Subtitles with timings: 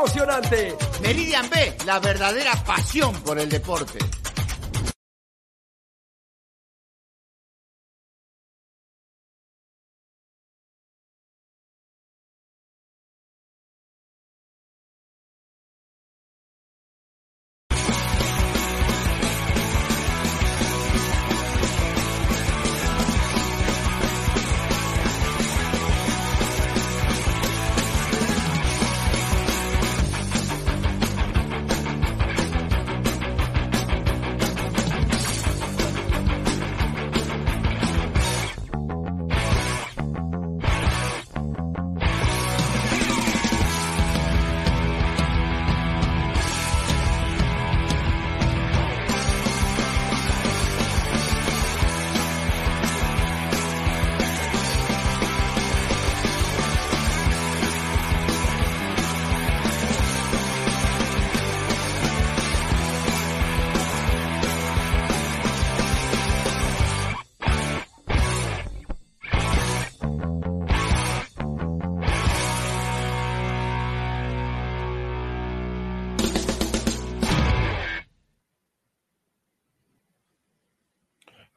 [0.00, 0.76] emocionante.
[1.02, 3.98] Meridian B, la verdadera pasión por el deporte.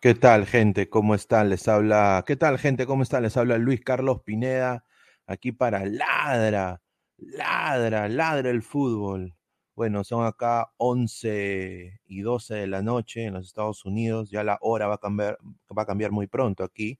[0.03, 0.89] ¿Qué tal, gente?
[0.89, 1.49] ¿Cómo están?
[1.49, 2.25] Les habla.
[2.27, 2.85] ¿Qué tal, gente?
[2.85, 3.23] ¿Cómo están?
[3.23, 4.85] Les habla Luis Carlos Pineda,
[5.27, 6.81] aquí para Ladra,
[7.15, 9.33] Ladra, Ladra el fútbol.
[9.75, 14.29] Bueno, son acá 11 y 12 de la noche en los Estados Unidos.
[14.29, 15.37] Ya la hora va a cambiar,
[15.77, 16.99] va a cambiar muy pronto aquí.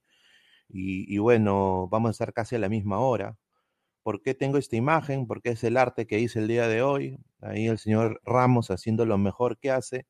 [0.69, 3.37] Y, y bueno, vamos a estar casi a la misma hora.
[4.03, 5.27] ¿Por qué tengo esta imagen?
[5.27, 7.19] Porque es el arte que hice el día de hoy.
[7.41, 10.07] Ahí el señor Ramos haciendo lo mejor que hace.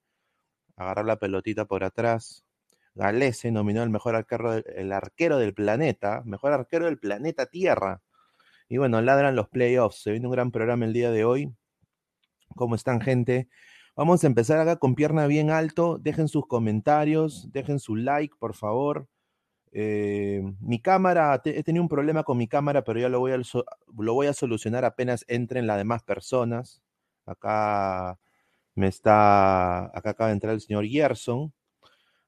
[0.78, 2.46] Agarrar la pelotita por atrás,
[2.96, 8.02] Galese nominó al mejor arquero, el arquero del planeta, mejor arquero del planeta Tierra.
[8.70, 10.02] Y bueno, ladran los playoffs.
[10.04, 11.54] Se viene un gran programa el día de hoy.
[12.56, 13.50] ¿Cómo están, gente?
[13.96, 15.98] Vamos a empezar acá con pierna bien alto.
[16.00, 19.08] Dejen sus comentarios, dejen su like, por favor.
[19.72, 23.38] Eh, mi cámara, he tenido un problema con mi cámara, pero ya lo voy, a,
[23.38, 26.82] lo voy a solucionar apenas entren las demás personas.
[27.26, 28.20] Acá
[28.76, 31.54] me está, acá acaba de entrar el señor Gerson.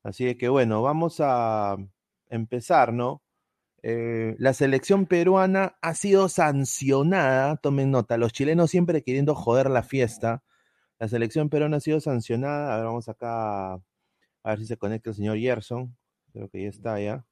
[0.05, 1.77] Así que bueno, vamos a
[2.29, 3.23] empezar, ¿no?
[3.81, 9.81] Eh, la selección peruana ha sido sancionada, tomen nota, los chilenos siempre queriendo joder la
[9.81, 10.43] fiesta.
[10.99, 12.71] La selección peruana ha sido sancionada.
[12.71, 13.81] A ver, vamos acá a
[14.43, 15.97] ver si se conecta el señor Gerson.
[16.33, 17.25] Creo que ya está ya.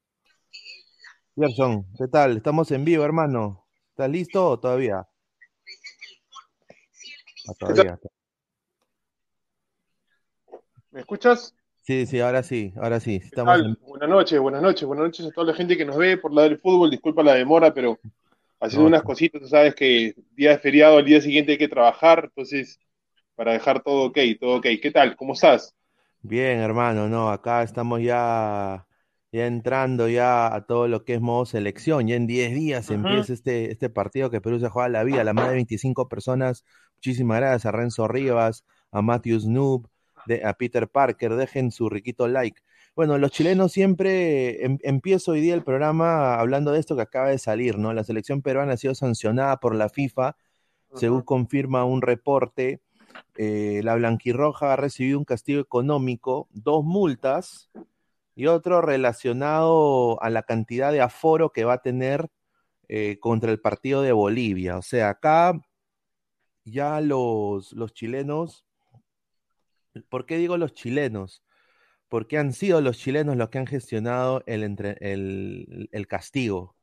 [1.36, 2.38] Gerson, ¿qué tal?
[2.38, 3.68] Estamos en vivo, hermano.
[3.90, 5.08] ¿Estás listo o todavía?
[7.48, 8.00] Ah, todavía.
[10.90, 11.54] ¿Me escuchas?
[11.84, 13.20] Sí, sí, ahora sí, ahora sí.
[13.22, 16.34] Estamos Buenas noches, buenas noches, buenas noches a toda la gente que nos ve por
[16.34, 16.90] la del fútbol.
[16.90, 18.00] Disculpa la demora, pero
[18.62, 22.30] haciendo unas cositas, tú sabes que día de feriado, al día siguiente hay que trabajar,
[22.30, 22.80] entonces,
[23.36, 24.68] para dejar todo ok, todo ok.
[24.82, 25.18] ¿Qué tal?
[25.18, 25.76] ¿Cómo estás?
[26.22, 28.88] Bien, hermano, no, acá estamos ya,
[29.34, 32.08] ya entrando ya a todo lo que es modo selección.
[32.08, 35.34] Ya en 10 días empieza este, este partido que Perú se juega la vida, la
[35.34, 36.64] más de 25 personas.
[36.96, 39.42] Muchísimas gracias a Renzo Rivas, a Matthew
[40.26, 42.62] Snoop, a Peter Parker, dejen su riquito like.
[42.96, 47.30] Bueno, los chilenos siempre, em, empiezo hoy día el programa hablando de esto que acaba
[47.30, 47.94] de salir, ¿no?
[47.94, 50.36] La selección peruana ha sido sancionada por la FIFA,
[50.96, 52.82] según confirma un reporte.
[53.36, 57.72] Eh, la blanquirroja ha recibido un castigo económico, dos multas
[58.36, 62.30] y otro relacionado a la cantidad de aforo que va a tener
[62.90, 64.78] eh, contra el partido de Bolivia.
[64.78, 65.60] O sea, acá
[66.66, 68.66] ya los, los chilenos
[70.10, 71.44] ¿Por qué digo los chilenos?
[72.10, 76.76] Porque han sido los chilenos los que han gestionado el, el, castigo.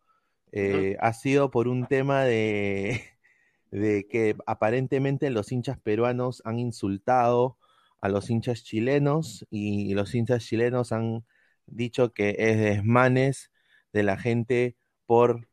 [0.52, 3.02] Eh, ha sido por un tema de,
[3.70, 7.58] de que aparentemente los hinchas peruanos han insultado
[8.00, 11.24] a los hinchas chilenos y los hinchas chilenos han
[11.66, 13.50] dicho que es desmanes
[13.92, 15.48] de la gente por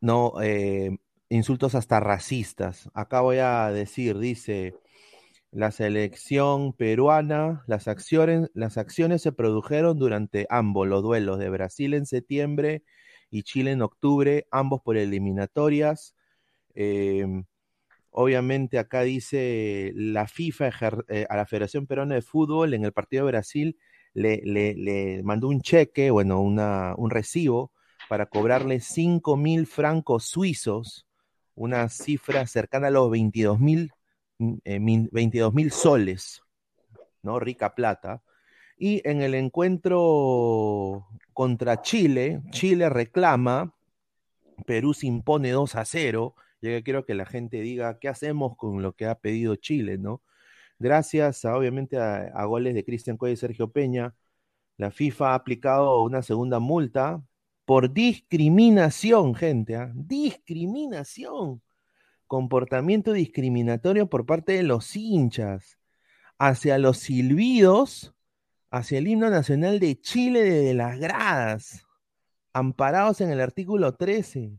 [0.00, 0.98] no eh,
[1.28, 2.90] insultos hasta racistas.
[2.94, 4.74] Acá voy a decir, dice,
[5.56, 11.94] la selección peruana, las acciones, las acciones se produjeron durante ambos los duelos de Brasil
[11.94, 12.82] en septiembre
[13.30, 16.14] y Chile en octubre, ambos por eliminatorias.
[16.74, 17.46] Em,
[18.10, 20.70] obviamente acá dice la FIFA
[21.08, 23.78] eh, a la Federación Peruana de Fútbol en el partido de Brasil
[24.12, 27.72] le, le, mandó un cheque, bueno, un recibo
[28.10, 31.06] para cobrarle 5 mil francos suizos,
[31.54, 33.90] una cifra cercana a los 22 mil
[34.38, 36.42] 22 mm, eh, mil soles,
[37.22, 37.38] ¿no?
[37.40, 38.22] Rica plata.
[38.78, 43.74] Y en el encuentro contra Chile, Chile reclama,
[44.66, 46.34] Perú se impone 2 a 0.
[46.60, 50.22] Yo quiero que la gente diga qué hacemos con lo que ha pedido Chile, ¿no?
[50.78, 54.14] Gracias a, obviamente a, goles de Cristian Cuello y Sergio Peña,
[54.76, 57.22] la FIFA ha aplicado una segunda multa
[57.64, 59.90] por discriminación, gente, ¿ah?
[59.94, 61.62] discriminación,
[62.26, 65.78] comportamiento discriminatorio por parte de los hinchas
[66.38, 68.14] hacia los silbidos,
[68.70, 71.86] hacia el himno nacional de Chile desde las gradas,
[72.52, 74.58] amparados en el artículo 13,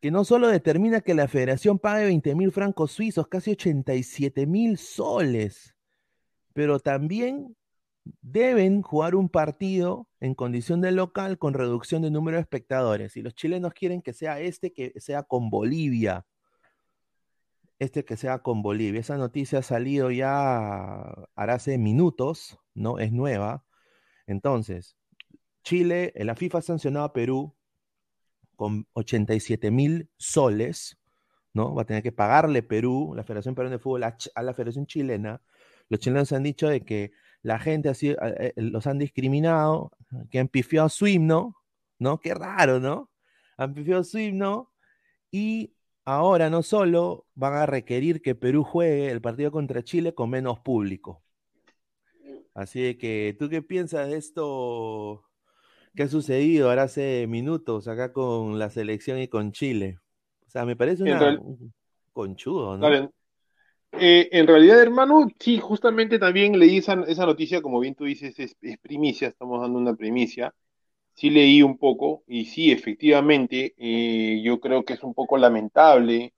[0.00, 4.78] que no solo determina que la federación pague 20 mil francos suizos, casi 87 mil
[4.78, 5.74] soles,
[6.52, 7.56] pero también
[8.22, 13.16] deben jugar un partido en condición de local con reducción de número de espectadores.
[13.16, 16.24] Y los chilenos quieren que sea este, que sea con Bolivia.
[17.78, 19.00] Este que sea con Bolivia.
[19.00, 21.02] Esa noticia ha salido ya
[21.34, 22.98] hace minutos, ¿no?
[22.98, 23.64] Es nueva.
[24.26, 24.96] Entonces,
[25.62, 27.54] Chile, la FIFA ha sancionado a Perú
[28.56, 30.98] con 87 mil soles,
[31.52, 31.74] ¿no?
[31.74, 35.42] Va a tener que pagarle Perú, la Federación Peruana de Fútbol, a, la Federación Chilena.
[35.88, 37.12] Los chilenos han dicho de que
[37.42, 39.92] la gente así, eh, eh, los han discriminado,
[40.30, 41.56] que han pifiado su himno,
[41.98, 42.20] ¿no?
[42.20, 43.10] Qué raro, ¿no?
[43.56, 44.72] Han pifiado su himno
[45.30, 45.75] y
[46.06, 50.60] ahora no solo van a requerir que Perú juegue el partido contra Chile con menos
[50.60, 51.22] público.
[52.54, 55.26] Así que, ¿tú qué piensas de esto,
[55.94, 59.98] ¿Qué ha sucedido ahora hace minutos acá con la selección y con Chile?
[60.46, 61.72] O sea, me parece un
[62.12, 63.10] conchudo, ¿no?
[63.92, 68.38] Eh, en realidad, hermano, sí, justamente también leí esa, esa noticia, como bien tú dices,
[68.38, 70.54] es, primicia, estamos dando una primicia.
[71.16, 76.34] Sí leí un poco y sí, efectivamente, eh, yo creo que es un poco lamentable,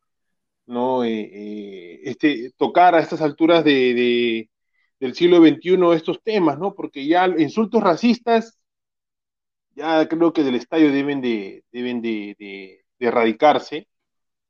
[0.67, 1.05] ¿no?
[1.05, 4.49] Eh, este, tocar a estas alturas de,
[5.01, 6.75] del siglo XXI estos temas, ¿no?
[6.75, 8.59] Porque ya insultos racistas
[9.79, 13.89] ya creo que del estadio deben de, deben de, erradicarse,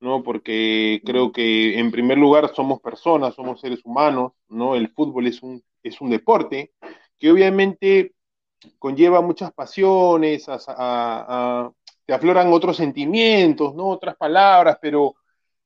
[0.01, 0.23] ¿no?
[0.23, 4.75] Porque creo que en primer lugar somos personas, somos seres humanos, ¿no?
[4.75, 6.73] El fútbol es un, es un deporte
[7.19, 8.15] que obviamente
[8.79, 13.89] conlleva muchas pasiones, te afloran otros sentimientos, ¿no?
[13.89, 15.15] Otras palabras, pero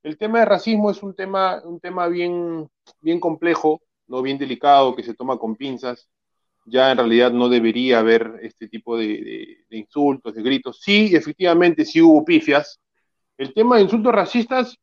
[0.02, 2.68] el tema de racismo es un tema, un tema bien,
[3.00, 4.22] bien complejo, ¿no?
[4.22, 6.08] Bien delicado, que se toma con pinzas
[6.64, 10.80] ya en realidad no debería haber este tipo de, insultos, de gritos.
[10.80, 12.80] Sí, efectivamente, sí hubo pifias.
[13.36, 14.78] El tema de insultos racistas,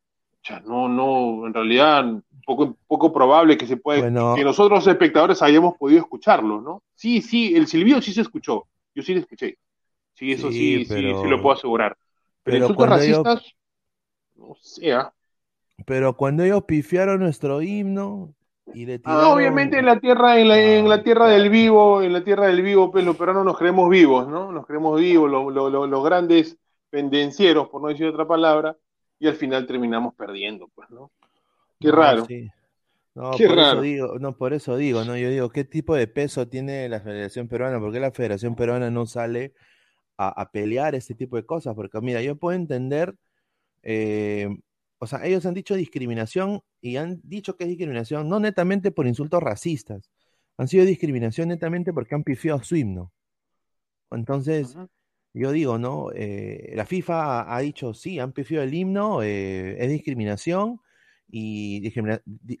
[0.64, 2.04] no, no, en realidad
[2.44, 4.02] poco, poco probable que se pueda,
[4.34, 6.82] que nosotros espectadores hayamos podido escucharlo, ¿no?
[6.94, 9.56] Sí, sí, el silbido sí se escuchó, yo sí lo escuché.
[10.14, 11.96] Sí, eso sí, sí, sí, lo puedo asegurar.
[12.42, 13.54] Pero, insultos racistas,
[14.36, 14.92] no sé.
[14.92, 15.12] ¿ah?
[15.86, 18.34] Pero cuando ellos pifiaron nuestro himno,
[19.04, 22.46] Ah, obviamente en la tierra, en la, en la, tierra del vivo, en la tierra
[22.46, 24.52] del vivo, pues pero no nos creemos vivos, ¿no?
[24.52, 26.56] Nos creemos vivos, los grandes
[26.88, 28.76] pendencieros, por no decir otra palabra,
[29.18, 31.10] y al final terminamos perdiendo, pues, ¿no?
[31.80, 32.26] Qué raro.
[33.14, 35.16] No, por Eso digo, no, por eso digo, ¿no?
[35.16, 37.80] Yo digo, ¿qué tipo de peso tiene la Federación Peruana?
[37.80, 39.54] ¿Por qué la Federación Peruana no sale
[40.16, 41.74] a, pelear este tipo de cosas?
[41.74, 43.16] Porque, mira, yo puedo entender
[43.82, 44.48] eh,
[45.02, 49.06] o sea, ellos han dicho discriminación y han dicho que es discriminación no netamente por
[49.06, 50.10] insultos racistas,
[50.58, 53.10] han sido discriminación netamente porque han pifiado su himno.
[54.10, 54.76] Entonces,
[55.32, 56.10] yo digo, ¿no?
[56.14, 60.80] Eh, la FIFA ha, dicho, sí, han pifiado el himno, eh, es discriminación
[61.32, 61.92] y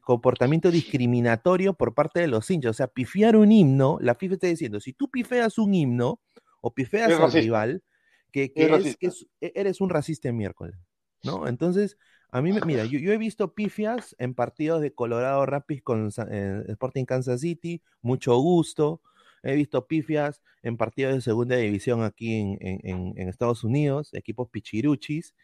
[0.00, 2.70] comportamiento discriminatorio por parte de los hinchas.
[2.70, 6.20] O sea, pifiar un himno, la FIFA está diciendo, si tú pifeas un himno
[6.60, 7.82] o pifeas al rival,
[8.30, 10.76] que, e, eres un racista miércoles,
[11.22, 11.48] ¿no?
[11.48, 11.96] Entonces,
[12.32, 17.04] a mí, mira, yo, he visto pifias en partidos de Colorado Rapids con eh, Sporting
[17.04, 19.02] Kansas City, mucho gusto.
[19.42, 25.34] He visto pifias en partidos de segunda división aquí en, Estados Unidos, equipos pichiruchis.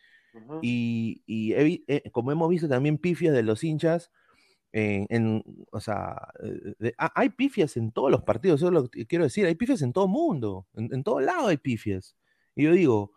[0.63, 4.11] Y, eh, como hemos visto también pifias de los hinchas,
[4.73, 6.29] en, o sea,
[6.81, 9.81] eh, hay pifias en todos los partidos, eso es lo que quiero decir, hay pifias
[9.81, 12.15] en todo mundo, en, en todo lado hay pifias.
[12.55, 13.13] Y yo digo,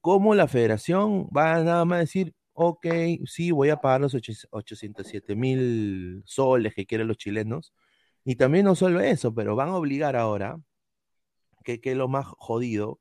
[0.00, 2.86] ¿cómo la federación va a nada más decir, ok,
[3.26, 7.72] sí, voy a pagar los 807 mil soles que quieren los chilenos.
[8.24, 10.60] Y también no solo eso, pero van a obligar ahora,
[11.64, 13.00] que, es lo más jodido,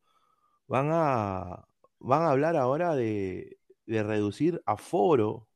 [0.67, 1.65] van a,
[2.01, 5.48] van a hablar ahora de, reducir aforo,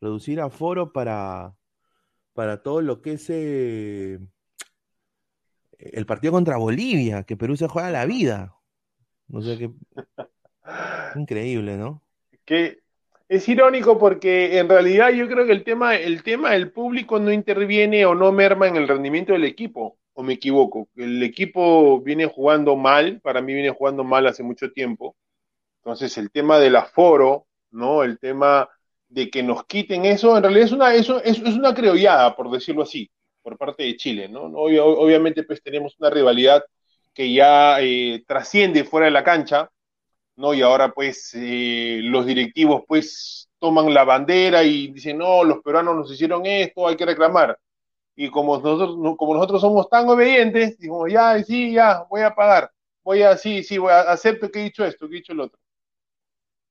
[0.00, 1.54] reducir aforo para,
[2.32, 4.18] para todo lo que es eh,
[5.78, 8.54] el partido contra Bolivia, que Perú se juega la vida.
[9.28, 9.70] No sé qué.
[11.16, 12.02] Increíble, ¿no?
[12.44, 12.80] Que
[13.28, 17.32] es irónico porque en realidad yo creo que el tema, el tema del público no
[17.32, 19.98] interviene o no merma en el rendimiento del equipo.
[20.14, 20.88] o me equivoco?
[20.96, 25.16] El equipo viene jugando mal, para mí viene jugando mal hace mucho tiempo.
[25.82, 28.02] Entonces el tema del aforo, ¿no?
[28.02, 28.68] El tema
[29.08, 32.50] de que nos quiten eso, en realidad es una, eso, es, es una criollada, por
[32.50, 33.10] decirlo así,
[33.42, 34.42] por parte de Chile, ¿no?
[34.42, 36.62] obviamente pues tenemos una rivalidad
[37.14, 39.70] que ya eh, trasciende fuera de la cancha,
[40.36, 40.54] ¿no?
[40.54, 45.96] Y ahora pues eh, los directivos pues toman la bandera y dicen, no, los peruanos
[45.96, 47.58] nos hicieron esto, hay que reclamar.
[48.14, 52.70] Y como nosotros, como nosotros somos tan obedientes, dijimos, ya, sí, ya, voy a pagar,
[53.02, 55.40] voy a, sí, sí, voy a, acepto que he dicho esto, que he dicho el
[55.40, 55.58] otro.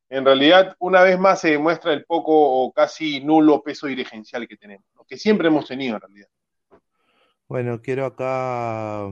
[0.09, 4.55] En realidad, una vez más se demuestra el poco o casi nulo peso dirigencial que
[4.55, 6.29] tenemos, lo que siempre hemos tenido en realidad.
[7.47, 9.09] Bueno, quiero acá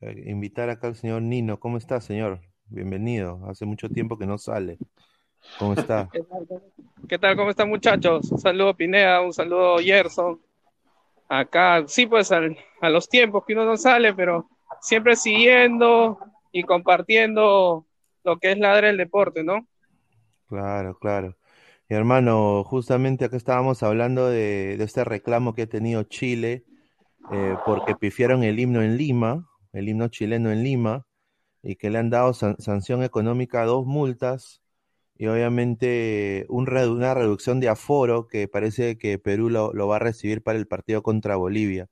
[0.00, 1.58] eh, invitar acá al señor Nino.
[1.60, 2.40] ¿Cómo está, señor?
[2.66, 3.40] Bienvenido.
[3.48, 4.78] Hace mucho tiempo que no sale.
[5.58, 6.08] ¿Cómo está?
[7.08, 7.36] ¿Qué tal?
[7.36, 8.30] ¿Cómo están, muchachos?
[8.30, 9.20] Un saludo, Pineda.
[9.20, 10.40] Un saludo, Gerson.
[11.28, 14.48] Acá, sí, pues a los tiempos que uno no sale, pero
[14.80, 16.18] siempre siguiendo
[16.52, 17.86] y compartiendo
[18.24, 19.66] lo que es ladra el deporte, ¿no?
[20.48, 21.36] Claro, claro.
[21.88, 26.64] Mi hermano, justamente acá estábamos hablando de, este reclamo que ha tenido Chile
[27.32, 31.06] eh, porque pifiaron el himno en Lima, el himno chileno en Lima,
[31.62, 34.62] y que le han dado sanción económica, dos multas
[35.16, 40.58] y obviamente una reducción de aforo que parece que Perú lo, va a recibir para
[40.58, 41.88] el partido contra Bolivia.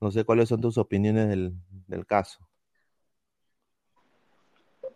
[0.00, 2.48] No sé cuáles son tus opiniones del, caso.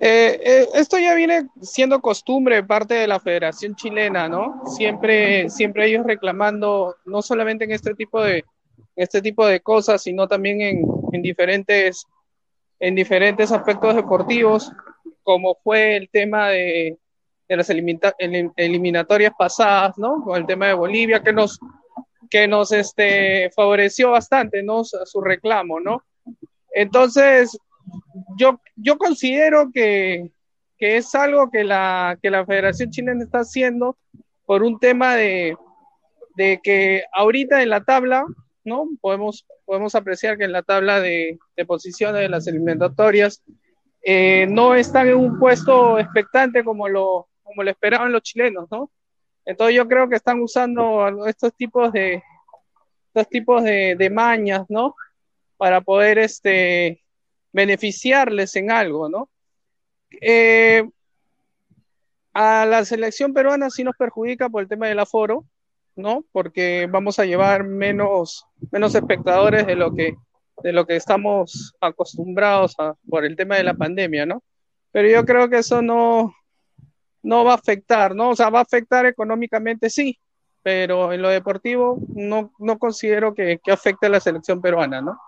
[0.02, 4.62] Eh, eh, esto ya viene siendo costumbre parte de la Federación Chilena, ¿no?
[4.64, 8.44] Siempre, siempre ellos reclamando, no solamente en este tipo de,
[8.96, 12.06] este tipo de cosas, sino también en, en diferentes,
[12.78, 14.72] en diferentes aspectos deportivos,
[15.22, 16.96] como fue el tema de,
[17.46, 20.22] de las eliminatorias pasadas, ¿no?
[20.24, 21.58] Con el tema de Bolivia, que nos,
[22.30, 24.82] que nos este, favoreció bastante, ¿no?
[24.82, 26.04] Su reclamo, ¿no?
[26.72, 27.58] Entonces,
[28.36, 30.30] yo, yo considero que,
[30.78, 33.96] que es algo que la, que la Federación Chilena está haciendo
[34.46, 35.56] por un tema de,
[36.36, 38.24] de que ahorita en la tabla
[38.64, 38.88] ¿no?
[39.00, 43.42] Podemos, podemos apreciar que en la tabla de, posiciones de las eliminatorias
[44.02, 48.90] eh, no están en un puesto expectante como lo, como lo esperaban los chilenos, ¿no?
[49.44, 52.22] Entonces yo creo que están usando estos tipos de
[53.08, 54.94] estos tipos de, mañas, ¿no?
[55.56, 57.02] Para poder este,
[57.52, 59.28] beneficiarles en algo, ¿no?
[60.20, 60.88] Eh,
[62.32, 65.44] a la selección peruana sí nos perjudica por el tema del aforo,
[65.96, 66.24] ¿no?
[66.32, 70.14] Porque vamos a llevar menos, menos espectadores de lo que,
[70.62, 74.42] de lo que estamos acostumbrados a, por el tema de la pandemia, ¿no?
[74.92, 76.34] Pero yo creo que eso no,
[77.22, 78.30] no va a afectar, ¿no?
[78.30, 80.18] O sea, va a afectar económicamente, sí,
[80.62, 85.18] pero en lo deportivo no, no considero que, que afecte a la selección peruana, ¿no?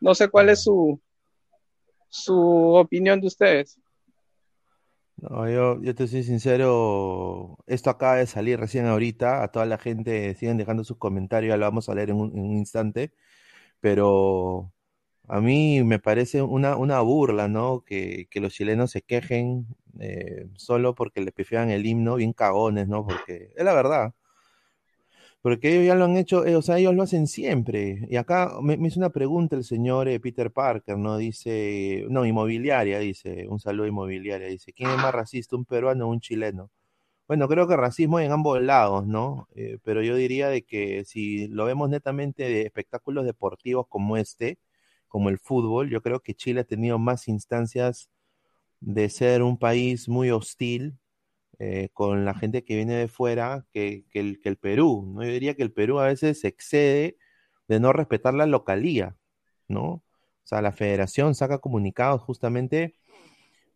[0.00, 1.00] No sé cuál es su,
[2.10, 2.34] su
[2.74, 3.78] opinión de ustedes.
[5.16, 9.76] No, yo, yo te soy sincero, esto acaba de salir recién ahorita, a toda la
[9.76, 13.12] gente siguen dejando sus comentarios, ya lo vamos a leer en un, instante,
[13.80, 14.72] pero
[15.28, 17.84] a mí me parece una, una burla, ¿no?
[17.84, 19.66] Que, que los chilenos se quejen
[20.00, 23.06] eh, solo porque le pifian el himno, bien cagones, ¿no?
[23.06, 24.14] Porque es la verdad.
[25.42, 28.06] Porque ellos ya lo han hecho, eh, o sea, ellos lo hacen siempre.
[28.10, 31.16] Y acá me, hizo una pregunta el señor eh, Peter Parker, ¿no?
[31.16, 36.10] Dice, no, inmobiliaria, dice, un saludo inmobiliaria, dice, ¿quién es más racista, un peruano o
[36.10, 36.70] un chileno?
[37.28, 39.48] Bueno, creo que racismo en ambos lados, ¿no?
[39.54, 44.58] Eh, pero yo diría de que si lo vemos netamente de espectáculos deportivos como este,
[45.08, 48.10] como el fútbol, yo creo que Chile ha tenido más instancias
[48.80, 50.99] de ser un país muy hostil
[51.62, 55.22] eh, con la gente que viene de fuera que, el, que, el, Perú, ¿no?
[55.22, 57.18] Yo diría que el Perú a veces excede
[57.68, 59.16] de no respetar la localía,
[59.68, 59.84] ¿no?
[59.84, 60.02] O
[60.44, 62.96] sea, la federación saca comunicados justamente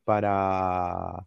[0.05, 1.27] para,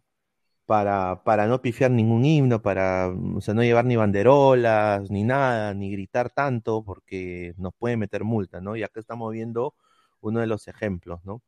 [0.66, 5.74] para, para no pifiar ningún himno, para o sea, no llevar ni banderolas, ni nada,
[5.74, 8.76] ni gritar tanto, porque nos puede meter multa, ¿no?
[8.76, 9.74] Y acá estamos viendo
[10.20, 11.42] uno de los ejemplos, ¿no?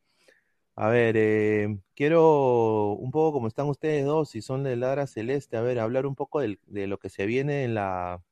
[0.76, 5.56] A ver, eh, quiero un poco como están ustedes dos, si son de Ladra Celeste,
[5.56, 8.22] a ver, hablar un poco de lo que se viene en la,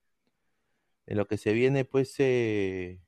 [1.07, 3.01] en lo que se viene, pues, eh,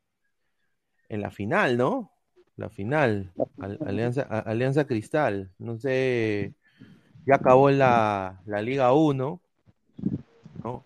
[1.08, 2.12] en la final, ¿no?
[2.56, 6.52] La final, Alianza, Cristal, no sé,
[7.26, 9.40] ya acabó la, la Liga 1,
[10.62, 10.84] ¿no?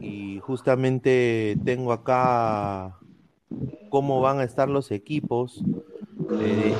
[0.00, 2.98] Y justamente tengo acá
[3.88, 5.62] cómo van a estar los equipos.
[6.30, 6.74] Eh,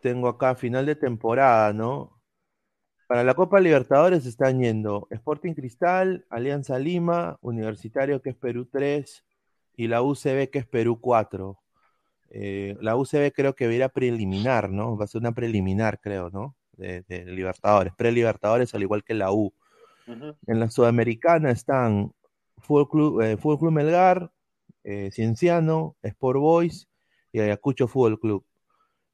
[0.00, 2.20] tengo acá final de temporada, ¿no?
[3.06, 9.24] Para la Copa Libertadores están yendo Sporting Cristal, Alianza Lima, Universitario que es Perú 3
[9.76, 11.58] y la UCB que es Perú 4.
[12.30, 14.96] Eh, la UCB creo que va a ir a preliminar, ¿no?
[14.96, 16.56] Va a ser una preliminar, creo, ¿no?
[16.72, 19.52] De, de Libertadores, pre-Libertadores, al igual que la U.
[20.06, 22.12] En la Sudamericana están
[22.58, 24.30] Fútbol Club, eh, Fútbol Club Melgar,
[24.82, 26.88] eh, Cienciano, Sport Boys
[27.34, 28.46] y Ayacucho Fútbol Club.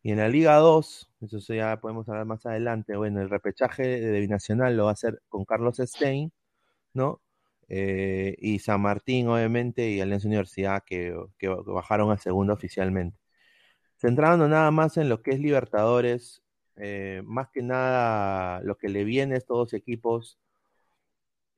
[0.03, 4.21] Y en la Liga 2, eso ya podemos hablar más adelante, bueno, el repechaje de
[4.21, 6.33] Binacional lo va a hacer con Carlos Stein,
[6.95, 7.23] ¿no?
[7.69, 13.19] Eh, y San Martín, obviamente, y Alianza Universidad, que, que bajaron a segundo oficialmente.
[13.99, 16.43] Centrando nada más en lo que es Libertadores,
[16.77, 20.39] eh, más que nada lo que le viene a estos dos equipos,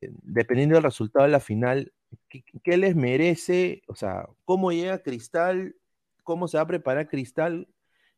[0.00, 1.92] eh, dependiendo del resultado de la final,
[2.28, 3.82] ¿qué, qué les merece?
[3.88, 5.76] O sea, ¿cómo llega Cristal?
[6.22, 7.68] ¿Cómo se va a preparar Cristal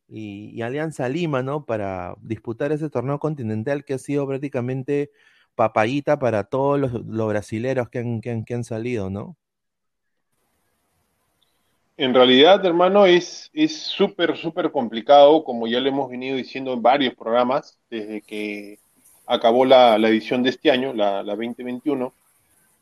[0.07, 1.65] y, Alianza Lima, ¿no?
[1.65, 5.11] Para disputar ese torneo continental que ha sido prácticamente
[5.55, 9.37] papayita para todos los, los brasileros que han, que han- salido, ¿no?
[11.97, 16.81] En realidad, hermano, es es súper, súper complicado, como ya lo hemos venido diciendo en
[16.81, 18.79] varios programas, desde que
[19.25, 22.13] acabó la, la edición de este año, la, la 2021.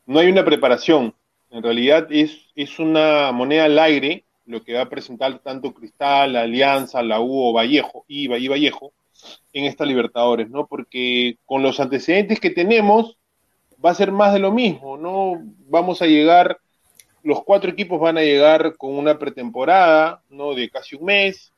[0.06, 1.14] No hay una preparación.
[1.50, 6.36] En realidad es, es una moneda al aire lo que va a presentar tanto Cristal,
[6.36, 8.92] Alianza, la U o Vallejo, y, y Vallejo
[9.52, 10.66] en esta Libertadores, ¿no?
[10.66, 13.16] Porque con los antecedentes que tenemos
[13.84, 15.40] va a ser más de lo mismo, ¿no?
[15.68, 16.58] Vamos a llegar
[17.24, 20.54] los cuatro equipos van a llegar con una pretemporada, ¿no?
[20.54, 21.52] De casi un mes,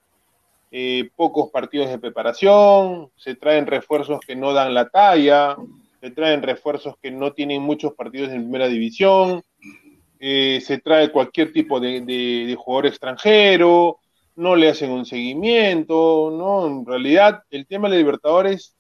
[0.71, 5.57] eh, pocos partidos de preparación, se traen refuerzos que no dan la talla,
[6.01, 9.43] se traen refuerzos que no tienen muchos partidos en primera división,
[10.19, 13.99] eh, se trae cualquier tipo de, jugador extranjero,
[14.37, 16.67] no le hacen un seguimiento, ¿no?
[16.67, 18.75] En realidad, el tema de la Libertadores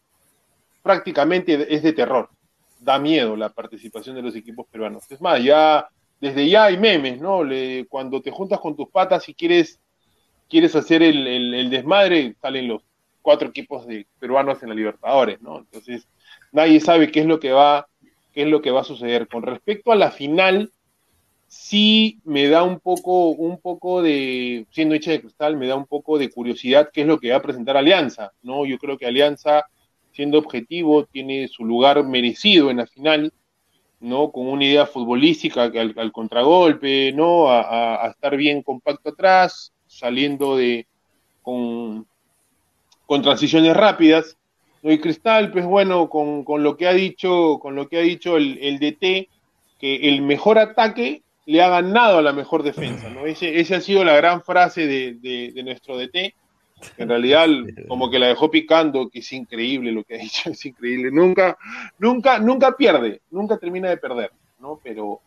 [0.82, 2.30] prácticamente es de terror.
[2.78, 5.10] Da miedo la participación de los equipos peruanos.
[5.10, 5.88] Es más, ya
[6.20, 7.40] desde ya hay memes, ¿no?
[7.88, 9.80] Cuando te juntas con tus patas y quieres,
[10.48, 12.82] quieres hacer el, el- el desmadre, salen los
[13.22, 15.58] cuatro equipos de peruanos en la Libertadores, ¿no?
[15.58, 16.06] Entonces,
[16.52, 17.88] nadie sabe qué es lo que va,
[18.32, 19.26] qué es lo que va a suceder.
[19.26, 20.70] Con respecto a la final,
[21.48, 25.86] sí me da un poco, un poco de, siendo hecha de cristal, me da un
[25.86, 28.66] poco de curiosidad qué es lo que va a presentar Alianza, ¿no?
[28.66, 29.66] Yo creo que Alianza,
[30.12, 33.32] siendo objetivo, tiene su lugar merecido en la final,
[34.00, 34.30] ¿no?
[34.32, 37.48] Con una idea futbolística al, contragolpe, ¿no?
[37.50, 40.86] A, estar bien compacto atrás, saliendo de,
[41.42, 42.06] con,
[43.22, 44.36] transiciones rápidas.
[44.82, 44.92] ¿no?
[44.92, 48.78] Y Cristal, pues bueno, con, lo que ha dicho, con lo que ha dicho el
[48.78, 49.28] DT,
[49.78, 53.24] que el mejor ataque le ha ganado a la mejor defensa, ¿no?
[53.26, 56.34] Ese, esa ha sido la gran frase de, de, de nuestro DT.
[56.98, 57.46] En realidad,
[57.88, 61.10] como que la dejó picando, que es increíble lo que ha dicho, es increíble.
[61.10, 61.56] Nunca,
[61.98, 64.30] nunca, nunca pierde, nunca termina de perder,
[64.60, 64.78] ¿no?
[64.82, 65.20] Pero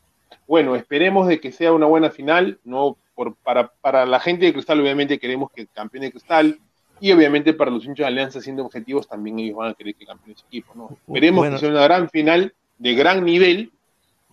[0.47, 2.97] bueno, esperemos de que sea una buena final, ¿no?
[3.15, 6.60] Por, para, para la gente de Cristal, obviamente queremos que campeone Cristal,
[7.01, 10.05] y obviamente para los hinchas de Alianza siendo objetivos, también ellos van a querer que
[10.05, 10.89] campeone ese equipo, ¿no?
[11.08, 11.55] Esperemos Bueno.
[11.55, 13.71] que sea una gran final de gran nivel,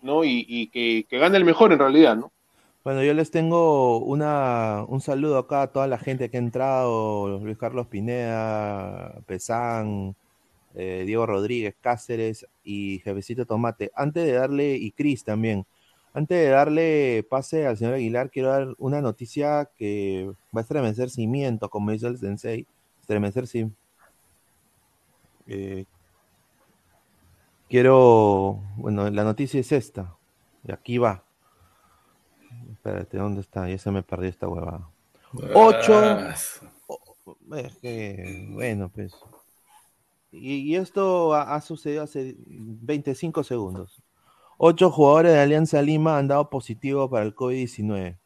[0.06, 0.24] ¿no?
[0.24, 2.32] Y, y que, que gane el mejor en realidad, ¿no?
[2.84, 7.40] Bueno, yo les tengo una, un saludo acá a toda la gente que ha entrado,
[7.40, 10.14] Luis Carlos Pineda, Pesán,
[10.76, 13.90] eh, Diego Rodríguez, Cáceres y Jefecito Tomate.
[13.94, 15.66] Antes de darle, y Cris también,
[16.14, 21.10] antes de darle pase al señor Aguilar, quiero dar una noticia que va a estremecer
[21.10, 22.66] cimientos, como dice el sensei,
[23.00, 23.72] estremecer cim-
[25.48, 25.84] eh,
[27.68, 30.14] quiero, bueno, la noticia es esta,
[30.66, 31.24] y aquí va.
[32.72, 33.68] Espérate, ¿dónde está?
[33.68, 34.88] Ya se me perdió esta huevada.
[35.54, 35.94] Ocho.
[35.94, 36.34] Ah,
[37.56, 39.12] Es que, bueno, pues.
[40.32, 44.02] Y, y esto ha, ha sucedido hace 25 segundos.
[44.58, 48.16] Ocho jugadores de Alianza Lima han dado positivo para el COVID-19.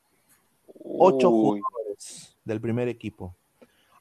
[0.85, 1.61] Ocho Uy.
[1.61, 3.35] jugadores del primer equipo.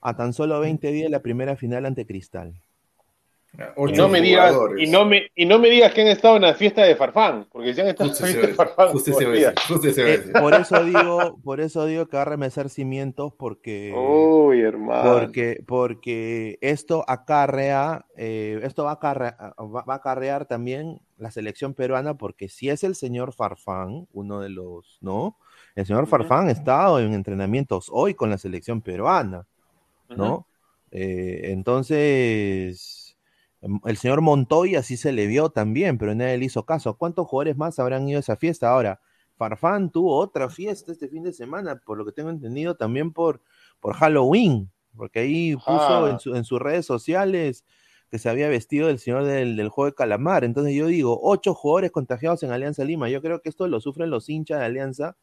[0.01, 2.61] A tan solo 20 días de la primera final ante Cristal.
[3.53, 6.43] Y no, me digas, y, no me, y no me digas que han estado en
[6.43, 9.11] la fiesta de Farfán, porque si han estado en la se fiesta de Farfán, justo
[9.91, 13.93] se Eh, por eso digo, por eso digo que va a remecer cimientos porque.
[13.93, 15.11] Uy, hermano.
[15.13, 21.31] Porque, porque esto acarrea, eh, esto va a, acarre- va va a acarrear también la
[21.31, 25.37] selección peruana, porque si es el señor Farfán, uno de los, ¿no?
[25.75, 26.07] El señor.
[26.07, 29.47] Farfán ha estado en entrenamientos hoy con la selección peruana,
[30.09, 30.45] ¿no?
[30.91, 32.98] Eh, entonces,
[33.85, 36.95] el señor Montoya sí se le vio también, pero nadie le hizo caso.
[36.97, 38.69] ¿Cuántos jugadores más habrán ido a esa fiesta?
[38.71, 39.01] Ahora,
[39.35, 43.41] Farfán tuvo otra fiesta este fin de semana, por lo que tengo entendido, también por,
[43.79, 46.09] por Halloween, porque ahí puso Ah.
[46.11, 47.65] en, su- en sus redes sociales
[48.11, 50.43] que se había vestido del señor del, del juego de calamar.
[50.43, 53.07] Entonces yo digo, ocho jugadores contagiados en Alianza Lima.
[53.09, 55.15] Yo creo que esto lo sufren los hinchas de Alianza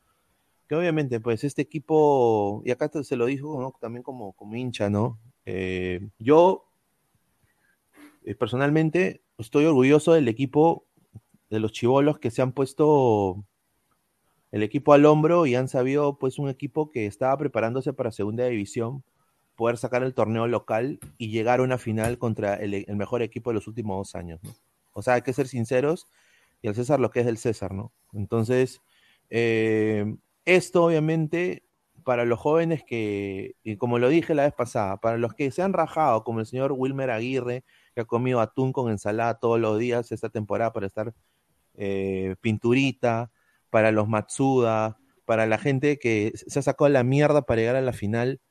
[0.68, 5.18] que obviamente, pues este equipo, y acá se lo dijo también como, como hincha, ¿no?
[5.44, 6.65] Eh, yo
[8.34, 10.86] personalmente estoy orgulloso del equipo,
[11.50, 13.44] de los chivolos que se han puesto
[14.50, 18.46] el equipo al hombro y han sabido, pues, un equipo que estaba preparándose para segunda
[18.46, 19.04] división,
[19.54, 23.54] poder sacar el torneo local y llegar a una final contra el, mejor equipo de
[23.54, 24.40] los últimos dos años.
[24.92, 26.06] O sea, hay que ser sinceros
[26.62, 27.92] y al César lo que es del César, ¿no?
[28.12, 28.80] Entonces,
[29.30, 31.64] eh, esto obviamente
[32.04, 35.62] para los jóvenes que, y como lo dije la vez pasada, para los que se
[35.62, 37.64] han rajado, como el señor Wilmer Aguirre,
[37.96, 41.14] que ha comido atún con ensalada todos los días esta temporada para estar
[41.76, 43.30] eh, pinturita,
[43.70, 47.80] para los Matsuda, para la gente que se ha sacado la mierda para llegar a
[47.80, 48.42] la final.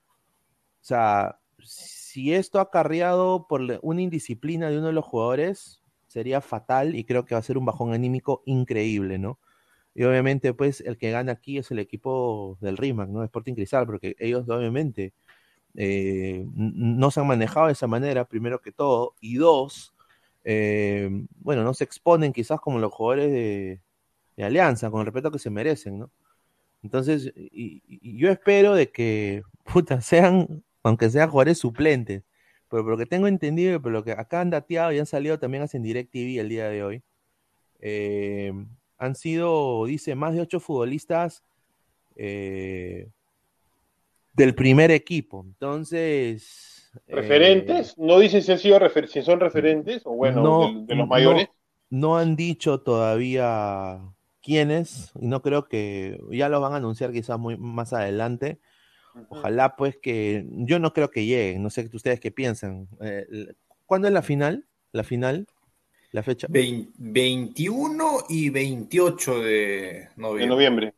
[0.82, 6.42] O sea, si esto ha carriado por una indisciplina de uno de los jugadores, sería
[6.42, 9.38] fatal y creo que va a ser un bajón anímico increíble, ¿no?
[9.94, 13.24] Y obviamente, pues, el que gana aquí es el equipo del Rimac, ¿no?
[13.24, 15.14] Sporting Cristal, porque ellos obviamente
[15.78, 19.94] eh, no se han manejado de esa manera, primero que todo, y dos,
[20.44, 21.10] eh,
[21.40, 23.82] bueno, no se exponen quizás como los jugadores de,
[24.44, 26.12] Alianza, con el respeto que se merecen, ¿no?
[26.84, 27.82] Entonces, y,
[28.18, 29.44] yo espero de que,
[30.02, 32.24] sean, aunque sean jugadores suplentes,
[32.70, 35.40] pero por lo que tengo entendido, por lo que acá han dateado y han salido
[35.40, 37.04] también hacen DirecTV el día de hoy,
[37.80, 38.54] eh,
[38.98, 41.44] han sido, dice, más de ocho futbolistas
[44.36, 45.44] del primer equipo.
[45.46, 46.92] Entonces.
[47.08, 47.92] ¿Referentes?
[47.92, 51.50] Eh, ¿No dicen si, han sido si son referentes o bueno, de, los mayores?
[51.90, 54.00] No, han dicho todavía
[54.42, 58.60] quiénes, y no creo que ya lo van a anunciar quizás muy más adelante.
[59.30, 62.88] Ojalá pues que yo no creo que lleguen, no sé ustedes qué piensan.
[63.02, 63.26] Eh,
[63.86, 64.68] ¿Cuándo es la final?
[64.92, 65.48] La final
[66.16, 66.48] la fecha.
[66.50, 70.94] 21 y 28 de noviembre.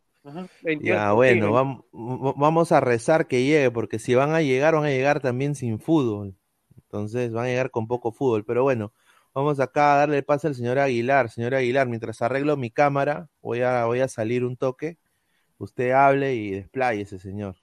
[0.82, 4.90] Ya, bueno, vamos, vamos a rezar que llegue, porque si van a llegar, van a
[4.90, 6.36] llegar también sin fútbol.
[6.76, 8.46] Entonces van a llegar con poco fútbol.
[8.46, 8.94] Pero bueno,
[9.34, 11.30] vamos acá a darle paso al señor Aguilar.
[11.30, 14.98] Señor Aguilar, mientras arreglo mi cámara, voy a, voy a salir un toque.
[15.58, 17.56] Usted hable y desplaye ese señor.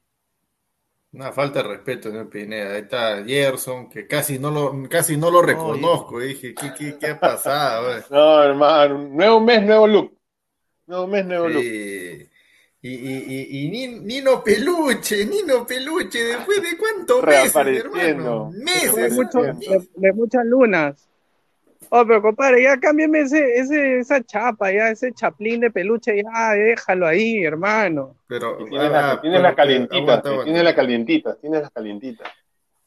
[1.13, 2.75] Una falta de respeto, señor Pineda.
[2.75, 6.19] Ahí está Gerson, que casi no lo, casi no lo reconozco.
[6.19, 8.03] Dije, ¿qué, qué, qué ha pasado?
[8.11, 10.19] no, hermano, nuevo mes, nuevo look.
[10.87, 11.65] Nuevo mes, nuevo look.
[12.87, 18.53] Y, y, y, Nino Peluche, Nino Peluche, después de cuántos meses, hermano.
[18.53, 19.17] Meses.
[19.97, 21.09] de muchas lunas.
[21.89, 26.53] Oh, pero compadre, ya cámbiame ese, ese, esa chapa, ya ese chaplín de peluche, ya
[26.53, 28.19] déjalo ahí, hermano.
[28.27, 32.29] Pero tienes la, tiene la calientita, tiene la calientita, tiene las calientitas.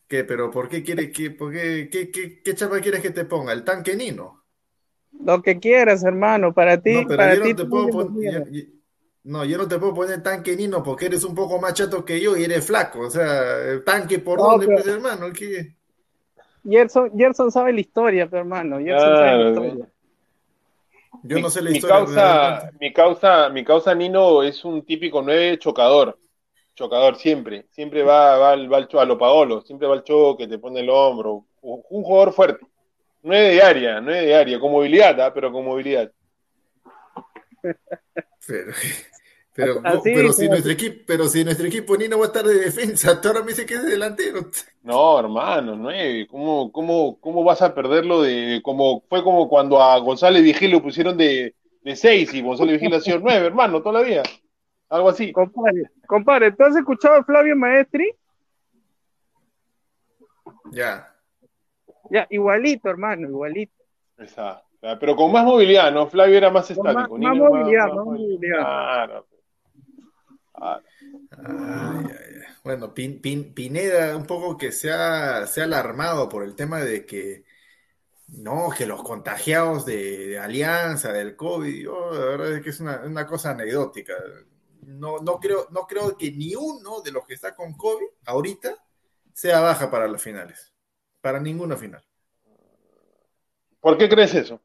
[0.07, 0.23] ¿Qué?
[0.25, 3.51] ¿Pero por qué quieres que, por qué, qué, qué, qué, chapa quieres que te ponga?
[3.51, 4.43] ¿El tanque Nino?
[5.25, 7.01] Lo que quieras, hermano, para ti.
[7.01, 8.76] No, para yo ti, no te puedo poner.
[9.27, 12.21] No, yo no te puedo poner tanque Nino porque eres un poco más chato que
[12.21, 13.01] yo y eres flaco.
[13.01, 15.75] O sea, el tanque por dónde, pues, hermano, ¿qué?
[16.63, 18.79] Gerson, sabe la historia, pero hermano.
[18.79, 19.87] Gerson sabe la historia.
[21.23, 21.97] Yo no sé la mi historia.
[21.97, 26.17] Causa, mi, causa, mi causa Nino es un típico 9 chocador.
[26.73, 27.65] Chocador siempre.
[27.71, 29.59] Siempre va, va, al, va a lo Paolo.
[29.59, 31.43] Siempre va al choque, te pone el hombro.
[31.61, 32.65] Un jugador fuerte.
[33.23, 34.57] 9 de área, 9 de área.
[34.57, 35.33] Con movilidad, ¿ah?
[35.33, 36.09] pero con movilidad.
[38.47, 38.71] Pero,
[39.57, 43.19] pero, pero, si nuestro equipo, pero si nuestro equipo Nino va a estar de defensa,
[43.21, 44.41] tú ahora me dices que es de delantero.
[44.83, 46.27] No, hermano, nueve.
[46.29, 50.83] ¿Cómo, cómo, cómo vas a perderlo de como fue como cuando a González Vigil lo
[50.83, 54.21] pusieron de, de seis y González Vigil ha sido nueve, hermano, todavía.
[54.89, 55.31] Algo así.
[55.31, 58.13] Compadre, compadre, ¿tú has escuchado a Flavio Maestri?
[60.71, 61.11] Ya.
[62.11, 63.73] Ya, igualito, hermano, igualito.
[64.19, 64.67] Exacto.
[64.99, 66.07] Pero con más movilidad, ¿no?
[66.07, 67.17] Flavio era más estático.
[67.17, 68.59] Más, movilidad, más, movilidad.
[68.59, 69.25] Claro.
[72.63, 77.45] Bueno, Pineda un poco que se ha, se ha, alarmado por el tema de que
[78.29, 83.51] no, que los contagiados de, Alianza, del COVID, la verdad es que es una, cosa
[83.51, 84.13] anecdótica.
[84.81, 88.75] No, no, creo, no creo que ni uno de los que está con COVID ahorita
[89.33, 90.73] sea baja para las finales.
[91.21, 92.03] Para ninguna final.
[93.79, 94.61] ¿Por qué crees eso?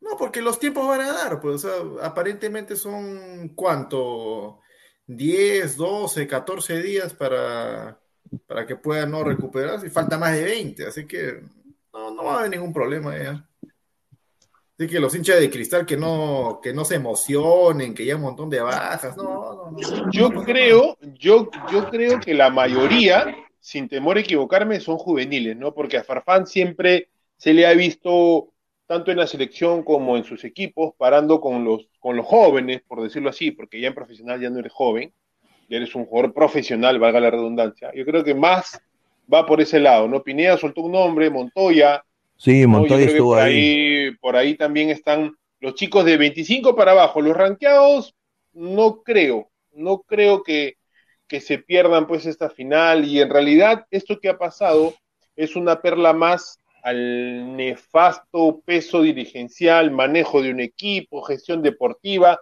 [0.00, 1.66] No, porque los tiempos van a dar, pues,
[2.02, 4.60] aparentemente son cuánto,
[5.16, 7.98] 10, 12, 14 días para,
[8.46, 11.40] para que puedan no recuperarse y falta más de 20, así que
[11.92, 13.44] no, no va a haber ningún problema ya.
[14.78, 18.22] Así que los hinchas de cristal que no, que no se emocionen, que ya un
[18.22, 24.16] montón de bajas, no, no, Yo creo, yo, yo creo que la mayoría, sin temor
[24.16, 25.74] a equivocarme, son juveniles, ¿no?
[25.74, 28.49] Porque a Farfán siempre se le ha visto
[28.90, 33.00] tanto en la selección como en sus equipos, parando con los, con los jóvenes, por
[33.00, 35.12] decirlo así, porque ya en profesional ya no eres joven,
[35.68, 37.92] ya eres un jugador profesional, valga la redundancia.
[37.94, 38.82] Yo creo que más
[39.32, 40.24] va por ese lado, ¿no?
[40.24, 42.02] Pineda soltó un nombre, Montoya.
[42.36, 44.10] Sí, Montoya estuvo por ahí.
[44.20, 47.20] Por ahí también están los chicos de 25 para abajo.
[47.20, 48.16] Los ranqueados,
[48.54, 50.78] no creo, no creo que,
[51.28, 54.94] que se pierdan pues esta final y en realidad esto que ha pasado
[55.36, 62.40] es una perla más al nefasto peso dirigencial, manejo de un equipo, gestión deportiva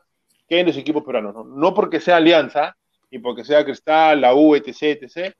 [0.48, 1.34] que hay en los equipos peruanos.
[1.34, 2.76] No, no porque sea Alianza
[3.10, 5.34] y porque sea Cristal, la U, etc., etc.,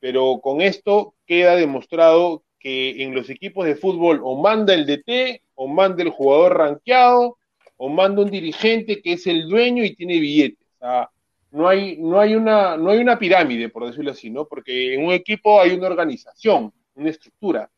[0.00, 5.42] pero con esto queda demostrado que en los equipos de fútbol o manda el DT,
[5.54, 7.38] o manda el jugador rankeado,
[7.76, 10.66] o manda un dirigente que es el dueño y tiene billetes.
[10.76, 11.10] O sea,
[11.50, 14.46] no hay, no hay, una, no hay una pirámide, por decirlo así, ¿no?
[14.46, 17.70] Porque en un equipo hay una organización, una estructura.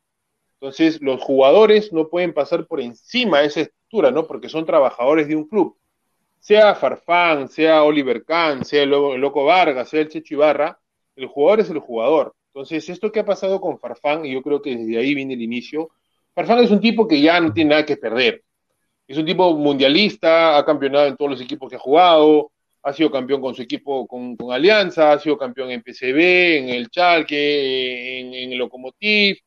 [0.60, 4.26] Entonces, los jugadores no pueden pasar por encima de esa estructura, ¿no?
[4.26, 5.78] Porque son trabajadores de un club.
[6.38, 10.78] Sea Farfán, sea Oliver Kahn, sea el Loco Vargas, sea el Checho Ibarra,
[11.16, 12.34] el jugador es el jugador.
[12.48, 15.40] Entonces, esto que ha pasado con Farfán, y yo creo que desde ahí viene el
[15.40, 15.90] inicio,
[16.34, 18.42] Farfán es un tipo que ya no tiene nada que perder.
[19.08, 23.10] Es un tipo mundialista, ha campeonado en todos los equipos que ha jugado, ha sido
[23.10, 28.34] campeón con su equipo, con, Alianza, ha sido campeón en PCB, en el Chalque, en,
[28.34, 29.38] en el Lokomotiv,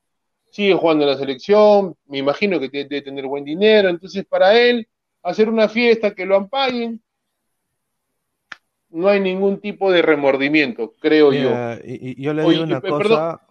[0.53, 4.87] sigue jugando en la selección, me imagino que debe tener buen dinero, entonces para él
[5.23, 7.01] hacer una fiesta, que lo ampaguen,
[8.89, 11.49] no hay ningún tipo de remordimiento, creo yo.
[11.83, 13.41] Y, yo le digo una cosa.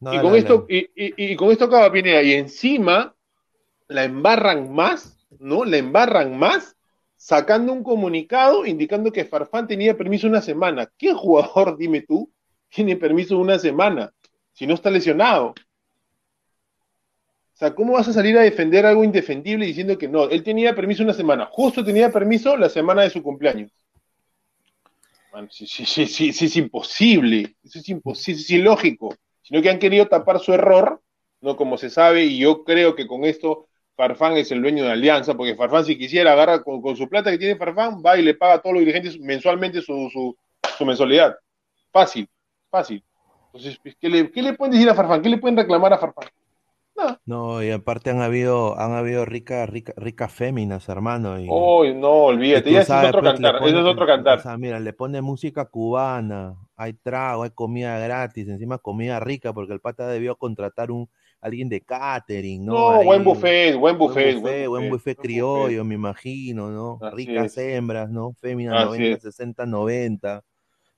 [0.00, 3.14] y, con esto, y, con esto acaba Pineda, y encima
[3.88, 5.64] la embarran más, ¿no?
[5.64, 6.76] La embarran más
[7.16, 10.92] sacando un comunicado indicando que Farfán tenía permiso una semana.
[10.98, 12.30] ¿Qué jugador, dime tú,
[12.68, 14.12] tiene permiso una semana
[14.52, 15.54] si no está lesionado?
[17.60, 20.30] O sea, ¿cómo vas a salir a defender algo indefendible diciendo que no?
[20.30, 23.70] Él tenía permiso una semana, justo tenía permiso la semana de su cumpleaños.
[25.30, 29.78] Bueno, sí, sí, sí, sí, es imposible, eso es imposible, es ilógico, sino que han
[29.78, 31.02] querido tapar su error,
[31.42, 34.92] no como se sabe, y yo creo que con esto Farfán es el dueño de
[34.92, 38.32] Alianza, porque Farfán si quisiera agarrar con, su plata que tiene Farfán, va y le
[38.32, 41.36] paga a todos los dirigentes mensualmente su, su, mensualidad.
[41.92, 42.26] Fácil,
[42.70, 43.04] fácil.
[43.52, 45.20] Entonces, ¿qué le, ¿qué le pueden decir a Farfán?
[45.20, 46.24] ¿Qué le pueden reclamar a Farfán?
[47.26, 51.38] No, y aparte han habido, han habido ricas, rica, ricas féminas, hermano.
[51.38, 54.38] Y, no, olvídate, ya es otro pues, cantar, eso es otro cantar.
[54.38, 59.52] O sea, mira, le pone música cubana, hay trago, hay comida gratis, encima comida rica,
[59.52, 61.08] porque el pata debió contratar un
[61.40, 62.72] alguien de catering, ¿no?
[62.72, 64.40] No, buen buffet, buen buffet.
[64.68, 66.98] Buen buffet, criollo, me imagino, ¿no?
[67.12, 68.34] Ricas hembras, ¿no?
[68.34, 70.44] Féminas 90, 60, 90,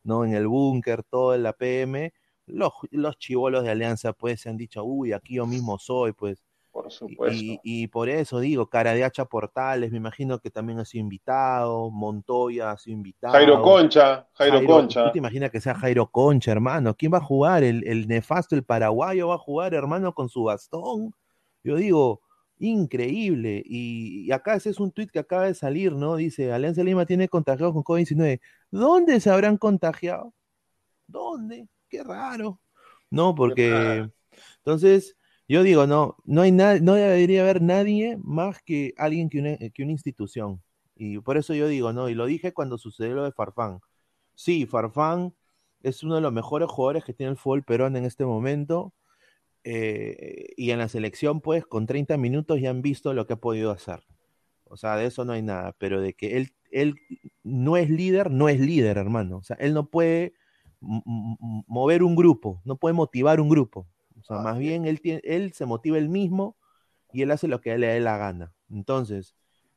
[0.05, 0.25] ¿no?
[0.25, 2.13] En el búnker, todo en la PM
[2.53, 6.43] los, los chivolos de Alianza pues se han dicho, uy, aquí yo mismo soy, pues.
[6.71, 7.61] Por supuesto.
[7.63, 11.91] Y, por eso digo, cara de hacha Portales, me imagino que también ha sido invitado,
[11.91, 13.35] Montoya ha sido invitado.
[13.35, 15.05] Jairo Concha, Jairo, Concha.
[15.05, 16.95] ¿Tú te imaginas que sea Jairo Concha, hermano?
[16.97, 17.63] ¿Quién va a jugar?
[17.63, 21.15] El, el nefasto, el paraguayo va a jugar, hermano, con su bastón.
[21.63, 22.23] Yo digo,
[22.63, 23.63] increíble.
[23.65, 26.17] Y, acá ese es un tuit que acaba de salir, ¿no?
[26.17, 28.41] Dice, Alianza Lima tiene contagiados con COVID-19.
[28.71, 30.33] ¿Dónde se habrán contagiado?
[31.07, 31.69] ¿Dónde?
[31.93, 32.59] Qué raro.
[33.11, 34.09] No, porque
[34.57, 35.15] entonces
[35.47, 39.83] yo digo, no, no hay no debería haber nadie más que alguien que una, que
[39.83, 40.63] una institución.
[40.97, 43.81] Y por eso yo digo, no, y lo dije cuando sucedió lo de Farfán.
[44.35, 45.35] Sí, Farfán
[45.83, 48.95] es uno de los mejores jugadores que tiene el fútbol Perón en este momento.
[49.65, 53.37] Eh, y en la selección, pues, con 30 minutos ya han visto lo que ha
[53.37, 54.03] podido hacer.
[54.65, 56.95] O sea, de eso no hay nada, pero de que él, él
[57.43, 59.39] no es líder, no es líder, hermano.
[59.39, 60.35] O sea, él no puede
[60.83, 63.87] mover un grupo, no puede motivar un grupo.
[64.21, 66.57] O sea, más bien él, él se motiva él mismo
[67.13, 68.55] y él hace lo que le dé la gana.
[68.71, 69.35] Entonces,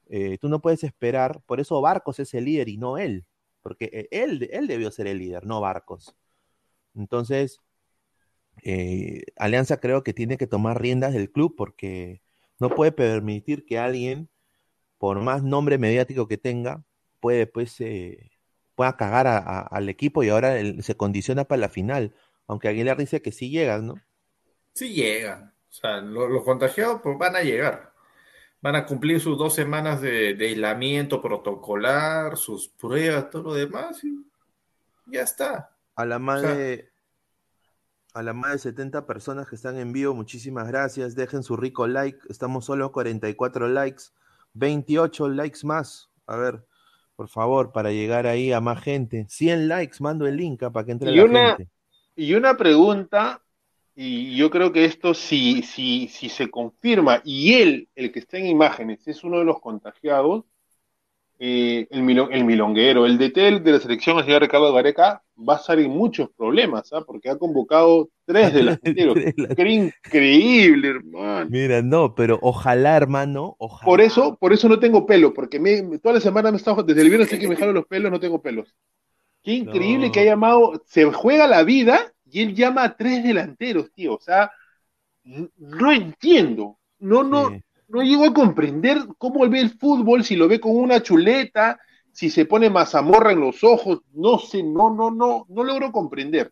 [0.08, 3.26] eh, tú no puedes esperar, por eso Barcos es el líder y no él,
[3.62, 6.16] porque eh, él, él debió ser el líder, no Barcos.
[6.96, 7.62] Entonces,
[8.64, 12.22] eh, Alianza creo que tiene que tomar riendas del club porque
[12.60, 14.30] no puede permitir que alguien,
[14.98, 16.84] por más nombre mediático que tenga,
[17.20, 17.80] puede pues
[18.76, 22.14] pueda cagar al equipo y ahora se condiciona para la final.
[22.48, 23.96] Aunque Aguilar dice que sí llegan, ¿no?
[24.74, 25.54] Sí llegan.
[25.70, 27.94] O sea, los, contagiados pues, van a llegar.
[28.62, 34.26] Van a cumplir sus dos semanas de, aislamiento protocolar, sus pruebas, todo lo demás y
[35.08, 35.72] ya está.
[35.96, 36.92] A la más de
[38.14, 41.16] a la más de 70 personas que están en vivo, muchísimas gracias.
[41.16, 42.18] Dejen su rico like.
[42.30, 44.04] Estamos solo 44 likes.
[44.54, 46.10] 28 likes más.
[46.26, 46.66] A ver,
[47.16, 49.26] por favor, para llegar ahí a más gente.
[49.30, 51.72] 100 likes, mando el link ah, para que entre y la una, gente.
[52.16, 53.42] Y una pregunta
[53.96, 58.38] Y yo creo que esto, si, si, si se confirma y él, el que está
[58.38, 60.44] en imágenes, es uno de los contagiados,
[61.38, 65.58] eh, el, el milonguero, el DT de la selección, el señor Ricardo Gareca, va a
[65.58, 67.04] estar en muchos problemas, ¿ah?
[67.06, 69.18] porque ha convocado tres delanteros.
[69.58, 71.50] Qué increíble, hermano.
[71.50, 73.86] Mira, no, pero ojalá, hermano, ojalá.
[73.86, 77.02] Por eso, por eso no tengo pelo, porque me, toda la semana me estado, desde
[77.02, 78.74] el viernes que me jalo los pelos, no tengo pelos.
[79.44, 83.92] Qué increíble que ha llamado, se juega la vida y él llama a tres delanteros,
[83.94, 84.16] tío.
[84.16, 84.52] O sea,
[85.24, 86.80] no entiendo.
[86.98, 87.52] No, no,
[87.96, 91.80] no llego a comprender cómo ve el fútbol, si lo ve con una chuleta,
[92.12, 96.52] si se pone mazamorra en los ojos, no sé, no, no, no, no logro comprender.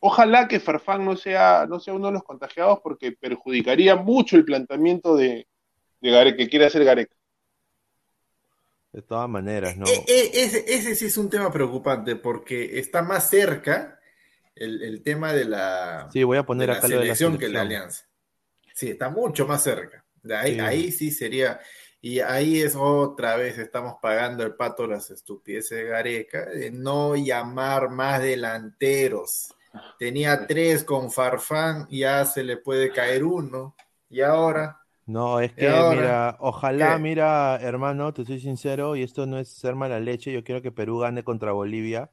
[0.00, 4.44] Ojalá que Farfán no sea, no sea uno de los contagiados porque perjudicaría mucho el
[4.44, 5.46] planteamiento de,
[6.00, 7.14] de que quiere hacer Gareca.
[8.92, 9.86] De todas maneras, ¿no?
[9.86, 14.00] E, e, ese, sí es un tema preocupante porque está más cerca
[14.54, 18.06] el, tema de la, sí, voy a poner acá selección que la alianza.
[18.74, 20.01] Sí, está mucho más cerca.
[20.30, 21.10] Ahí, sí.
[21.10, 21.60] sería.
[22.00, 27.14] Y ahí es otra vez, estamos pagando el pato las estupideces de Gareca, de no
[27.14, 29.54] llamar más delanteros.
[29.98, 33.76] Tenía tres con Farfán, ya se le puede caer uno.
[34.10, 34.80] Y ahora.
[35.06, 39.74] No, es que, mira, ojalá, mira, hermano, te soy sincero, y esto no es ser
[39.74, 42.10] mala leche, yo quiero que Perú gane contra Bolivia,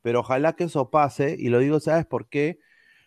[0.00, 2.58] pero ojalá que eso pase, y lo digo, ¿sabes por qué?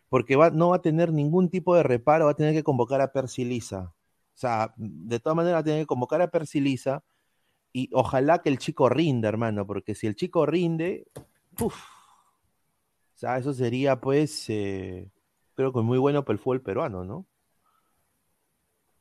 [0.08, 3.02] Porque va, no va a tener ningún tipo de reparo, va a tener que convocar
[3.02, 3.92] a Percy Lisa.
[4.36, 7.04] O sea, de todas maneras tiene que convocar a Persilisa
[7.72, 11.06] y ojalá que el chico rinde, hermano, porque si el chico rinde,
[11.60, 15.10] uff, o sea, eso sería pues, eh,
[15.56, 17.26] creo que muy bueno para el fútbol peruano, ¿no?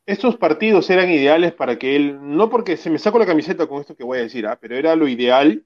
[0.04, 3.80] Estos partidos eran ideales para que él, no porque se me saco la camiseta con
[3.80, 4.58] esto que voy a decir, ¿ah?
[4.60, 5.64] pero era lo ideal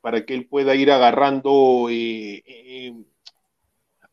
[0.00, 2.94] para que él pueda ir agarrando eh, eh,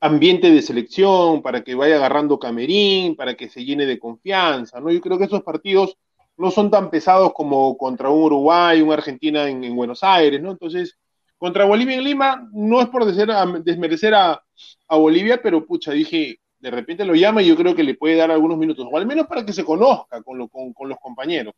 [0.04, 4.92] ambiente de selección, para que vaya agarrando camerín, para que se llene de confianza, ¿no?
[4.92, 5.98] Yo creo que esos partidos
[6.36, 10.52] no son tan pesados como contra un Uruguay, una Argentina en, Buenos Aires, ¿no?
[10.52, 10.98] Entonces,
[11.38, 14.44] contra Bolivia en Lima, no es por desmerecer a,
[14.90, 18.30] Bolivia, pero pucha, dije, de repente lo llama y yo creo que le puede dar
[18.30, 21.54] algunos minutos, o al menos para que se conozca con, los compañeros,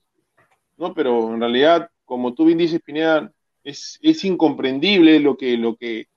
[0.78, 0.94] ¿no?
[0.94, 3.32] Pero en realidad, como tú bien dices, Pineda,
[3.64, 6.10] es, es incomprendible lo que, lo que,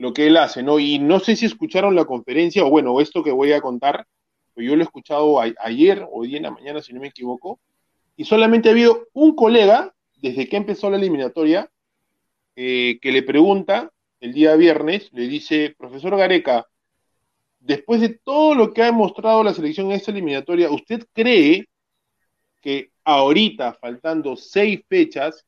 [0.00, 0.78] lo que él hace, ¿no?
[0.78, 4.06] Y no sé si escucharon la conferencia, o bueno, esto que voy a contar,
[4.54, 7.60] pues yo lo he escuchado ayer o día en la mañana, si no me equivoco,
[8.16, 11.70] y solamente ha habido un colega, desde que empezó la eliminatoria,
[12.56, 16.66] eh, que le pregunta el día viernes, le dice, profesor Gareca,
[17.58, 21.68] después de todo lo que ha demostrado la selección en esta eliminatoria, ¿usted cree
[22.62, 25.44] que ahorita, faltando seis fechas,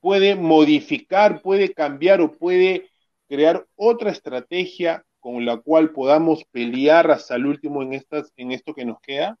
[0.00, 2.90] puede modificar, puede cambiar o puede
[3.34, 8.74] crear otra estrategia con la cual podamos pelear hasta el último en, estas, en esto
[8.74, 9.36] que nos queda.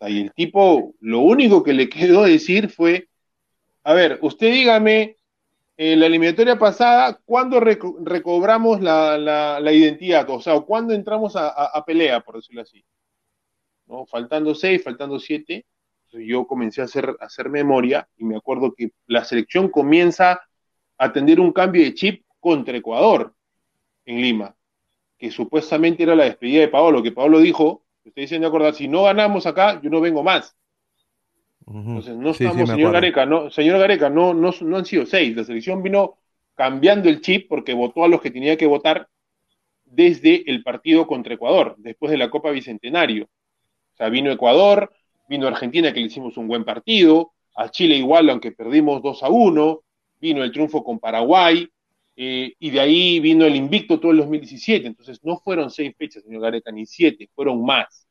[0.00, 3.08] y el tipo, lo único que le quedó decir fue,
[3.84, 5.16] a ver, usted dígame,
[5.78, 10.28] en la eliminatoria pasada, ¿cuándo recobramos la, identidad?
[10.28, 12.84] O sea, ¿cuándo entramos a, pelea, por decirlo así?
[13.86, 14.04] ¿No?
[14.04, 15.64] Faltando seis, faltando siete,
[16.12, 20.42] yo comencé a hacer, a hacer memoria y me acuerdo que la selección comienza
[20.98, 23.32] a tener un cambio de chip contra Ecuador
[24.04, 24.56] en Lima,
[25.16, 29.04] que supuestamente era la despedida de Paolo, que Paolo dijo, estoy diciendo acordar, si no
[29.04, 30.56] ganamos acá, yo no vengo más.
[31.64, 35.36] Entonces, no estamos, señor Gareca, no, señor Gareca, no, no, no han sido seis.
[35.36, 36.18] La selección vino
[36.56, 39.08] cambiando el chip porque votó a los que tenía que votar
[39.84, 43.26] desde el partido contra Ecuador, después de la Copa Bicentenario.
[43.92, 44.92] O sea, vino Ecuador,
[45.28, 49.28] vino Argentina, que le hicimos un buen partido, a Chile igual, aunque perdimos 2 a
[49.28, 49.80] 1,
[50.20, 51.68] vino el triunfo con Paraguay,
[52.16, 54.86] eh, y de ahí vino el invicto todo el 2017.
[54.86, 58.06] Entonces no fueron seis fechas, señor Gareca, ni siete, fueron más.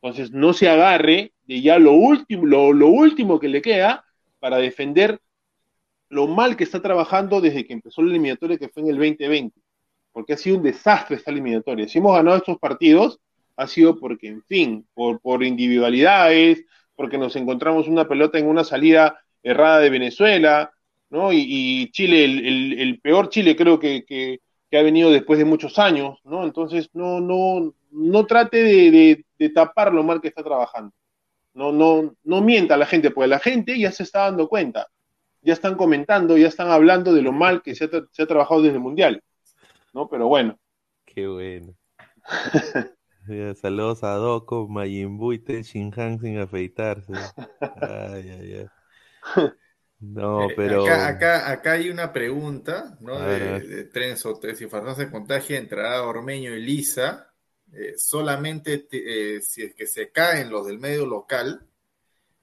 [0.00, 4.04] Entonces no se agarre de ya lo último, lo, último que le queda
[4.40, 5.20] para defender
[6.08, 9.60] lo mal que está trabajando desde que empezó la eliminatoria que fue en el 2020.
[10.12, 11.88] Porque ha sido un desastre esta eliminatoria.
[11.88, 13.20] Si hemos ganado estos partidos,
[13.56, 18.64] ha sido porque, en fin, por, por individualidades, porque nos encontramos una pelota en una
[18.64, 20.72] salida errada de Venezuela,
[21.12, 21.30] ¿no?
[21.30, 24.40] Y, Chile, el, peor Chile creo que,
[24.72, 26.42] ha venido después de muchos años, ¿no?
[26.42, 30.94] Entonces, no, no, no trate de, tapar lo mal que está trabajando.
[31.52, 34.88] No, no, no mienta a la gente, porque la gente ya se está dando cuenta,
[35.42, 38.82] ya están comentando, ya están hablando de lo mal que se ha, trabajado desde el
[38.82, 39.22] Mundial,
[39.92, 40.08] ¿no?
[40.08, 40.58] Pero bueno.
[41.04, 41.74] Qué bueno.
[43.60, 47.12] Saludos a Doko, Mayimbu y Shinhan sin afeitarse.
[47.60, 48.66] Ay, ay,
[49.36, 49.52] ay.
[50.02, 50.84] No, eh, pero.
[50.84, 53.20] Acá, acá, hay una pregunta, ¿no?
[53.20, 54.38] de, de Trenzo.
[54.54, 57.32] Si Fernando se contagia, entrará Ormeño y Lisa.
[57.72, 61.66] eh, solamente eh, si es que se caen los del medio local,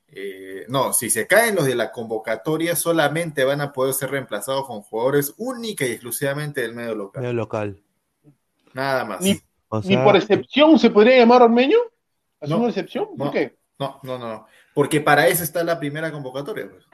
[0.07, 4.65] eh, no, si se caen los de la convocatoria, solamente van a poder ser reemplazados
[4.65, 7.21] con jugadores única y exclusivamente del medio local.
[7.21, 7.83] Medio local.
[8.73, 9.21] Nada más.
[9.21, 9.39] Ni,
[9.83, 11.77] ni por excepción se podría llamar Ormeño.
[12.41, 13.05] ¿Es una excepción?
[13.17, 13.57] ¿Por no, qué?
[13.77, 14.47] No, no, no.
[14.73, 16.69] Porque para eso está la primera convocatoria.
[16.69, 16.85] Pues.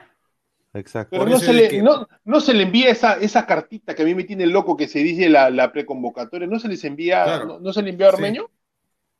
[0.78, 1.10] Exacto.
[1.10, 4.02] Pero Por no se, le, que- no, no se le envía esa, esa cartita que
[4.02, 7.24] a mí me tiene loco que se dice la, la preconvocatoria, no se les envía,
[7.24, 7.46] Claro.
[7.46, 8.16] no, no se le envía a Sí.
[8.16, 8.50] Ormeño.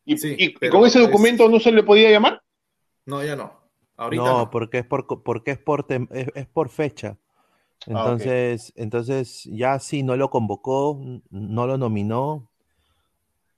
[0.05, 2.43] Y, Sí, y- y con ese es- documento no se le podía llamar.
[3.07, 3.53] No, ya no.
[3.97, 4.51] Ahorita no, no.
[4.51, 7.17] porque es por porque es por tem- es, es por fecha.
[7.87, 7.87] Ah.
[7.87, 11.01] Entonces, entonces ya si no lo convocó,
[11.31, 12.49] no lo nominó.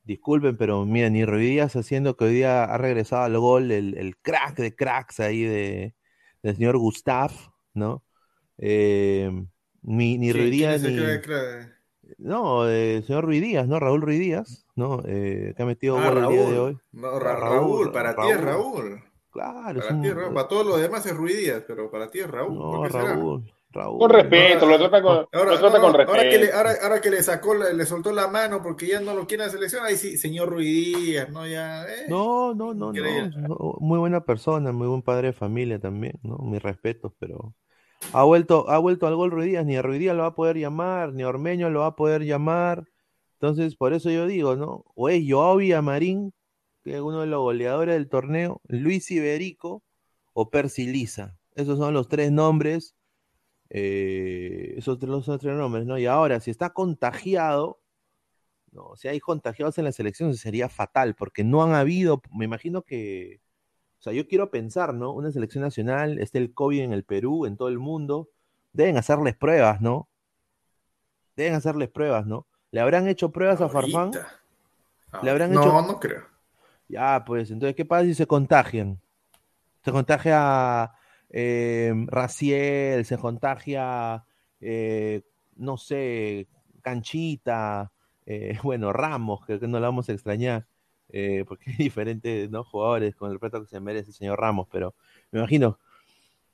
[0.04, 4.16] Disculpen, pero miren, ni Ruidías haciendo que hoy día ha regresado al gol el, el
[4.16, 5.94] crack de cracks ahí de,
[6.42, 7.30] del señor Gustav,
[7.78, 8.04] ¿no?
[8.58, 9.30] Eh,
[9.82, 12.14] ni ni Sí, ¿quién Ruidías es el ni.
[12.18, 13.78] No, eh, el señor Ruidías, ¿no?
[13.78, 15.02] Raúl Ruidías, ¿no?
[15.06, 16.58] Eh, que ha metido Ah, gol el día de Raúl.
[16.58, 16.78] hoy.
[16.92, 17.50] No, Ra- Raúl,
[17.84, 19.02] Raúl, para ti es Raúl.
[19.30, 20.34] Claro, Para un- ti es Raúl.
[20.34, 22.54] Para todos los demás es Ruidías, pero para ti es Raúl.
[22.54, 23.14] No, ¿Por qué será?
[23.14, 23.98] Raúl, Raúl.
[23.98, 26.10] Con respeto, Ahora- lo trata con, Ahora, lo trata no, con respeto.
[26.18, 29.14] ahora, que le, ahora, ahora que le sacó, le soltó la mano porque ya no
[29.14, 31.46] lo quiere en la selección, ahí sí, señor Ruidías, ¿no?
[31.46, 32.06] Ya, eh.
[32.08, 36.38] No, no, no, no, no, Muy buena persona, muy buen padre de familia también, ¿no?
[36.38, 37.54] Mis respetos, pero
[38.12, 41.24] ha vuelto, ha vuelto al gol Ruidías, ni a lo va a poder llamar, ni
[41.24, 42.84] Ormeño lo va a poder llamar.
[43.34, 44.84] Entonces, por eso yo digo, ¿no?
[44.94, 46.32] O es Joao Villamarín,
[46.82, 49.82] que es uno de los goleadores del torneo, Luis Iberico
[50.32, 51.38] o Percy Liza.
[51.54, 52.94] Esos son los tres nombres.
[53.70, 55.98] eh, esos son los tres nombres, ¿no?
[55.98, 57.80] Y ahora, si está contagiado,
[58.72, 62.82] no, si hay contagiados en la selección sería fatal, porque no han habido, me imagino
[62.82, 63.40] que,
[63.98, 65.12] o sea, yo quiero pensar, ¿no?
[65.12, 68.28] Una selección nacional, está el COVID en el Perú, en todo el mundo,
[68.72, 70.08] deben hacerles pruebas, ¿no?
[71.36, 72.46] Deben hacerles pruebas, ¿no?
[72.70, 74.12] ¿Le habrán hecho pruebas a Farfán?
[75.22, 76.22] ¿Le habrán no, hecho- no creo.
[76.88, 79.00] Ya, pues, entonces, ¿qué pasa si se contagian?
[79.84, 80.92] Se contagia
[81.30, 84.24] eh, Raciel, se contagia,
[84.60, 85.22] eh,
[85.56, 86.46] no sé,
[86.82, 87.92] Canchita,
[88.26, 90.66] eh, bueno, Ramos, que, que no la vamos a extrañar,
[91.10, 92.64] eh, porque hay diferentes ¿no?
[92.64, 94.94] jugadores con el respeto que se merece el señor Ramos, pero
[95.30, 95.78] me imagino,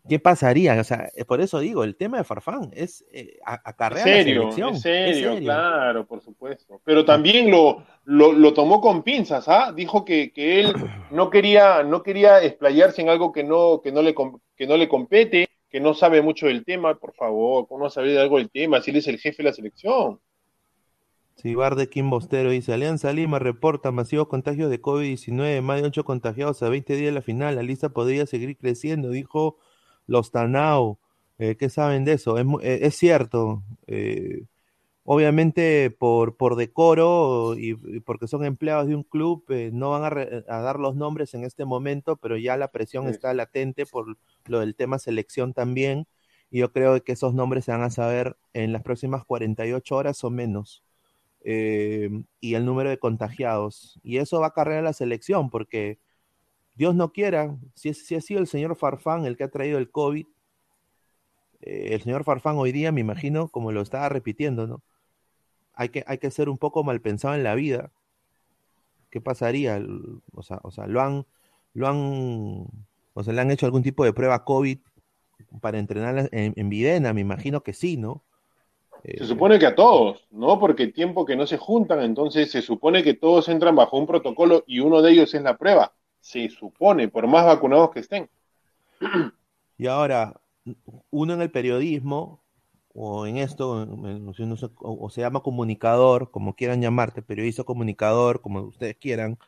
[0.09, 0.79] ¿qué pasaría?
[0.81, 4.75] O sea, por eso digo, el tema de Farfán es eh, acarrear la selección.
[4.75, 5.41] es serio, serio.
[5.41, 6.81] claro, por supuesto.
[6.85, 9.73] Pero también lo, lo, lo tomó con pinzas, ¿ah?
[9.75, 10.73] Dijo que, que él
[11.11, 14.15] no quería, no quería explayarse en algo que no, que no le,
[14.57, 18.13] que no le compete, que no sabe mucho del tema, por favor, ¿cómo no sabe
[18.13, 18.81] de algo del tema?
[18.81, 20.21] Si él es el jefe de la selección.
[21.37, 25.87] Sí, Bar de Kim Bostero dice, Alianza Lima reporta masivos contagios de COVID-19, más de
[25.89, 29.59] 8 contagiados a 20 días de la final, la lista podría seguir creciendo, dijo
[30.07, 30.99] los Tanao.
[31.39, 32.39] Eh, ¿Qué saben de eso?
[32.39, 34.45] Es, eh, es cierto, eh,
[35.05, 40.05] obviamente por, por decoro y, y porque son empleados de un club, eh, no van
[40.05, 43.11] a, re- a dar los nombres en este momento, pero ya la presión Sí.
[43.11, 46.07] está latente por lo del tema selección también,
[46.51, 50.23] y yo creo que esos nombres se van a saber en las próximas 48 horas
[50.25, 50.84] o menos
[51.45, 54.01] eh, y el número de contagiados.
[54.03, 56.01] Y eso va a cargar a la selección, porque
[56.75, 59.91] Dios no quiera, si, si ha sido el señor Farfán el que ha traído el
[59.91, 60.27] COVID,
[61.61, 64.83] eh, el señor Farfán hoy día, me imagino, como lo estaba repitiendo, ¿no?
[65.75, 67.93] Hay que, hay que ser un poco mal pensado en la vida.
[69.11, 69.81] ¿Qué pasaría?
[70.33, 71.27] O sea, o sea, lo han,
[71.75, 72.67] lo han,
[73.13, 74.79] o sea, le han hecho algún tipo de prueba COVID
[75.61, 78.25] para entrenar en, en Videna, me imagino que sí, ¿no?
[79.13, 80.59] Se Eh, supone que a todos, ¿no?
[80.61, 84.65] Porque tiempo que no se juntan, entonces se supone que todos entran bajo un protocolo
[84.67, 85.95] y uno de ellos es la prueba.
[86.21, 88.31] Se supone, por más vacunados que estén.
[89.77, 90.41] Y ahora,
[91.11, 92.43] uno en el periodismo,
[92.95, 97.23] o en esto, en- si uno se- o, o se llama comunicador, como quieran llamarte,
[97.23, 99.39] periodista o comunicador, como ustedes quieran,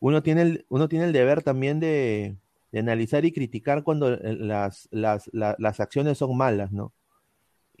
[0.00, 2.36] uno tiene el, uno tiene el deber también de,
[2.72, 6.92] de analizar y criticar cuando eh, las, las, la- las acciones son malas, ¿no?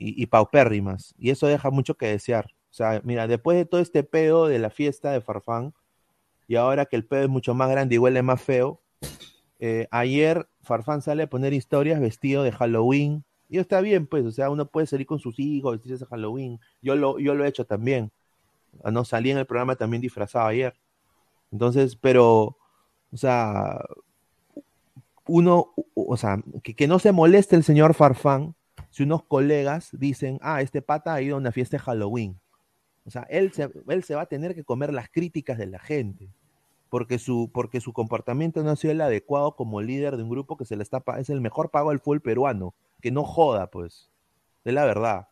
[0.04, 1.14] Y, paupérrimas.
[1.18, 2.46] Y eso deja mucho que desear.
[2.70, 5.74] O sea, mira, después de todo este pedo de la fiesta de Farfán,
[6.48, 8.80] y ahora que el pedo es mucho más grande y huele más feo,
[9.60, 13.24] eh, ayer Farfán sale a poner historias vestido de Halloween.
[13.48, 16.58] Y está bien, pues, o sea, uno puede salir con sus hijos, vestirse de Halloween.
[16.80, 18.10] Yo lo, yo lo he hecho también.
[18.82, 20.74] Ah, No salí en el programa también disfrazado ayer.
[21.52, 22.56] Entonces, pero,
[23.12, 23.84] o sea,
[25.26, 28.54] uno, o sea, que no se moleste el señor Farfán
[28.92, 32.38] si unos colegas dicen, ah, este pata ha ido a una fiesta de Halloween.
[33.04, 35.80] O sea, él se, él se va a tener que comer las críticas de la
[35.80, 36.30] gente
[36.92, 40.58] porque su, porque su comportamiento no ha sido el adecuado como líder de un grupo
[40.58, 44.10] que se le está es el mejor pago del fútbol peruano, que no joda, pues,
[44.62, 45.28] es la verdad.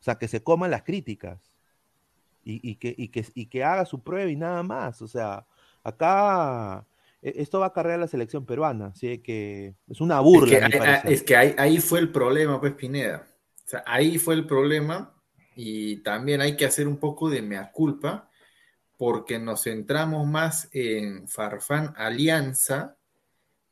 [0.00, 1.38] O sea, que se coman las críticas.
[2.44, 5.00] y, que, y, que, y que haga su prueba y nada más.
[5.02, 5.46] O sea,
[5.84, 6.84] acá
[7.22, 10.66] esto va a cargar la selección peruana, así que es una burla.
[11.04, 13.26] Es que, ahí, ahí, fue el problema, pues Pineda.
[13.64, 15.14] O sea, ahí fue el problema
[15.54, 18.28] y también hay que hacer un poco de mea culpa
[18.98, 22.96] porque nos centramos más en Farfán Alianza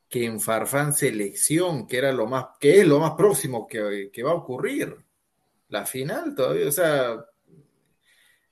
[0.09, 4.23] que en Farfán Selección, que era lo más, que es lo más próximo que, que
[4.23, 4.97] va a ocurrir.
[5.69, 7.25] La final todavía, o sea,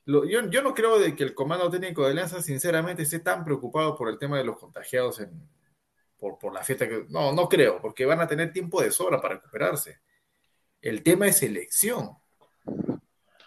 [0.09, 4.09] yo, no creo de que el comando técnico de Alianza, sinceramente, esté tan preocupado por
[4.09, 5.21] el tema de los contagiados
[6.17, 7.05] por, la fiesta que.
[7.09, 9.99] No, no creo, porque van a tener tiempo de sobra para recuperarse.
[10.81, 12.17] El tema es selección.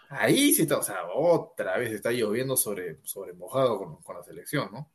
[0.09, 4.69] Ahí sí está, o sea, otra vez está lloviendo sobre, sobre mojado con, la selección,
[4.71, 4.91] ¿no?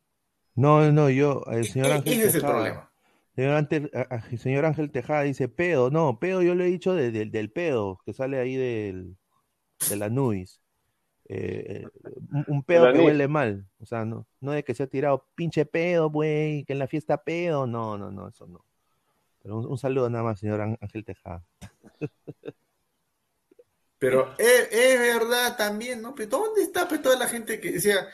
[0.54, 2.12] No, no, yo, el señor Ángel.
[2.14, 2.90] Ese es el problema.
[3.34, 3.68] Señor,
[4.38, 8.38] señor Ángel Tejada dice pedo, no, pedo yo le he dicho del pedo que sale
[8.38, 9.16] ahí del,
[9.88, 10.60] de la NUIS.
[11.30, 11.86] Eh,
[12.46, 13.68] un, pedo que huele mal.
[13.80, 16.86] O sea, no, no de que se ha tirado pinche pedo, güey, que en la
[16.86, 17.66] fiesta pedo.
[17.66, 18.64] No, no, no, eso no.
[19.42, 21.44] Pero un, saludo nada más, señor Ángel Tejada.
[23.98, 26.14] Pero es, verdad también, ¿no?
[26.14, 28.08] Pero ¿dónde está pues, toda la gente que decía,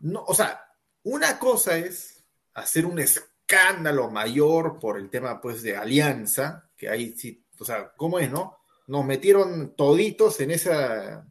[0.00, 0.72] no, o sea,
[1.02, 2.24] una cosa es
[2.54, 7.92] hacer un escándalo mayor por el tema, pues, de alianza, que ahí sí, o sea,
[7.96, 8.58] ¿cómo es, no?
[8.86, 11.26] Nos metieron toditos en esa,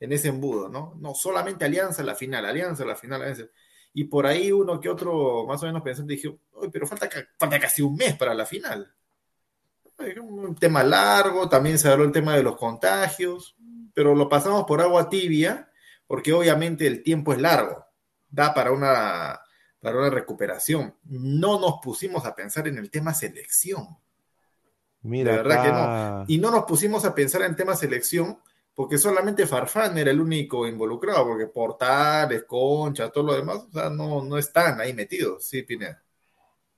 [0.00, 0.96] en ese embudo, ¿no?
[0.98, 3.44] No solamente Alianza la final, Alianza la final, Alianza.
[3.92, 7.60] Y por ahí uno que otro, más o menos pensante, dijo, Oye, pero falta, falta
[7.60, 8.92] casi un mes para la final.
[10.22, 13.54] Un tema largo, también se habló el tema de los contagios,
[13.92, 15.70] pero lo pasamos por agua tibia,
[16.06, 17.84] porque obviamente el tiempo es largo,
[18.30, 19.38] da para una,
[19.80, 20.96] para una recuperación.
[21.04, 23.98] No nos pusimos a pensar en el tema selección.
[25.02, 26.24] Mira, la verdad que no.
[26.28, 28.38] Y no nos pusimos a pensar en el tema selección
[28.80, 33.90] porque solamente Farfán era el único involucrado, porque Portales, Concha, todo lo demás, o sea,
[33.90, 36.02] no, no están ahí metidos, sí, Pineda.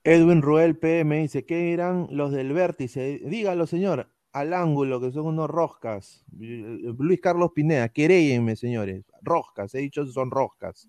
[0.03, 3.21] Edwin Ruel PM dice, ¿qué dirán los del vértice?
[3.25, 6.25] Dígalo, señor, al ángulo, que son unos roscas.
[6.33, 10.89] Luis Carlos Pineda, queréyenme, señores, roscas, he dicho son roscas,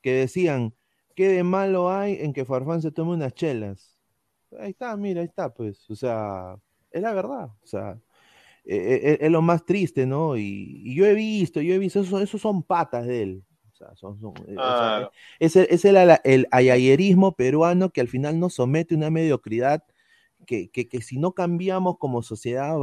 [0.00, 0.72] que decían,
[1.14, 3.98] ¿qué de malo hay en que Farfán se tome unas chelas?
[4.58, 6.56] Ahí está, mira, ahí está, pues, o sea,
[6.90, 8.00] es la verdad, o sea,
[8.68, 10.36] eh, eh, es lo más triste, ¿no?
[10.36, 13.44] Y, yo he visto, yo he visto, esos, son patas de él.
[13.72, 14.56] O sea, son, eh,
[15.38, 19.84] es, el, el, ayayerismo peruano que al final nos somete a una mediocridad
[20.46, 22.76] que, si no cambiamos como sociedad,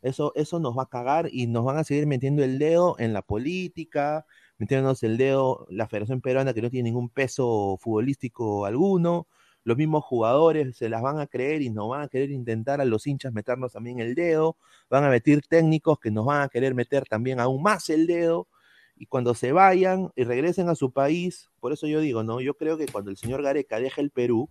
[0.00, 3.12] eso, eso nos va a cagar y nos van a seguir metiendo el dedo en
[3.12, 4.24] la política,
[4.58, 9.26] metiéndonos el dedo la Federación Peruana que no tiene ningún peso futbolístico alguno,
[9.64, 12.84] los mismos jugadores se las van a creer y nos van a querer intentar a
[12.84, 14.56] los hinchas meternos también el dedo,
[14.90, 18.48] van a meter técnicos que nos van a querer meter también aún más el dedo,
[18.96, 22.40] y cuando se vayan y regresen a su país, por eso yo digo, ¿no?
[22.40, 24.48] Yo creo que cuando el señor Gareca deje el Perú,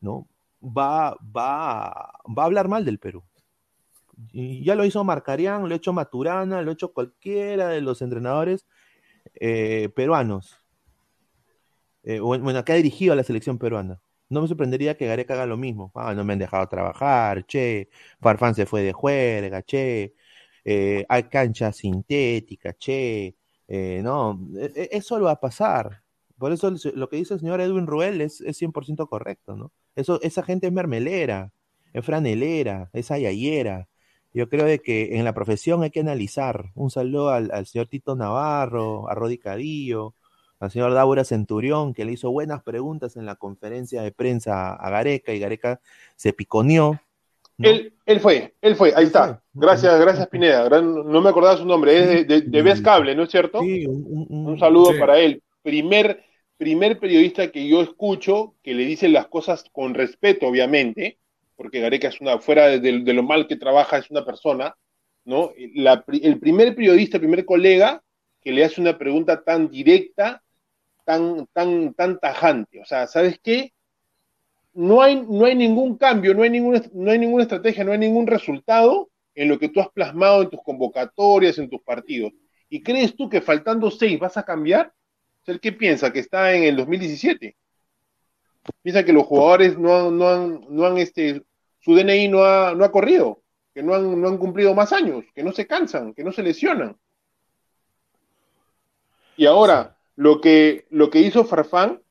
[0.00, 0.28] ¿no?
[0.62, 3.24] Va, va, va a hablar mal del Perú.
[4.32, 8.02] Y ya lo hizo Marcarián, lo ha hecho Maturana, lo ha hecho cualquiera de los
[8.02, 8.66] entrenadores
[9.34, 10.67] eh, peruanos.
[12.02, 14.00] Eh, bueno, que ha dirigido a la selección peruana.
[14.30, 15.90] No me sorprendería que Gareca haga lo mismo.
[15.94, 17.88] Ah, no me han dejado trabajar, che.
[18.20, 20.14] Farfán se fue de juerga, che.
[20.64, 23.36] Eh, hay cancha sintética, che.
[23.66, 26.02] Eh, no, e, e, eso lo va a pasar.
[26.38, 29.72] Por eso lo que dice el señor Edwin Ruel es, es 100% correcto, ¿no?
[29.96, 31.52] Eso, esa gente es mermelera,
[31.92, 33.88] es franelera, es ayayera.
[34.32, 36.70] Yo creo de que en la profesión hay que analizar.
[36.74, 40.14] Un saludo al, al señor Tito Navarro, a Rodi Cadillo,
[40.60, 44.90] al señor Daura Centurión, que le hizo buenas preguntas en la conferencia de prensa a
[44.90, 45.80] Gareca y Gareca
[46.16, 47.00] se piconeó.
[47.58, 49.42] Él, él fue, él fue, ahí está.
[49.52, 50.68] Gracias, gracias Pineda.
[50.80, 53.60] no me acordaba su nombre, es de, de, Cable, ¿no es cierto?
[53.60, 55.42] Sí, un, saludo para él.
[55.62, 56.22] Primer,
[56.56, 61.18] primer periodista que yo escucho que le dicen las cosas con respeto, obviamente,
[61.56, 64.76] porque Gareca es una, fuera de, de lo mal que trabaja, es una persona,
[65.24, 65.50] ¿no?
[65.74, 68.02] La, el primer periodista, el primer colega
[68.40, 70.42] que le hace una pregunta tan directa
[71.08, 72.82] tan, tan, tan tajante.
[72.82, 73.72] O sea, ¿sabes qué?
[74.74, 77.98] No hay, no hay ningún cambio, no hay, ninguna, no hay ninguna estrategia, no hay
[77.98, 82.34] ningún resultado en lo que tú has plasmado en tus convocatorias, en tus partidos.
[82.68, 84.92] ¿Y crees tú que faltando seis vas a cambiar?
[85.46, 86.12] ¿El qué piensa?
[86.12, 87.56] ¿Que está en el 2017?
[88.82, 91.42] Piensa que los jugadores no han, no han, no han este,
[91.80, 93.42] su DNI no ha, no ha corrido,
[93.72, 96.42] que no han, no han cumplido más años, que no se cansan, que no se
[96.42, 96.98] lesionan.
[99.38, 102.02] Y ahora, lo que, lo que hizo Farfán,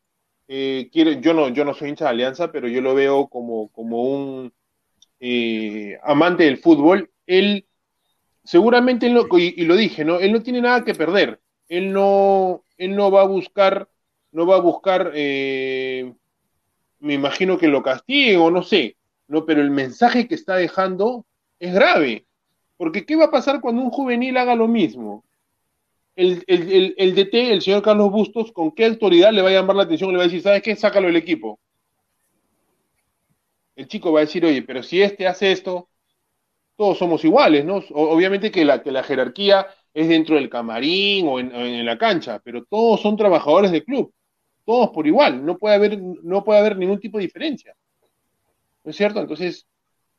[0.48, 4.02] eh, yo, no, yo no soy hincha de Alianza, pero yo lo veo como, como
[4.02, 4.54] un
[5.20, 7.12] eh, amante del fútbol.
[7.26, 7.68] Él,
[8.46, 10.20] seguramente, y, lo dije, ¿no?
[10.20, 11.42] Él no tiene nada que perder.
[11.68, 13.90] él no, él no va a buscar,
[14.32, 16.14] no va a buscar, eh,
[17.00, 18.96] me imagino que lo castiguen o no sé,
[19.28, 21.26] no, pero el mensaje que está dejando
[21.60, 22.26] es grave.
[22.78, 25.26] Porque ¿qué va a pasar cuando un juvenil haga lo mismo?
[26.18, 29.76] El, el, el, DT, el señor Carlos Bustos, ¿con qué autoridad le va a llamar
[29.76, 30.12] la atención?
[30.12, 30.76] Le va a decir, ¿sabes qué?
[30.76, 31.60] Sácalo del equipo.
[33.76, 35.90] El chico va a decir, oye, pero si este hace esto,
[36.76, 37.84] todos somos iguales, ¿no?
[37.92, 42.64] Obviamente que la, que la jerarquía es dentro del camarín o en, la cancha, pero
[42.66, 44.12] todos son trabajadores del club,
[44.66, 47.76] todos por igual, no puede haber, no puede haber ningún tipo de diferencia.
[48.84, 49.20] ¿No es cierto?
[49.20, 49.68] Entonces,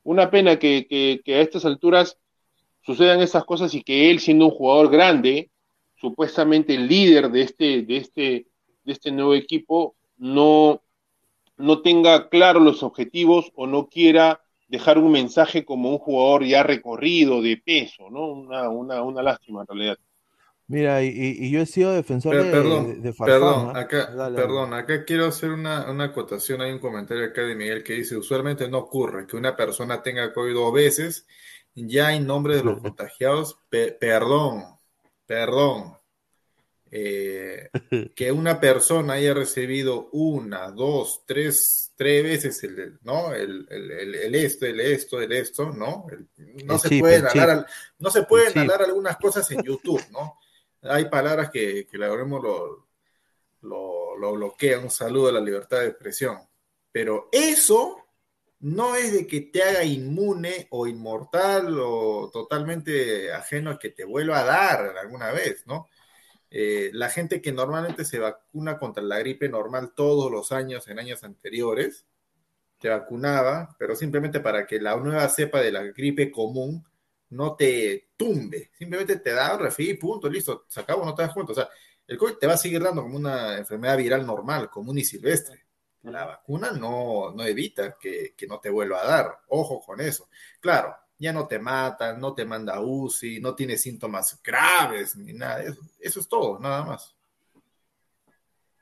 [0.05, 2.19] una pena que, a estas alturas
[2.83, 5.51] sucedan esas cosas y que él, siendo un jugador grande,
[6.01, 8.47] supuestamente el líder de este, de este,
[8.85, 10.83] de este nuevo equipo, no,
[11.57, 16.63] no tenga claro los objetivos o no quiera dejar un mensaje como un jugador ya
[16.63, 18.29] recorrido, de peso, ¿no?
[18.29, 19.99] Una, una, una lástima en realidad.
[20.71, 25.91] Mira, y, yo he sido defensor de, perdón, Perdón, acá, perdón, acá quiero hacer una,
[25.91, 26.61] una, acotación.
[26.61, 30.31] Hay un comentario acá de Miguel que dice: usualmente no ocurre que una persona tenga
[30.31, 31.27] COVID dos veces,
[31.75, 33.59] ya en nombre de los contagiados.
[33.71, 34.78] perdón,
[35.29, 35.95] perdón.
[36.91, 37.69] Eh,
[38.17, 43.35] que una persona haya recibido una, dos, tres, tres veces el, ¿no?
[43.35, 46.07] el, el, el esto, el esto, el esto, ¿no?
[46.65, 47.67] no, se pueden hablar,
[47.99, 50.39] no se pueden hablar algunas cosas en YouTube, ¿no?
[50.81, 52.89] Hay palabras que, que el algoritmo lo,
[53.63, 56.39] lo, lo bloquea, un saludo a la libertad de expresión.
[56.91, 58.08] Pero eso
[58.61, 64.05] no es de que te haga inmune o inmortal o totalmente ajeno a que te
[64.05, 65.89] vuelva a dar alguna vez, ¿no?
[66.51, 70.99] Eh, la gente que normalmente se vacuna contra la gripe normal todos los años en
[70.99, 72.07] años anteriores,
[72.81, 76.85] se vacunaba, pero simplemente para que la nueva cepa de la gripe común
[77.31, 81.35] no te tumbe, simplemente te da un y punto, listo, se acabó, no te das
[81.35, 81.53] cuenta.
[81.53, 81.69] O sea,
[82.07, 85.68] el COVID te va a seguir dando como una enfermedad viral normal, común y silvestre.
[86.03, 90.29] La vacuna no, no evita que, que no te vuelva a dar, ojo con eso.
[90.61, 95.63] Claro, ya no te matan, no te manda UCI, no tiene síntomas graves ni nada
[95.63, 95.81] eso.
[95.99, 97.15] Eso es todo, nada más.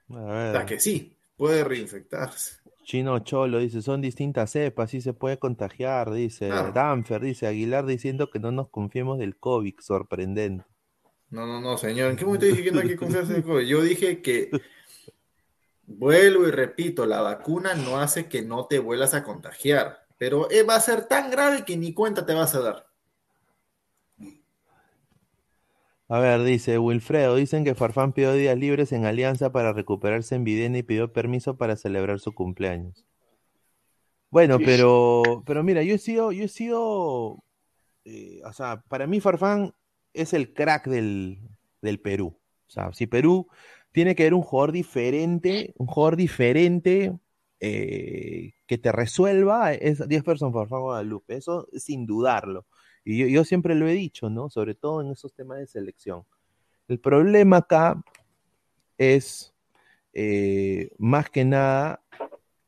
[0.09, 2.61] O sea que sí, puede reinfectarse.
[2.85, 6.49] Chino Cholo dice, son distintas cepas, sí se puede contagiar, dice.
[6.49, 10.65] Danfer dice, Aguilar diciendo que no nos confiemos del COVID, sorprendente.
[11.31, 13.67] No, no, no, señor, ¿en qué momento dije que no hay que confiarse del COVID?
[13.67, 14.51] Yo dije que,
[15.87, 20.63] vuelvo y repito, la vacuna no hace que no te vuelvas a contagiar pero eh,
[20.63, 22.87] va a ser tan grave que ni cuenta te vas a dar.
[26.09, 30.45] A ver, dice Wilfredo, dicen que Farfán pidió días libres en Alianza para recuperarse en
[30.45, 33.05] Videna y pidió permiso para celebrar su cumpleaños.
[34.31, 37.43] Bueno, pero, pero mira, yo he sido, yo he sido,
[38.05, 39.75] eh, o sea, para mí Farfán
[40.13, 41.41] es el crack del,
[41.83, 42.39] del Perú.
[42.69, 43.49] O sea, si Perú
[43.97, 47.19] tiene que ver un jugador diferente, un jugador diferente,
[47.61, 52.67] eh, que te resuelva es 10 personas por favor Guadalupe, eso sin dudarlo.
[53.07, 54.51] Y yo, siempre lo he dicho, ¿no?
[54.51, 56.25] Sobre todo en esos temas de selección.
[56.89, 58.05] El problema acá
[58.99, 59.55] es
[60.13, 62.05] eh, más que nada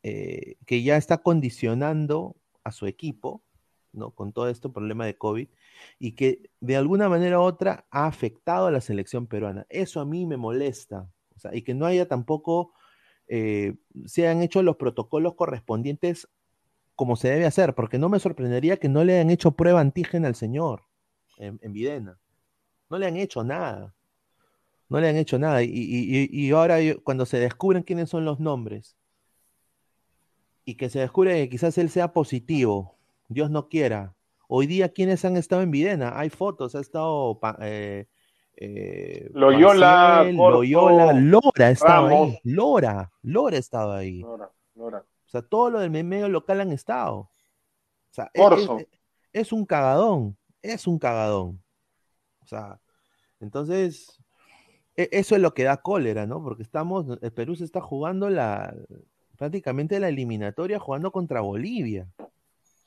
[0.03, 3.43] eh, que ya está condicionando a su equipo,
[3.93, 4.13] ¿no?
[4.13, 5.49] Con todo este problema de COVID
[5.99, 9.67] y que de alguna manera u otra ha afectado a la selección peruana.
[9.69, 11.07] Eso a mí me molesta.
[11.53, 12.73] Y que no haya tampoco
[13.29, 13.75] eh,
[14.07, 16.29] se han hecho los protocolos correspondientes
[16.95, 20.27] como se debe hacer, porque no me sorprendería que no le hayan hecho prueba antígena
[20.27, 20.83] al señor
[21.37, 22.19] en, Videna.
[22.91, 23.95] No le han hecho nada.
[24.89, 25.63] No le han hecho nada.
[25.63, 28.97] Y, ahora cuando se descubren quiénes son los nombres
[30.65, 32.97] y que se descubre que quizás él sea positivo,
[33.29, 34.15] Dios no quiera.
[34.49, 36.19] Hoy día, ¿quiénes han estado en Videna?
[36.19, 38.07] Hay fotos, ha estado eh,
[38.61, 42.41] eh, Loyola, Loyola, Lora estaba ahí.
[42.43, 44.21] Lora, Lora estaba ahí.
[44.21, 44.99] Lora, Lora.
[44.99, 47.17] O sea, todo lo del medio local han estado.
[47.19, 47.31] O
[48.11, 48.31] sea,
[49.33, 51.63] es, un cagadón, es un cagadón.
[52.43, 52.81] O sea,
[53.39, 54.21] entonces,
[54.97, 56.43] e, eso es lo que da cólera, ¿no?
[56.43, 58.75] Porque estamos, el Perú se está jugando la,
[59.37, 62.09] prácticamente la eliminatoria jugando contra Bolivia.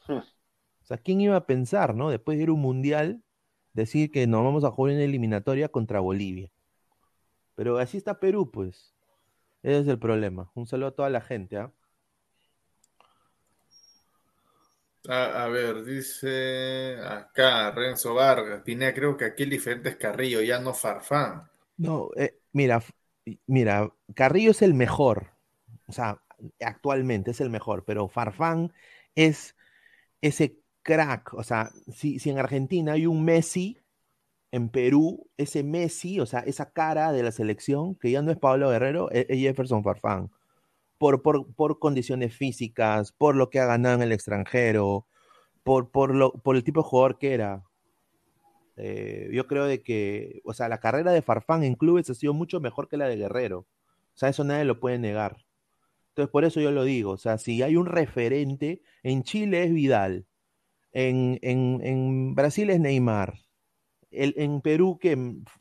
[0.05, 0.17] Hmm.
[0.17, 2.09] O sea, ¿quién iba a pensar, ¿no?
[2.09, 3.23] Después de ir a un mundial,
[3.73, 6.51] decir que nos vamos a jugar en eliminatoria contra Bolivia.
[7.55, 8.93] Pero así está Perú, pues.
[9.63, 10.51] Ese es el problema.
[10.55, 11.57] Un saludo a toda la gente.
[11.57, 11.71] ¿ah?
[15.07, 20.59] A, ver, dice acá Renzo Vargas, Pinea, creo que aquí el diferente es Carrillo, ya
[20.59, 21.49] no Farfán.
[21.77, 22.83] No, eh, mira,
[23.47, 25.31] mira, Carrillo es el mejor,
[25.87, 26.21] o sea,
[26.59, 28.73] actualmente es el mejor, pero Farfán
[29.15, 29.55] es
[30.21, 31.33] ese crack.
[31.33, 33.77] O sea, si, si en Argentina hay un Messi,
[34.51, 38.37] en Perú, ese Messi, o sea, esa cara de la selección, que ya no es
[38.37, 40.29] Pablo Guerrero, es, es Jefferson Farfán.
[40.97, 45.07] Por, por, por, condiciones físicas, por lo que ha ganado en el extranjero,
[45.63, 47.63] por, por, lo, por el tipo de jugador que era.
[48.77, 52.33] Eh, yo creo de que, o sea, la carrera de Farfán en clubes ha sido
[52.33, 53.59] mucho mejor que la de Guerrero.
[53.59, 55.37] O sea, eso nadie lo puede negar.
[56.09, 57.11] Entonces, por eso yo lo digo.
[57.11, 60.25] O sea, si hay un referente, en Chile es Vidal,
[60.91, 63.39] en, en, en Brasil es Neymar,
[64.11, 65.17] el, en Perú que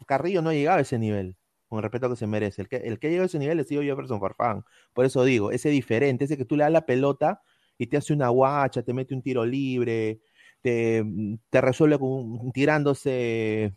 [0.07, 1.37] Carrillo no ha llegado a ese nivel,
[1.69, 2.63] con el respeto que se merece.
[2.63, 4.65] El que, el que ha llegado a ese nivel es sido Jefferson Farfán.
[4.93, 7.43] Por eso digo, ese diferente, ese que tú le das la pelota
[7.79, 10.21] y te hace una guacha, te mete un tiro libre,
[10.61, 11.05] te,
[11.49, 13.75] te resuelve con, tirándose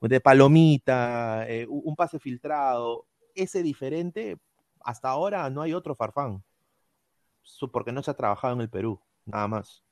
[0.00, 3.06] de palomita, eh, un pase filtrado.
[3.34, 4.38] Ese diferente,
[4.80, 6.42] hasta ahora no hay otro Farfán,
[7.72, 9.83] porque no se ha trabajado en el Perú, nada más.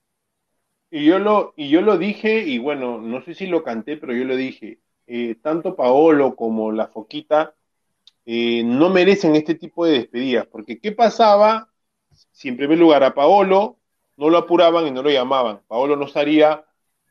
[0.95, 4.13] Y yo lo, y yo lo dije, y bueno, no sé si lo canté, pero
[4.13, 4.79] yo lo dije.
[5.07, 7.55] Eh, tanto Paolo como la Foquita
[8.27, 11.71] eh, no merecen este tipo de despedidas, porque ¿qué pasaba
[12.33, 13.79] si en primer lugar a Paolo
[14.19, 15.63] no lo apuraban y no lo llamaban?
[15.67, 16.63] Paolo no estaría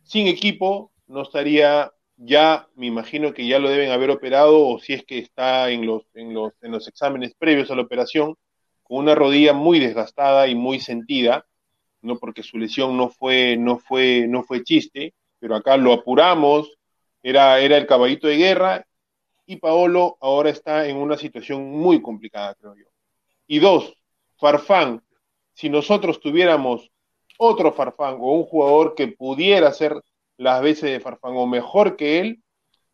[0.03, 4.93] sin equipo, no estaría ya, me imagino que ya lo deben haber operado, o si
[4.93, 8.35] es que está en los, en los, en los exámenes previos a la operación,
[8.83, 11.47] con una rodilla muy desgastada y muy sentida
[12.01, 16.77] no porque su lesión no fue, no fue, no fue chiste, pero acá lo apuramos,
[17.23, 18.85] era, era el caballito de guerra,
[19.45, 22.85] y Paolo ahora está en una situación muy complicada, creo yo.
[23.47, 23.93] Y dos,
[24.37, 25.03] Farfán,
[25.53, 26.89] si nosotros tuviéramos
[27.37, 30.01] otro Farfán o un jugador que pudiera hacer
[30.37, 32.43] las veces de Farfán o mejor que él,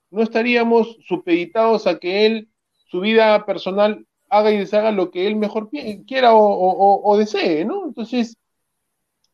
[0.10, 2.49] no estaríamos supeditados a que él,
[2.89, 7.86] su vida personal, haga y deshaga lo que él mejor quiera o, o, desee, ¿no?
[7.86, 8.38] Entonces,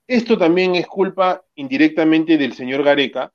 [0.08, 3.32] esto también es culpa indirectamente del señor Gareca,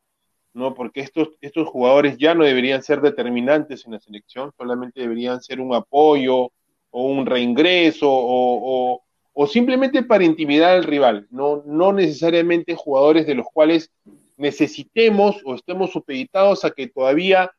[0.53, 0.75] ¿no?
[0.75, 5.61] Porque estos, estos jugadores ya no deberían ser determinantes en la selección, solamente deberían ser
[5.61, 6.53] un apoyo
[6.91, 9.03] o un reingreso o,
[9.35, 13.91] o, simplemente para intimidar al rival, no, no necesariamente jugadores de los cuales
[14.37, 17.53] necesitemos o estemos supeditados a que todavía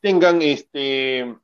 [0.00, 1.34] tengan este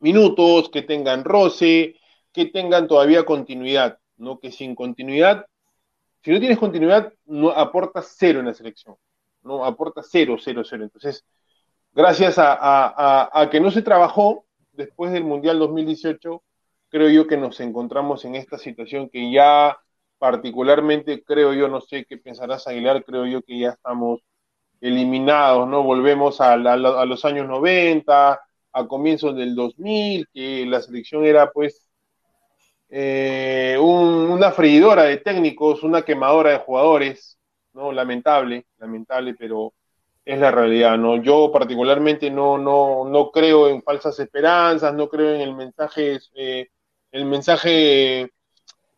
[0.00, 1.96] minutos, que tengan roce,
[2.32, 4.38] que tengan todavía continuidad, ¿no?
[4.38, 5.46] Que sin continuidad
[6.22, 8.96] si no tienes continuidad, no aportas cero en la selección.
[9.42, 10.84] No aporta cero, cero, cero.
[10.84, 11.24] Entonces,
[11.92, 16.42] gracias a, que no se trabajó después del Mundial 2018,
[16.88, 19.78] creo yo que nos encontramos en esta situación que ya
[20.18, 24.20] particularmente creo yo, no sé qué pensarás Aguilar, creo yo que ya estamos
[24.80, 25.82] eliminados, ¿no?
[25.82, 26.56] Volvemos a, a
[27.06, 28.40] los años 90,
[28.72, 31.89] a comienzos del 2000, que la selección era pues
[32.92, 37.38] eh, una freidora de técnicos, una quemadora de jugadores,
[37.72, 37.92] ¿no?
[37.92, 39.74] Lamentable, lamentable, pero
[40.24, 41.22] es la realidad, ¿no?
[41.22, 46.68] Yo particularmente no, no, no creo en falsas esperanzas, no creo en el mensaje, eh,
[47.12, 48.30] el mensaje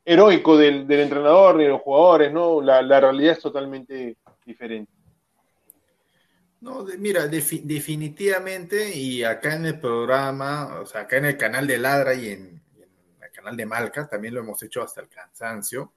[0.05, 2.63] heroico del, entrenador ni de los jugadores, ¿no?
[2.63, 4.17] La, realidad es totalmente
[4.47, 4.91] diferente.
[6.61, 11.79] No, mira, definitivamente, y acá en el programa, o sea, acá en el canal de
[11.79, 12.62] Ladra y en,
[13.43, 15.93] canal de Malca, también lo hemos hecho hasta el cansancio.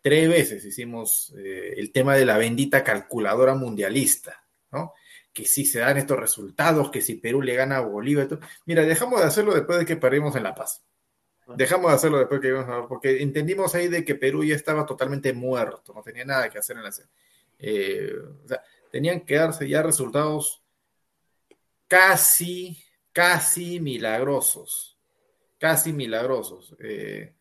[0.00, 4.92] Tres veces hicimos eh, el tema de la bendita calculadora mundialista, ¿no?
[5.32, 8.28] Que si se dan estos resultados, que si Perú le gana a Bolivia.
[8.66, 10.84] Mira, dejamos de hacerlo después de que perdimos en La Paz.
[11.56, 14.86] Dejamos de hacerlo después de que vimos, porque entendimos ahí de que Perú ya estaba
[14.86, 16.90] totalmente muerto, no tenía nada que hacer en la
[17.58, 18.12] eh,
[18.44, 20.62] o sea, tenían que darse ya resultados
[21.86, 22.82] casi,
[23.12, 24.93] casi milagrosos
[25.64, 26.76] casi milagrosos.
[26.78, 27.32] Eh,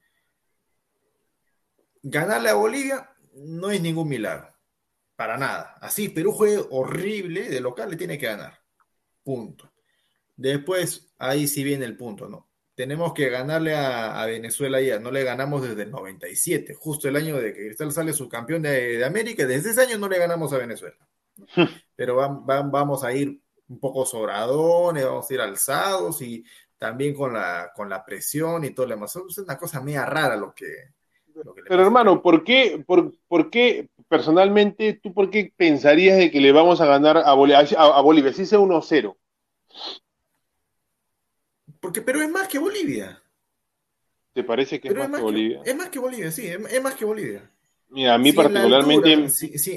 [2.01, 4.47] ganarle a Bolivia no es ningún milagro,
[5.17, 5.75] para nada.
[5.81, 8.61] Así, Perú juegue horrible, de local le tiene que ganar.
[9.25, 9.73] Punto.
[10.37, 12.49] Después, ahí sí viene el punto, ¿no?
[12.75, 17.35] Tenemos que ganarle a, Venezuela ya, no le ganamos desde el 97, justo el año
[17.35, 20.59] de que Cristal sale subcampeón de, de América, desde ese año no le ganamos a
[20.59, 20.95] Venezuela.
[21.97, 26.45] Pero vamos a ir un poco sobradones, vamos a ir alzados y
[26.83, 29.15] también con la, con la presión y todo lo demás.
[29.15, 30.89] Es una cosa media rara lo que...
[31.69, 36.51] Pero hermano, ¿por qué, por, por, qué personalmente, tú por qué pensarías de que le
[36.51, 39.15] vamos a ganar a Bolivia, a, Bolivia si sea 1-0?
[41.79, 43.23] Porque Perú es más que Bolivia.
[44.33, 45.61] ¿Te parece que es más, que Bolivia?
[45.63, 47.49] es más que Bolivia, sí, es, más que Bolivia.
[47.91, 49.29] Mira, a mí particularmente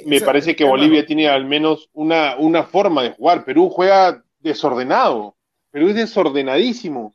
[0.06, 3.44] me parece que Bolivia tiene al menos una, una forma de jugar.
[3.44, 5.35] Perú juega desordenado.
[5.76, 7.14] Perú es desordenadísimo.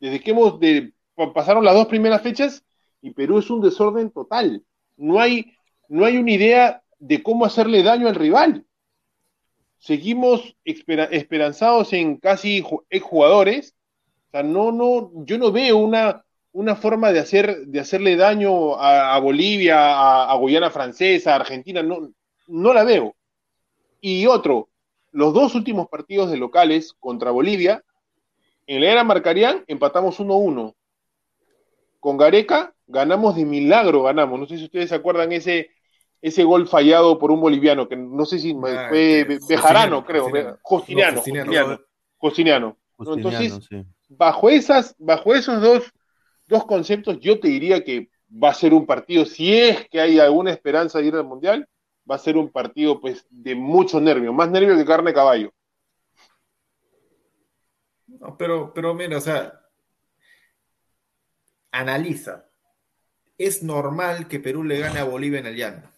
[0.00, 0.94] Desde que hemos de,
[1.34, 2.64] pasaron las dos primeras fechas
[3.02, 4.64] y Perú es un desorden total.
[4.96, 5.52] No hay,
[5.86, 8.64] no hay una idea de cómo hacerle daño al rival.
[9.78, 13.74] seguimos esperanzados en casi exjugadores.
[14.28, 18.76] O sea, no, no, yo no veo una, una forma de, hacer, de hacerle daño
[18.76, 22.10] a, Bolivia, a, a, Guyana Francesa, a Argentina, no,
[22.46, 23.14] no la veo.
[24.00, 24.70] Y otro,
[25.12, 27.84] los dos últimos partidos de locales contra Bolivia,
[28.70, 30.76] en la era Marcarían empatamos 1-1.
[31.98, 34.38] Con Gareca ganamos de milagro, ganamos.
[34.38, 35.70] No sé si ustedes se acuerdan ese,
[36.22, 40.30] ese gol fallado por un boliviano, que no sé si ah, fue Bejarano, creo,
[40.62, 41.20] Costiniano,
[42.16, 43.58] Costiniano, Entonces,
[44.08, 45.92] bajo, esas, bajo esos dos,
[46.46, 50.20] dos conceptos, yo te diría que va a ser un partido, si es que hay
[50.20, 51.68] alguna esperanza de ir al Mundial,
[52.08, 55.52] va a ser un partido pues de mucho nervio, más nervio que carne de caballo.
[58.20, 59.60] No, pero, pero mira, o sea,
[61.72, 62.48] analiza.
[63.36, 65.90] Es normal que Perú le gane a Bolivia en el llano.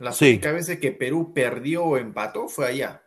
[0.00, 0.30] La sí.
[0.30, 3.02] única vez que Perú perdió o empató fue allá.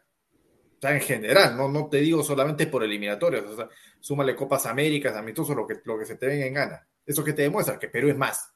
[0.77, 3.43] O sea, en general, no, no te digo solamente por eliminatorias.
[3.43, 6.87] O sea, súmale Copas Américas, amistosos, lo que, lo que se te venga en gana.
[7.05, 8.51] Eso que te demuestra que Perú es más.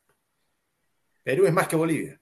[1.24, 2.20] Perú es más que Bolivia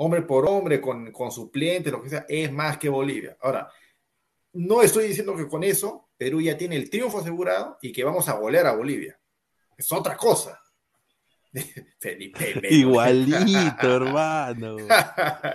[0.00, 3.36] hombre por hombre, con, con suplentes, lo que sea, es más que Bolivia.
[3.40, 3.68] Ahora,
[4.52, 8.28] no estoy diciendo que con eso Perú ya tiene el triunfo asegurado y que vamos
[8.28, 9.18] a golear a Bolivia.
[9.76, 10.60] Es otra cosa.
[11.98, 12.54] Felipe.
[12.70, 14.76] Igualito, hermano.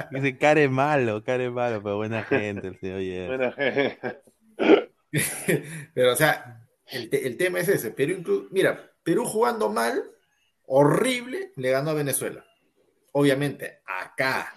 [0.09, 4.21] Dice, care malo, care malo, pero buena gente el señor Buena gente.
[5.93, 7.91] pero, o sea, el, el, tema es ese.
[7.91, 10.03] Perú, mira, Perú jugando mal,
[10.65, 12.43] horrible, le ganó a Venezuela
[13.13, 14.53] obviamente, acá,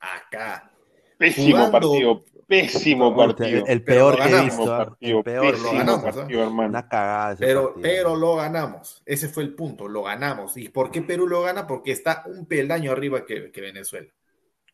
[0.00, 0.70] acá.
[1.18, 3.64] Pésimo partido, pésimo partido.
[3.66, 4.66] El, peor que he visto.
[4.66, 9.02] Partido, el peor lo ganamos, Una cagada pero, pero lo ganamos.
[9.04, 10.56] Ese fue el punto, lo ganamos.
[10.56, 11.66] ¿Y por qué Perú lo gana?
[11.66, 14.12] Porque está un peldaño arriba que, Venezuela.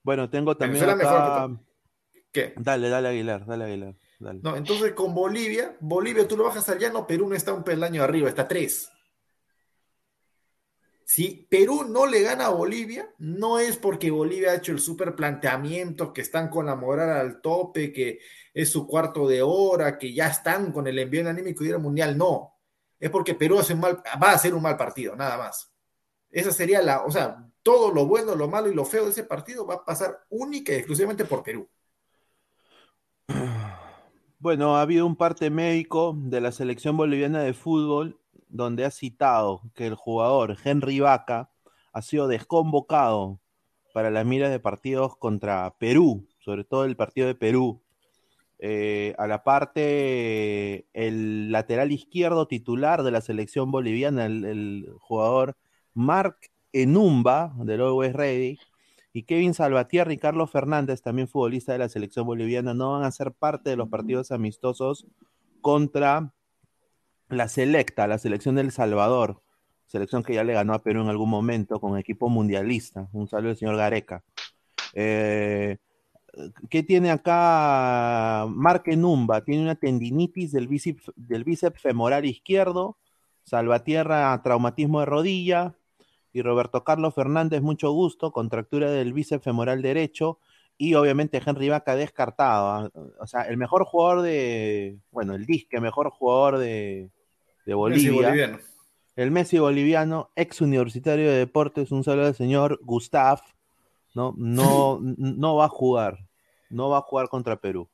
[0.03, 1.49] Bueno, tengo también acá...
[2.33, 2.55] ¿Qué?
[2.57, 3.95] Dale, dale Aguilar, dale Aguilar.
[4.21, 8.03] No, entonces con Bolivia, Bolivia tú lo bajas al llano, Perú no está un peldaño
[8.03, 8.91] arriba, está tres.
[11.13, 15.17] Si Perú no le gana a Bolivia, no es porque Bolivia ha hecho el super
[15.17, 18.21] planteamiento, que están con la moral al tope, que
[18.55, 22.17] es su cuarto de hora, que ya están con el envío anímico y al mundial.
[22.17, 22.55] No,
[23.01, 25.75] es porque Perú hace mal, va a hacer un mal partido, nada más.
[26.31, 29.25] Esa sería la, o sea, todo lo bueno, lo malo y lo feo de ese
[29.25, 31.69] partido va a pasar única y exclusivamente por Perú.
[34.39, 38.20] Bueno, ha habido un parte médico de la selección boliviana de fútbol
[38.51, 41.51] donde ha citado que el jugador Henry Vaca
[41.93, 43.41] ha sido desconvocado
[43.93, 47.83] para las miras de partidos contra Perú, sobre todo el partido de Perú.
[48.59, 55.57] Eh, a la parte, el lateral izquierdo titular de la selección boliviana, el, jugador
[55.95, 56.37] Mark
[56.73, 58.59] Enumba del Always Ready,
[59.13, 63.11] y Kevin Salvatierra y Carlos Fernández, también futbolista de la selección boliviana, no van a
[63.11, 65.07] ser parte de los partidos amistosos
[65.61, 66.33] contra
[67.31, 69.43] la selecta, la selección del Salvador,
[69.87, 73.09] selección que ya le ganó a Perú en algún momento con equipo mundialista.
[73.13, 74.23] Un saludo al señor Gareca.
[74.95, 75.79] Eh,
[76.69, 79.43] ¿Qué tiene acá Marque Numba?
[79.43, 82.99] Tiene una tendinitis del bíceps, del bíceps femoral izquierdo,
[83.43, 85.75] Salvatierra, traumatismo de rodilla,
[86.33, 90.39] y Roberto Carlos Fernández, mucho gusto, contractura del bíceps femoral derecho,
[90.79, 92.69] y obviamente Henry Vaca descartado.
[92.69, 92.91] ¿ah?
[93.21, 97.11] O sea, el mejor jugador de, bueno, el disque mejor jugador de,
[97.67, 98.61] de Bolivia.
[99.17, 103.41] el Messi boliviano, ex universitario de deportes, un saludo al señor Gustav,
[104.15, 104.35] ¿no?
[104.37, 106.19] No, no va a jugar,
[106.71, 107.89] no va a jugar contra Perú.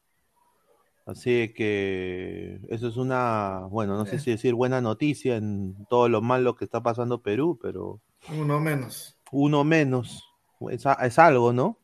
[1.06, 6.20] Así que eso es una, bueno, no sé si decir buena noticia en todo lo
[6.20, 8.00] malo que está pasando Perú, pero...
[8.28, 9.16] Uno menos.
[9.30, 10.24] Uno menos.
[10.70, 11.78] Es, algo, ¿no?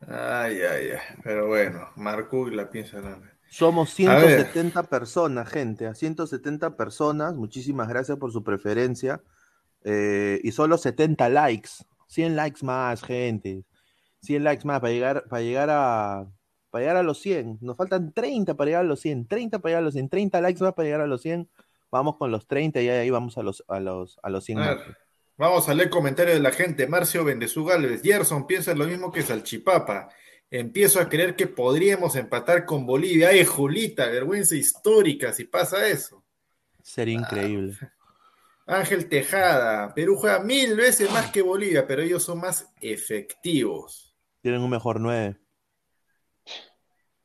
[0.00, 1.18] Ay, ay, ay.
[1.22, 3.29] Pero bueno, Marco la piensa nada.
[3.50, 7.34] Somos 170 personas, gente, a 170 personas.
[7.34, 9.20] Muchísimas gracias por su preferencia.
[9.84, 11.70] Eh, y solo 70 likes.
[12.06, 13.64] 100 likes más, gente.
[14.22, 16.26] 100 likes más para llegar, para llegar a
[16.70, 17.58] para llegar a los 100.
[17.60, 19.26] Nos faltan 30 para llegar a los 100.
[19.26, 20.08] 30 para llegar a los 100.
[20.08, 21.48] 30 likes más para llegar a los 100.
[21.90, 24.58] Vamos con los 30 y ahí vamos a los, a los, a los 100.
[25.36, 26.86] vamos a leer comentarios de la gente.
[26.86, 28.02] Marcio Bendezú Galvez.
[28.02, 30.08] Gerson piensa lo mismo que Salchipapa.
[30.50, 33.28] Empiezo a creer que podríamos empatar con Bolivia.
[33.28, 34.06] ¡Ay, Julita!
[34.06, 36.24] Vergüenza histórica si pasa eso.
[36.82, 37.78] Sería increíble.
[38.66, 39.94] Ah, Ángel Tejada.
[39.94, 44.12] Perú juega mil veces más que Bolivia, pero ellos son más efectivos.
[44.42, 45.36] Tienen un mejor nueve.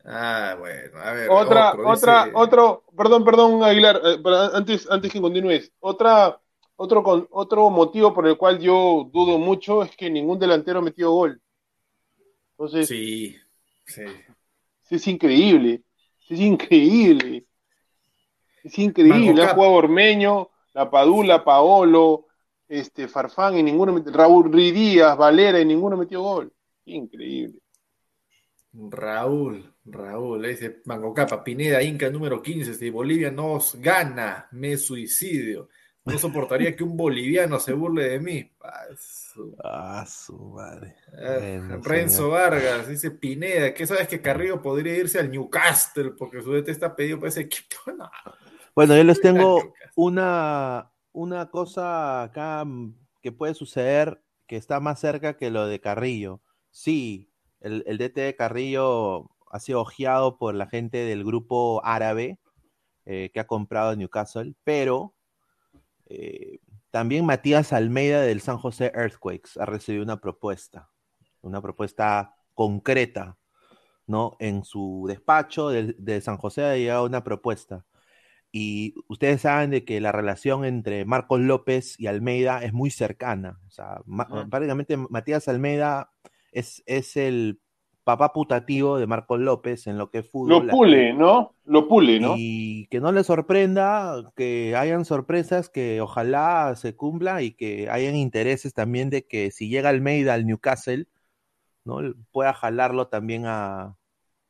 [0.03, 1.30] Ah, bueno, a ver.
[1.32, 4.21] Otra, otra, otro, perdón, perdón, Aguilar, eh,
[4.53, 6.39] antes, antes que continúes, otra,
[6.76, 10.84] otro, con, otro motivo por el cual yo dudo mucho es que ningún delantero ha
[10.84, 11.41] metido gol.
[12.58, 13.36] Entonces, Sí,
[13.86, 14.03] sí.
[14.89, 15.84] es increíble,
[16.30, 17.45] es increíble.
[18.64, 19.43] Es increíble.
[19.43, 22.28] Ha jugado Ormeño, La Padula, Paolo,
[22.68, 26.51] este, Farfán, y ninguno metió, Raúl Ridíaz, Valera, y ninguno metió gol.
[26.86, 27.60] Increíble.
[28.74, 34.78] Raúl, Raúl, le dice Mango Capa, Pineda, Inca número 15, si Bolivia nos gana, me
[34.78, 35.70] suicidio.
[36.06, 38.51] No soportaría que un boliviano se burle de mí.
[38.62, 40.95] Ah, su- Ah, su madre.
[41.12, 42.32] Bueno, Renzo señor.
[42.32, 46.12] Vargas, dice Pineda, ¿qué sabes que Carrillo podría irse al Newcastle?
[46.12, 47.76] Porque su DT está pedido para ese equipo.
[47.97, 48.10] No,
[48.76, 54.99] Bueno, yo les tengo una, una cosa acá mm, que puede suceder que está más
[54.99, 56.41] cerca que lo de Carrillo.
[56.70, 57.32] Sí,
[57.62, 62.38] el, el DT de Carrillo ha sido ojeado por la gente del grupo árabe
[63.06, 65.14] eh, que ha comprado Newcastle, pero
[66.06, 66.60] eh,
[66.91, 70.89] también Matías Almeida del San José Earthquakes ha recibido una propuesta,
[71.41, 73.38] una propuesta concreta,
[74.08, 74.38] ¿no?
[74.39, 77.86] En su despacho de, de San José ha llegado una propuesta.
[78.51, 83.60] Y ustedes saben de que la relación entre Marcos López y Almeida es muy cercana.
[83.68, 86.12] O sea, ma- prácticamente Matías Almeida
[86.53, 87.60] es, es el
[88.06, 90.68] papá putativo de Marcos López en lo que es fútbol.
[90.68, 91.56] Lo pule, ¿no?
[91.66, 92.36] Lo pule, ¿no?
[92.38, 98.16] Y que no le sorprenda que hayan sorpresas que ojalá se cumpla y que hayan
[98.16, 101.08] intereses también de que si llega Almeida al Newcastle,
[101.84, 101.97] ¿no?
[102.32, 103.97] Pueda jalarlo también a,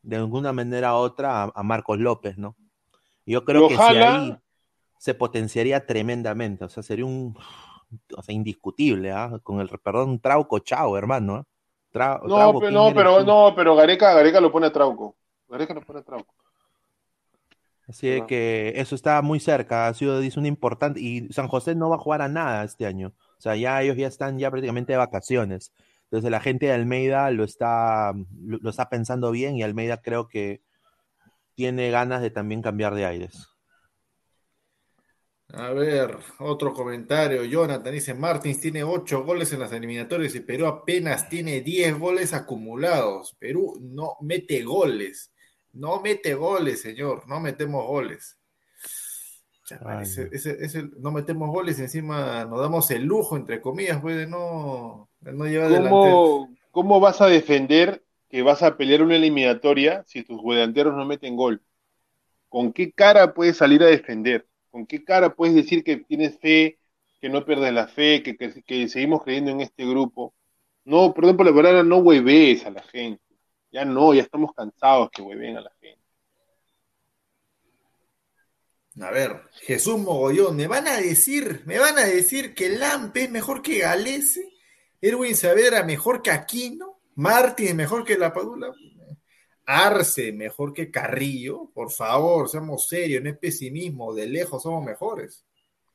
[0.04, 2.58] de alguna manera u otra, a, a Marcos López, ¿no?
[3.26, 4.36] Yo creo Lo que si ahí
[4.98, 7.38] se potenciaría tremendamente, o sea, sería un,
[8.18, 9.40] o sea, indiscutible, ¿ah?
[9.42, 11.48] Con el, perdón, Trauco, chao, hermano, ¿ah?
[11.96, 15.16] No, Trauco, pero, ¿quién no, pero, no, pero Gareca, Gareca lo pone a Trauco.
[15.48, 16.34] Gareca lo pone a Trauco.
[17.88, 21.90] Así que eso está muy cerca, ha sido dice, una importante, y San José no
[21.90, 23.14] va a jugar a nada este año.
[23.38, 25.72] O sea, ya ellos ya están ya prácticamente de vacaciones.
[26.06, 30.28] Entonces la gente de Almeida lo está, lo, lo está pensando bien y Almeida creo
[30.28, 30.62] que
[31.54, 33.55] tiene ganas de también cambiar de aires.
[35.54, 37.44] A ver, otro comentario.
[37.46, 42.34] Jonathan dice, Martins tiene 8 goles en las eliminatorias y Perú apenas tiene 10 goles
[42.34, 43.36] acumulados.
[43.40, 45.32] Perú no mete goles.
[45.74, 47.28] No mete goles, señor.
[47.28, 48.38] No metemos goles.
[49.66, 50.30] Chaval, Ay, ese- no.
[50.32, 54.28] ese- ese- no metemos goles y encima nos damos el lujo, entre comillas, pues, de
[54.28, 55.72] no, de no llevar.
[55.90, 61.06] ¿Cómo, ¿Cómo vas a defender que vas a pelear una eliminatoria si tus delanteros no
[61.06, 61.62] meten gol?
[62.50, 64.46] ¿Con qué cara puedes salir a defender?
[64.76, 66.78] ¿Con qué cara puedes decir que tienes fe,
[67.22, 70.36] que no pierdes la fe, que, seguimos creyendo en este grupo?
[70.84, 73.24] No, perdón por la palabra, no hueves a la gente.
[73.72, 76.02] Ya no, ya estamos cansados que hueven a la gente.
[79.00, 83.32] A ver, Jesús Mogollón, ¿me van a decir, me van a decir que Lampe es
[83.32, 84.52] mejor que Galese?
[85.00, 88.74] Erwin Saavedra mejor que Aquino, Martins es mejor que La Padula,
[89.66, 95.44] Arce mejor que Carrillo, por favor, seamos serios, no es pesimismo, de lejos somos mejores.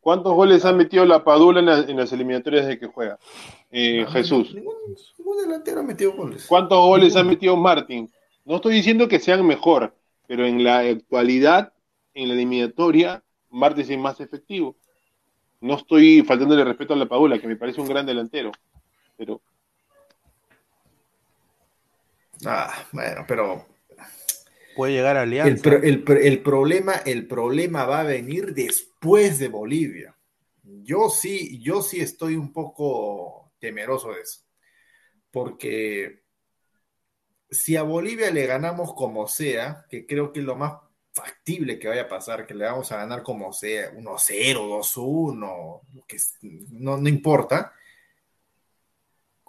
[0.00, 3.18] ¿Cuántos goles ha metido la Padula en, la- en las eliminatorias de que juega?
[3.70, 4.54] Eh, No, Jesús.
[4.54, 4.74] Ningún,
[5.18, 6.46] ningún delantero ha metido goles.
[6.48, 8.10] ¿Cuántos goles ha metido Martín?
[8.44, 9.94] No estoy diciendo que sean mejor,
[10.26, 11.72] pero en la actualidad,
[12.14, 14.74] en la eliminatoria, Martín es más efectivo.
[15.60, 18.50] No estoy faltándole respeto a la Padula, que me parece un gran delantero,
[19.18, 19.42] pero
[22.46, 23.66] Ah, bueno, pero
[24.76, 25.50] Puede llegar a Alianza.
[25.52, 30.16] el pro- el problema, el problema va a venir después de Bolivia.
[30.62, 34.40] Yo sí, yo sí estoy un poco temeroso de eso.
[35.30, 36.22] Porque
[37.50, 40.74] si a Bolivia le ganamos como sea, que creo que es lo más
[41.12, 46.04] factible que vaya a pasar, que le vamos a ganar como sea, 1-0, 2-1, lo
[46.06, 47.72] que es- no, no importa.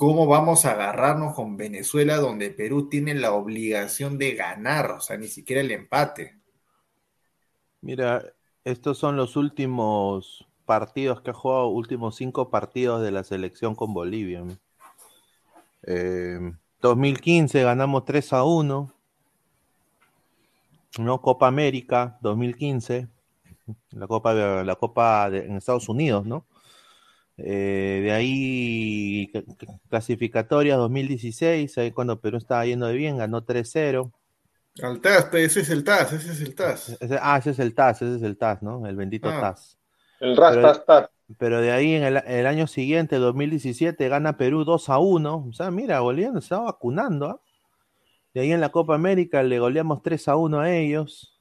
[0.01, 4.89] ¿Cómo vamos a agarrarnos con Venezuela donde Perú tiene la obligación de ganar?
[4.89, 6.39] O sea, ni siquiera el empate.
[7.81, 8.23] Mira,
[8.63, 13.93] estos son los últimos partidos que ha jugado, últimos cinco partidos de la selección con
[13.93, 14.41] Bolivia.
[14.41, 14.57] ¿no?
[15.83, 18.91] Eh, 2015 ganamos 3 a 1.
[20.97, 21.21] ¿no?
[21.21, 23.07] Copa América 2015.
[23.91, 26.43] La Copa, la Copa de- en Estados Unidos, ¿no?
[27.43, 33.43] Eh, de ahí cl- cl- clasificatorias 2016, ahí cuando Perú estaba yendo de bien, ganó
[33.43, 34.11] 3-0.
[34.81, 36.97] Al TAS, ese es el TAS, ese es el TAS.
[36.99, 38.85] Ese- ah, ese es el TAS, ese es el TAS, ¿no?
[38.87, 39.39] El bendito Ah.
[39.41, 39.77] TAS.
[40.19, 41.11] el Rasta está.
[41.37, 45.47] Pero de ahí en el, el año siguiente, 2017, gana Perú 2 a 1.
[45.49, 47.25] O sea, mira, Bolivia nos estaba vacunando.
[47.27, 47.41] ¿ah?
[48.33, 51.40] De ahí en la Copa América le goleamos 3 a 1 a ellos.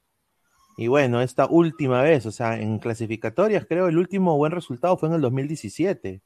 [0.81, 5.09] Y bueno, esta última vez, o sea, en clasificatorias, creo el último buen resultado fue
[5.09, 6.21] en el 2017.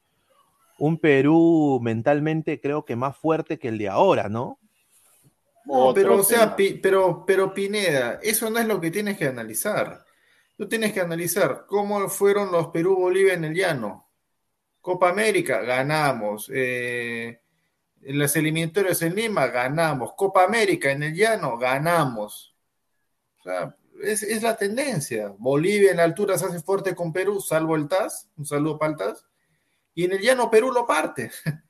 [0.79, 4.57] Un Perú mentalmente creo que más fuerte que el de ahora, ¿no?
[5.65, 6.55] No, pero o sea.
[6.55, 10.05] Pi- pero, pero Pineda, eso no es lo que tienes que analizar.
[10.55, 14.07] Tú tienes que analizar cómo fueron los Perú-Bolivia en el llano.
[14.79, 16.49] Copa América, ganamos.
[16.53, 17.41] Eh,
[18.03, 20.13] en las eliminatorias en Lima, ganamos.
[20.15, 22.55] Copa América en el llano, ganamos.
[23.41, 25.33] O sea, es, es la tendencia.
[25.37, 28.29] Bolivia en la altura se hace fuerte con Perú, salvo el TAS.
[28.37, 29.25] Un saludo para el TAS.
[29.93, 31.31] Y en el llano Perú lo parte.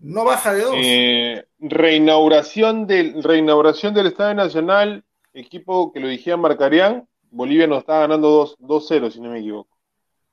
[0.00, 0.74] No baja de dos.
[0.76, 8.00] Eh, reinauguración del, reinauguración del Estadio Nacional, equipo que lo dirigía Marcarián, Bolivia nos estaba
[8.00, 9.78] ganando 2 2-0, si no me equivoco.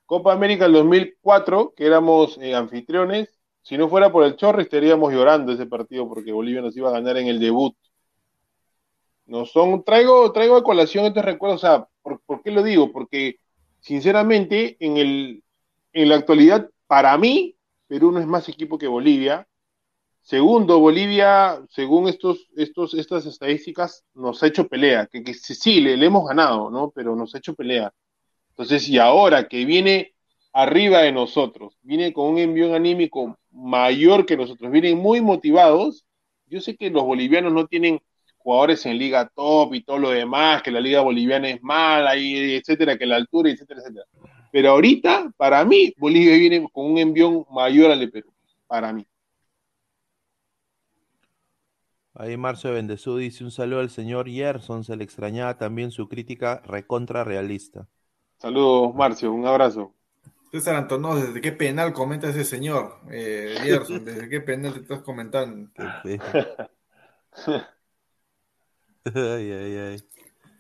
[0.06, 5.14] Copa América del 2004, que éramos eh, anfitriones, si no fuera por el Chorri estaríamos
[5.14, 7.76] llorando ese partido porque Bolivia nos iba a ganar en el debut.
[9.32, 12.92] No son, traigo, traigo a colación estos recuerdos, o sea, ¿por, por qué lo digo?
[12.92, 13.40] Porque
[13.80, 15.44] sinceramente en el,
[15.94, 17.56] en la actualidad, para mí,
[17.88, 19.48] Perú no es más equipo que Bolivia.
[20.22, 26.06] Segundo, Bolivia, según estos, estos, estas estadísticas, nos ha hecho pelea, que, que sí, le
[26.06, 26.92] hemos ganado, ¿no?
[26.94, 27.94] Pero nos ha hecho pelea.
[28.50, 30.14] Entonces, y ahora que viene
[30.52, 36.06] arriba de nosotros, viene con un envío anímico mayor que nosotros, vienen muy motivados,
[36.48, 38.02] yo sé que los bolivianos no tienen
[38.42, 42.56] jugadores en liga top y todo lo demás, que la liga boliviana es mala, y
[42.56, 44.06] etcétera, que la altura, etcétera, etcétera.
[44.52, 48.32] Pero ahorita, para mí, Bolivia viene con un envión mayor al de Perú,
[48.68, 49.06] para mí.
[52.14, 56.10] Ahí Marcio de Bendezú dice un saludo al señor Yerson, se le extrañaba también su
[56.10, 57.88] crítica recontra realista.
[58.38, 59.94] Saludos, Marcio, un abrazo.
[60.52, 63.00] César Antonó, ¿desde qué penal comenta ese señor?
[63.10, 65.70] Eh, Gerson, ¿desde qué penal te estás comentando?
[69.04, 70.04] Qué fe- ay, ay, ay.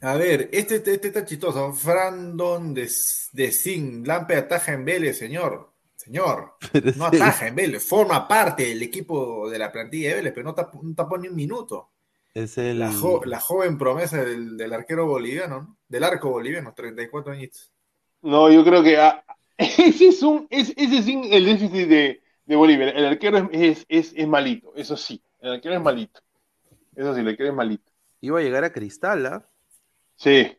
[0.02, 1.74] A ver, este, este, este está chistoso.
[1.74, 2.90] Frandon de,
[3.34, 5.72] de Sin, Lampe ataja en Vélez, señor.
[5.96, 10.16] Señor, Pero no sí, ataja en Vélez, forma parte del equipo de la plantilla de
[10.16, 11.92] Vélez, pero no tapó, no tapó ni un minuto.
[12.34, 15.78] es el La, jo- la joven promesa del, del arquero boliviano, ¿no?
[15.88, 17.72] Del arco boliviano, 34 añitos.
[18.22, 19.24] No, yo creo que ah,
[19.58, 22.90] ese es un, es, ese es un- el déficit de, de Bolivia.
[22.90, 25.22] El arquero es, es, es, es malito, eso sí.
[25.40, 26.22] El arquero es malito.
[26.96, 27.91] Eso sí, el arquero es malito.
[28.22, 29.50] Iba a llegar a Cristal, ¿ah?
[30.16, 30.58] Sí.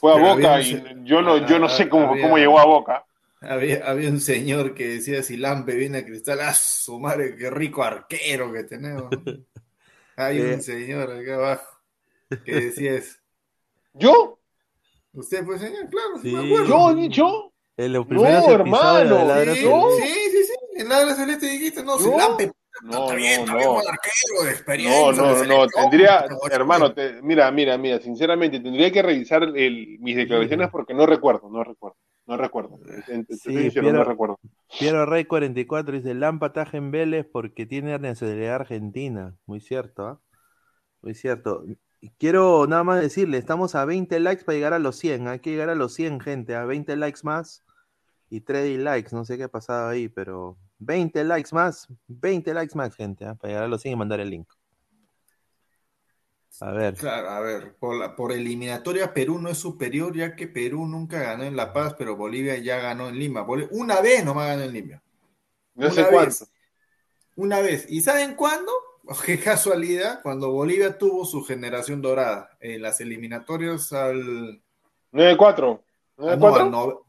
[0.00, 2.58] Fue a Pero Boca y se- yo no, yo no sé cómo, había- cómo llegó
[2.58, 3.04] a Boca.
[3.40, 7.50] Había, había un señor que decía, si Lampe viene a Cristal, ¡ah, su madre, qué
[7.50, 9.08] rico arquero que tenemos!
[10.16, 10.54] Hay Eh.
[10.54, 11.78] un señor acá abajo
[12.44, 13.18] que decía eso.
[13.94, 14.38] ¿Yo?
[15.14, 15.88] ¿Usted pues, señor?
[15.90, 16.66] Claro, sí, me acuerdo.
[16.68, 17.52] ¿Yo he dicho?
[17.76, 19.60] En los primeros No, hermano, Sí, Celeste.
[20.02, 22.16] sí, sí, sí, en la Celeste dijiste, no, si ¿Yo?
[22.18, 22.52] Lampe,
[22.82, 23.72] No, bien, no, no.
[23.74, 25.00] buen arquero, de experiencia.
[25.00, 29.98] No, no, no, no, tendría, hermano, te- mira, mira, mira, sinceramente, tendría que revisar el-
[30.00, 31.96] mis declaraciones porque no recuerdo, no recuerdo,
[32.26, 32.80] no recuerdo.
[33.06, 34.38] Te Sí, Piero- no recuerdo.
[34.78, 39.36] Piero Rey 44 dice, Lampa taja en Vélez porque tiene nacionalidad argentina.
[39.46, 40.20] Muy cierto, ¿ah?
[41.02, 41.64] Muy cierto.
[42.18, 45.28] Quiero nada más decirle, estamos a 20 likes para llegar a los 100.
[45.28, 46.56] Hay que llegar a los 100, gente.
[46.56, 47.64] A 20 likes más
[48.28, 49.10] y 3 dislikes.
[49.14, 51.88] No sé qué ha pasado ahí, pero 20 likes más.
[52.08, 53.34] 20 likes más, gente, ¿ah?
[53.34, 54.48] para llegar a los 100 y mandar el link.
[56.60, 56.94] A ver.
[56.94, 61.20] Claro, a ver, por, la, por eliminatoria Perú no es superior, ya que Perú nunca
[61.20, 63.46] ganó en La Paz, pero Bolivia ya ganó en Lima.
[63.70, 65.02] Una vez nomás ganó en Lima.
[65.74, 66.28] No sé Una cuánto.
[66.28, 66.52] vez.
[67.34, 67.86] Una vez.
[67.88, 68.70] ¿Y saben cuándo?
[69.26, 74.62] Qué casualidad, cuando Bolivia tuvo su generación dorada en las eliminatorias al.
[75.12, 75.80] 9-4.
[76.18, 76.60] ah, no, 9-4.
[76.60, 77.06] al no,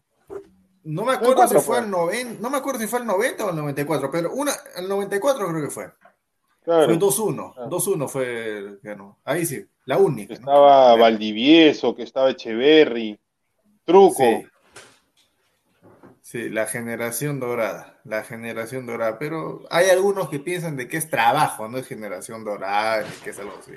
[0.84, 1.86] no me acuerdo 94 si fue fue.
[1.86, 4.88] al 90, no me acuerdo si fue al 90 o al 94, pero una, al
[4.88, 5.92] 94 creo que fue.
[6.64, 6.86] Claro.
[6.86, 7.54] Fue 2-1.
[7.58, 7.68] Ah.
[7.70, 9.20] 2-1 fue el ganó.
[9.24, 10.34] Ahí sí, la única.
[10.34, 10.52] Que ¿no?
[10.52, 13.20] estaba Valdivieso, que estaba Echeverry,
[13.86, 14.16] Truco.
[14.18, 14.48] Sí.
[16.22, 21.08] Sí, la generación dorada, la generación dorada, pero hay algunos que piensan de que es
[21.08, 23.74] trabajo, no es generación dorada, que es algo así.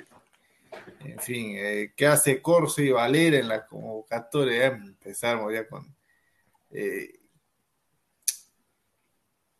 [1.01, 4.57] En fin, eh, ¿qué hace Corso y Valera en la convocatoria?
[4.57, 5.96] Ya empezamos ya con...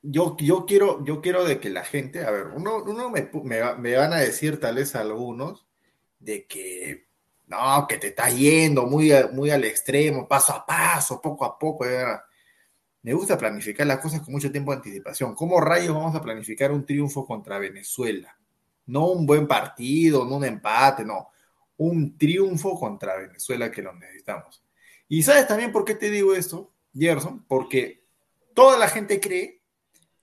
[0.01, 0.35] yo,
[0.65, 4.59] quiero, yo quiero de que la gente, a ver, uno, uno me, van a decir
[4.59, 5.67] tal vez algunos
[6.19, 7.07] de que
[7.47, 11.85] no, que te estás yendo muy, muy al extremo, paso a paso, poco a poco.
[11.85, 12.23] ya.
[13.03, 15.33] Me gusta planificar las cosas con mucho tiempo de anticipación.
[15.33, 18.37] ¿Cómo rayos vamos a planificar un triunfo contra Venezuela?
[18.87, 21.29] No un buen partido, no un empate, no.
[21.77, 24.63] Un triunfo contra Venezuela que lo necesitamos.
[25.07, 28.05] Y sabes también por qué te digo esto, Gerson, porque
[28.53, 29.61] toda la gente cree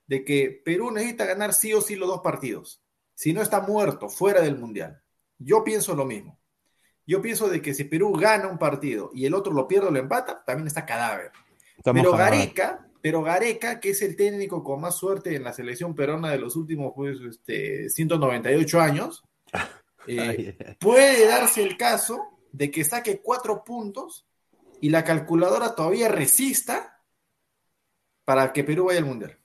[0.06, 2.82] de que Perú necesita ganar sí o sí los dos partidos.
[3.14, 5.01] Si no está muerto, fuera del Mundial.
[5.38, 6.38] Yo pienso lo mismo.
[7.06, 9.90] Yo pienso de que si Perú gana un partido y el otro lo pierde o
[9.90, 11.32] lo empata, también está cadáver.
[11.76, 12.16] Estamos Pero.
[12.16, 16.38] Gareca, pero Gareca, que es el técnico con más suerte en la selección peruana de
[16.38, 19.22] los últimos pues, este, 198 años,
[20.06, 24.26] eh, puede darse el caso de que saque cuatro puntos
[24.80, 27.01] y la calculadora todavía resista
[28.24, 29.38] para que Perú vaya al Mundial.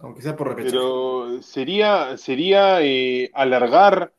[0.00, 0.72] Aunque sea por repetir.
[0.72, 4.12] Pero sería, sería eh, alargar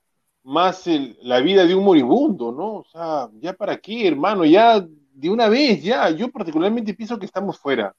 [0.44, 0.86] más
[1.22, 2.77] la vida de un moribundo, ¿no?
[2.77, 6.10] O sea, ya para qué, hermano, ya de una vez, ya.
[6.10, 7.95] Yo particularmente pienso que estamos fuera.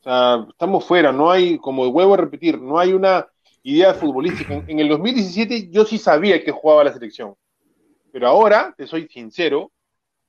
[0.00, 3.26] O sea, estamos fuera, no hay, como vuelvo a repetir, no hay una
[3.62, 4.54] idea futbolística.
[4.54, 7.34] En, en el 2017 yo sí sabía que jugaba la selección,
[8.12, 9.72] pero ahora, te soy sincero,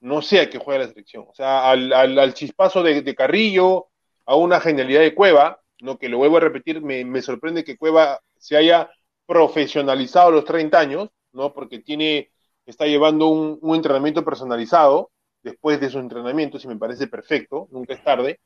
[0.03, 1.25] no sé a qué juega la selección.
[1.29, 3.87] O sea, al, chispazo de, Carrillo,
[4.25, 5.97] a una genialidad de Cueva, ¿no?
[5.97, 8.91] que lo vuelvo a repetir, me, sorprende que Cueva se haya
[9.25, 11.53] profesionalizado a los 30 años, ¿no?
[11.53, 12.31] porque tiene,
[12.65, 15.09] está llevando un, entrenamiento personalizado
[15.41, 18.39] después de su entrenamiento, y me parece perfecto, nunca es tarde.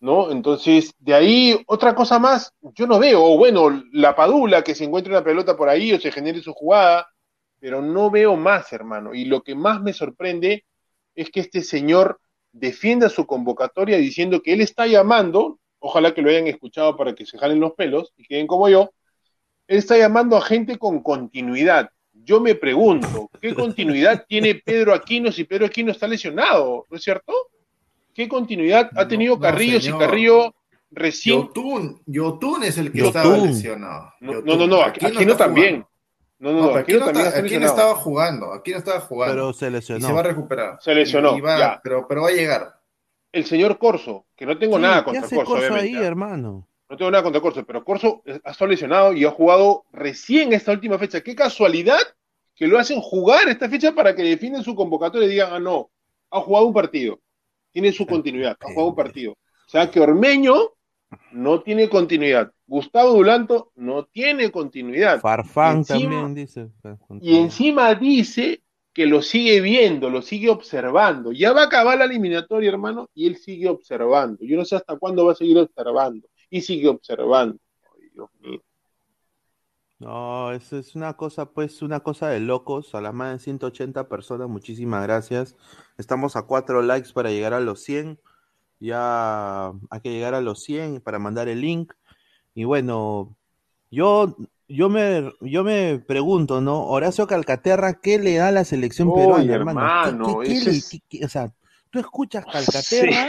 [0.00, 0.32] ¿no?
[0.32, 4.84] Entonces, de ahí, otra cosa más, yo no veo, o bueno, la padula, que se
[4.84, 7.06] encuentre una pelota por ahí o se genere su jugada,
[7.60, 9.14] pero no veo más, hermano.
[9.14, 10.64] Y lo que más me sorprende
[11.18, 12.20] es que este señor
[12.52, 17.26] defienda su convocatoria diciendo que él está llamando, ojalá que lo hayan escuchado para que
[17.26, 18.92] se jalen los pelos y queden como yo,
[19.66, 21.90] él está llamando a gente con continuidad.
[22.12, 26.86] Yo me pregunto, ¿qué continuidad tiene Pedro Aquino si Pedro Aquino está lesionado?
[26.88, 27.32] ¿No es cierto?
[28.14, 29.90] ¿Qué continuidad ha tenido no, Carrillo si.
[29.90, 30.54] Carrillo
[30.92, 31.40] recién...
[31.40, 33.08] Yotun, Yotun es el que Yotun.
[33.08, 34.12] estaba lesionado.
[34.20, 34.46] No, Yotun.
[34.46, 35.84] no, no, no, Aquino, también.
[36.40, 39.34] No, no, No, no, Aquino también está- Aquino estaba jugando, Aquino estaba jugando.
[39.34, 40.06] Pero se y lesionó.
[40.06, 40.78] se va a recuperar.
[40.80, 41.80] Se lesionó, Y va- ya.
[41.82, 42.78] Pero, pero va a llegar.
[43.32, 45.98] El señor Corso, que no tengo Sí, nada ¿Qué contra hace Corso, Corso ahí, obviamente.
[46.04, 46.06] ¿ah?
[46.06, 46.68] hermano?
[46.88, 50.72] No tengo nada contra Corso, pero Corso ha estado lesionado y ha jugado recién esta
[50.72, 51.20] última fecha.
[51.20, 51.98] Qué casualidad
[52.54, 55.90] que lo hacen jugar esta fecha para que defiendan su convocatoria y digan, ah, no,
[56.30, 57.20] ha jugado un partido,
[57.72, 59.32] tiene su continuidad, ha jugado un partido.
[59.32, 60.54] O sea que Ormeño
[61.32, 62.50] no tiene continuidad.
[62.68, 65.20] Gustavo Dulanto no tiene continuidad.
[65.20, 66.68] Farfán encima- también dice.
[67.22, 68.62] Y encima dice
[68.92, 71.32] que lo sigue viendo, lo sigue observando.
[71.32, 74.44] Ya va a acabar la eliminatoria, hermano, y él sigue observando.
[74.44, 76.28] Yo no sé hasta cuándo va a seguir observando.
[76.50, 77.56] Y sigue observando.
[77.94, 78.62] Ay, Dios mío.
[79.98, 82.94] No, es, es una cosa, pues, una cosa de locos.
[82.94, 85.56] A las más de 180 personas, muchísimas gracias.
[85.96, 88.20] Estamos a cuatro likes para llegar a los 100.
[88.78, 91.92] Ya hay que llegar a los 100 para mandar el link.
[92.58, 93.36] Y bueno,
[93.88, 94.36] yo,
[94.66, 96.86] yo, me, yo me pregunto, ¿no?
[96.86, 99.78] Horacio Calcaterra, ¿qué le da a la selección peruana, hermano?
[100.02, 100.60] ¿Qué- hermano, qué-
[101.08, 101.52] qué es- o sea,
[101.90, 103.28] tú escuchas Calcaterra,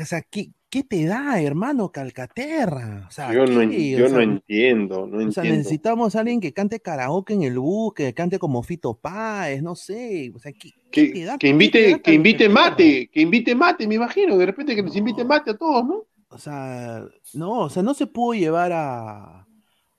[0.00, 3.04] o sea, ¿qué, qué te da, hermano, Calcaterra?
[3.06, 3.94] O sea, Yo no, en- ¿qué?
[3.94, 5.58] O yo sea, no entiendo, no o sea, entiendo.
[5.58, 9.76] necesitamos a alguien que cante karaoke en el bus, que cante como Fito Páez, no
[9.76, 10.32] sé.
[10.34, 13.20] O sea, ¿qué, qué te Que, da- que qué te invite, que invite mate, que
[13.20, 16.02] invite mate, me imagino, de repente que les invite mate a todos, ¿no?
[16.36, 17.02] O sea,
[17.32, 19.46] no, o sea, no se pudo llevar a,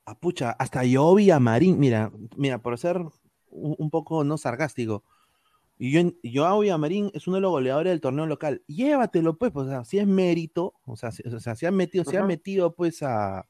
[0.05, 1.79] a pucha, hasta Yobi a Marín.
[1.79, 5.03] Mira, mira, por ser un, un poco no sarcástico,
[5.79, 5.91] y
[6.23, 8.63] yo, a Marín es uno de los goleadores del torneo local.
[8.67, 11.75] Llévatelo, pues, pues, o sea, si es mérito, o sea, si, o sea, si han
[11.75, 13.47] metido, si han metido, pues, a,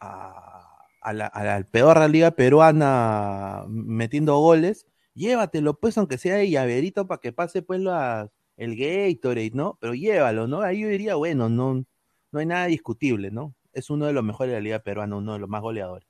[0.00, 6.50] a, a la, a la peor liga peruana metiendo goles, llévatelo, pues, aunque sea de
[6.50, 9.78] llaverito para que pase, pues, las, el Gatorade, ¿no?
[9.80, 10.60] Pero llévalo, ¿no?
[10.62, 11.84] Ahí yo diría, bueno, no,
[12.32, 13.54] no hay nada discutible, ¿no?
[13.72, 16.08] Es uno de los mejores de la liga peruana, uno de los más goleadores.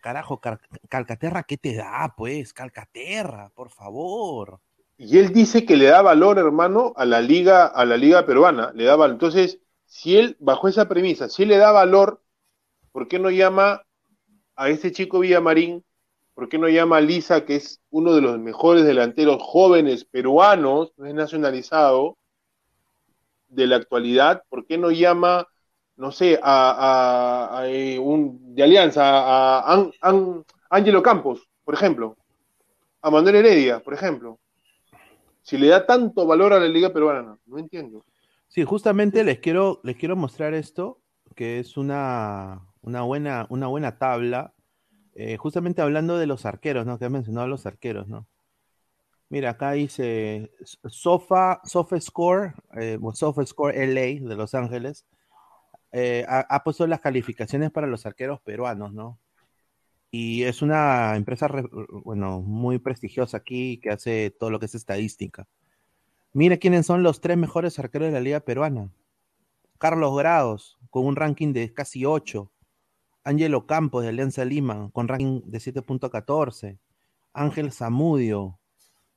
[0.00, 2.52] Carajo, Cal- Calcaterra, ¿qué te da, pues?
[2.52, 4.60] Calcaterra, por favor.
[4.98, 8.72] Y él dice que le da valor, hermano, a la liga, a la liga peruana,
[8.74, 9.14] le da valor.
[9.14, 12.22] Entonces, si él, bajo esa premisa, si le da valor,
[12.92, 13.82] ¿por qué no llama
[14.56, 15.84] a este chico Villamarín?
[16.34, 20.92] ¿Por qué no llama a Lisa, que es uno de los mejores delanteros jóvenes peruanos,
[20.96, 22.16] no es nacionalizado,
[23.52, 24.42] de la actualidad?
[24.48, 25.46] ¿Por qué no llama,
[25.96, 31.74] no sé, a, a- a, eh, un de Alianza, a, An- An- Ángelo Campos, por
[31.74, 32.16] ejemplo?
[33.02, 34.38] A Manuel Heredia, por ejemplo.
[35.42, 38.04] Si le da tanto valor a la liga peruana, no entiendo.
[38.48, 41.00] Sí, justamente les quiero, les quiero mostrar esto,
[41.34, 44.52] que es una, una, buena, una buena tabla,
[45.14, 46.98] eh, justamente hablando de los arqueros, ¿no?
[46.98, 48.28] Que he mencionado a los arqueros, ¿no?
[49.32, 50.50] Mira, acá dice
[50.84, 55.06] Sofa, Sofa Score, eh, o Sofa Score LA de Los Ángeles,
[55.90, 59.18] eh, ha, puesto las calificaciones para los arqueros peruanos, ¿no?
[60.10, 61.66] Y es una empresa, re-
[62.04, 65.48] bueno, muy prestigiosa aquí que hace todo lo que es estadística.
[66.34, 68.90] Mira quiénes son los tres mejores arqueros de la liga peruana.
[69.78, 72.52] Carlos Grados, con un ranking de casi 8.
[73.24, 76.78] Ángelo Campos, de Alianza Lima, con ranking de 7.14.
[77.32, 78.58] Ángel Zamudio,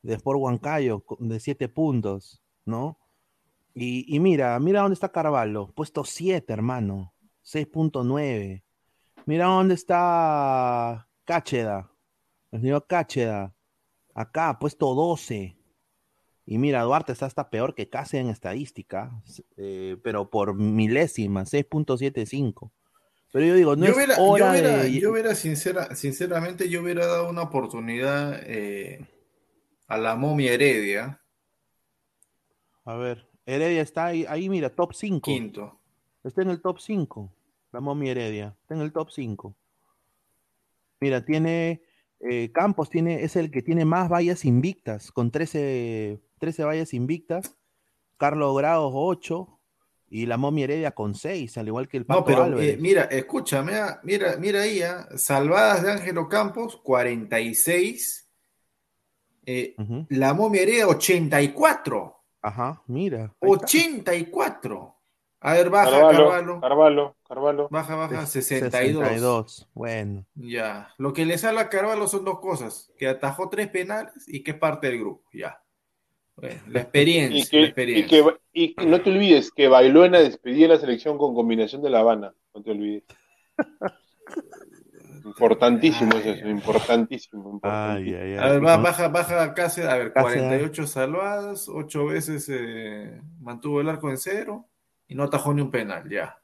[0.05, 2.99] de Sport Huancayo, de 7 puntos, ¿no?
[3.73, 7.13] Y, y mira, mira dónde está Carvalho, puesto 7, hermano,
[7.43, 8.63] 6.9.
[9.25, 11.91] Mira dónde está Cácheda,
[12.51, 13.55] El señor Cácheda,
[14.13, 15.57] acá puesto 12.
[16.45, 19.11] Y mira, Duarte está hasta peor que casi en estadística,
[19.57, 22.71] eh, pero por milésima, 6.75.
[23.33, 24.99] Pero yo digo, no yo es hubiera, hora yo hubiera, de...
[24.99, 29.03] yo hubiera sincera, sinceramente, yo hubiera dado una oportunidad eh,
[29.87, 31.21] a la momia Heredia,
[32.85, 35.21] A ver, Heredia está ahí, ahí mira, top 5.
[35.31, 35.79] quinto.
[36.23, 37.31] Está en el top 5.
[37.71, 38.55] La momia Heredia.
[38.61, 39.55] Está en el top 5.
[40.99, 41.81] Mira, tiene.
[42.19, 47.55] eh, Campos tiene, es el que tiene más vallas invictas, con 13, 13 vallas invictas.
[48.17, 49.51] Carlos Grados 8.
[50.07, 52.75] Y la momia Heredia con 6, al igual que el Pato No, pero Álvarez.
[52.75, 58.24] eh, mira, escúchame, ah, mira, mira ahí, ah, salvadas de Ángelo Campos, 46.
[59.45, 59.75] Eh,
[60.09, 62.15] la momia Heredia, 84.
[62.41, 63.33] Ajá, mira.
[63.41, 63.65] ahí está.
[63.65, 64.91] 84.
[65.41, 66.59] A ver, baja, Carvalho, Carvalho.
[66.61, 67.67] Carvalho, Carvalho.
[67.69, 69.03] Baja, baja, Ses- 62.
[69.03, 69.69] 62.
[69.73, 70.25] Bueno.
[70.33, 70.89] Ya.
[70.97, 74.51] Lo que le sale a Carvalho son dos cosas: que atajó tres penales y que
[74.51, 75.23] es parte del grupo.
[75.33, 75.61] Ya.
[76.35, 77.37] Bueno, la experiencia.
[77.37, 78.23] Y la que, y, experiencia.
[78.23, 81.81] que, y no te olvides que bailó en la despedida de la selección con combinación
[81.81, 82.33] de La Habana.
[82.53, 83.03] No te olvides.
[85.25, 87.59] Importantísimo es eso, importantísimo.
[87.63, 88.15] Ay, importantísimo.
[88.21, 88.37] ay, ay.
[88.37, 90.41] A ver, va- con- baja, baja Cáceres, a ver, Cáceres.
[90.43, 94.65] 48 salvadas, 8 veces eh, mantuvo el arco en cero
[95.07, 96.37] y no atajó ni un penal, ya.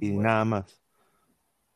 [0.00, 0.80] y nada más.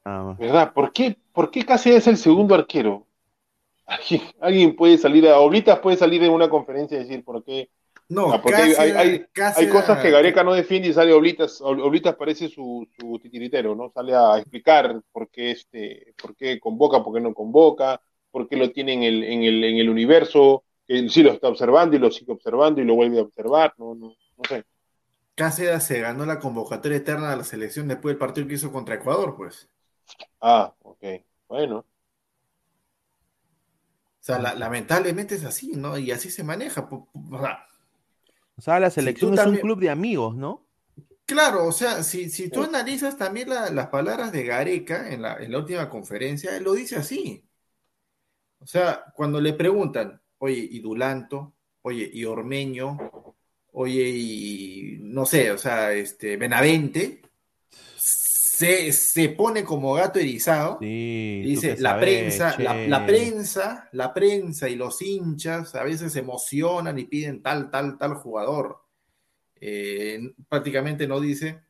[0.04, 0.38] Nada más.
[0.38, 0.72] ¿Verdad?
[0.72, 3.06] ¿Por qué, ¿Por qué Cáceres es el segundo arquero?
[3.86, 5.38] ¿Alguien, alguien puede salir a.
[5.38, 7.68] Oblitas puede salir en una conferencia y decir por qué.
[8.10, 9.26] No, Ah, porque hay-
[9.70, 11.60] cosas que Gareca no defiende y sale Oblitas.
[11.60, 13.90] Ob- Oblitas parece su, su titiritero, ¿no?
[13.90, 18.56] Sale a explicar por qué, este, por qué convoca, por qué no convoca, por qué
[18.56, 21.96] lo tiene en el, en el, en el universo, que él sí lo está observando
[21.96, 24.64] y lo sigue observando y lo vuelve a observar, no, no, no sé.
[25.34, 28.94] Cáceres se ganó la convocatoria eterna de la selección después del partido que hizo contra
[28.94, 29.68] Ecuador, pues.
[30.40, 31.04] Ah, ok.
[31.46, 31.84] Bueno,
[34.20, 35.96] O sea, la- lamentablemente es así, ¿no?
[35.96, 36.88] Y así se maneja.
[36.90, 37.66] o sea,
[38.58, 40.66] O sea, la selección es también- un club de amigos, ¿no?
[41.24, 42.68] Claro, o sea, si, si tú Sí.
[42.68, 46.72] analizas también la- las palabras de Gareca en la, en la última conferencia, él lo
[46.72, 47.44] dice así.
[48.60, 52.96] O sea, cuando le preguntan, oye, y Dulanto, oye, y Ormeño,
[53.72, 57.22] oye, y no sé, o sea, este, Benavente,
[58.58, 60.78] se, se pone como gato erizado.
[60.80, 61.42] Sí.
[61.44, 66.18] Y dice, la sabes, prensa, la prensa, la prensa y los hinchas a veces se
[66.18, 68.80] emocionan y piden tal, tal, tal jugador.
[69.60, 71.60] Eh, prácticamente no dice,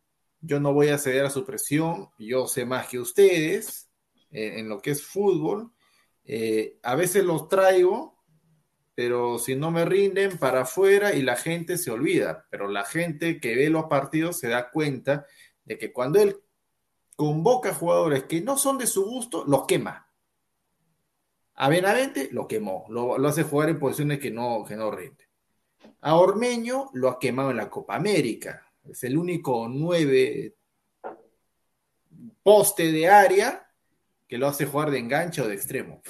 [0.40, 3.90] yo no voy a ceder a su presión, yo sé más que ustedes
[4.30, 5.70] eh, en lo que es fútbol.
[6.24, 8.16] Eh, a veces los traigo,
[8.94, 12.46] pero si no me rinden para afuera y la gente se olvida.
[12.48, 15.26] Pero la gente que ve los partidos se da cuenta
[15.66, 16.34] de que cuando él
[17.18, 20.08] convoca jugadores que no son de su gusto, los quema.
[21.56, 25.28] A Benavente lo quemó, lo, lo hace jugar en posiciones que no, que no rinde.
[26.02, 28.64] A Ormeño lo ha quemado en la Copa América.
[28.88, 30.54] Es el único nueve
[32.44, 33.68] poste de área
[34.28, 36.00] que lo hace jugar de enganche o de extremo.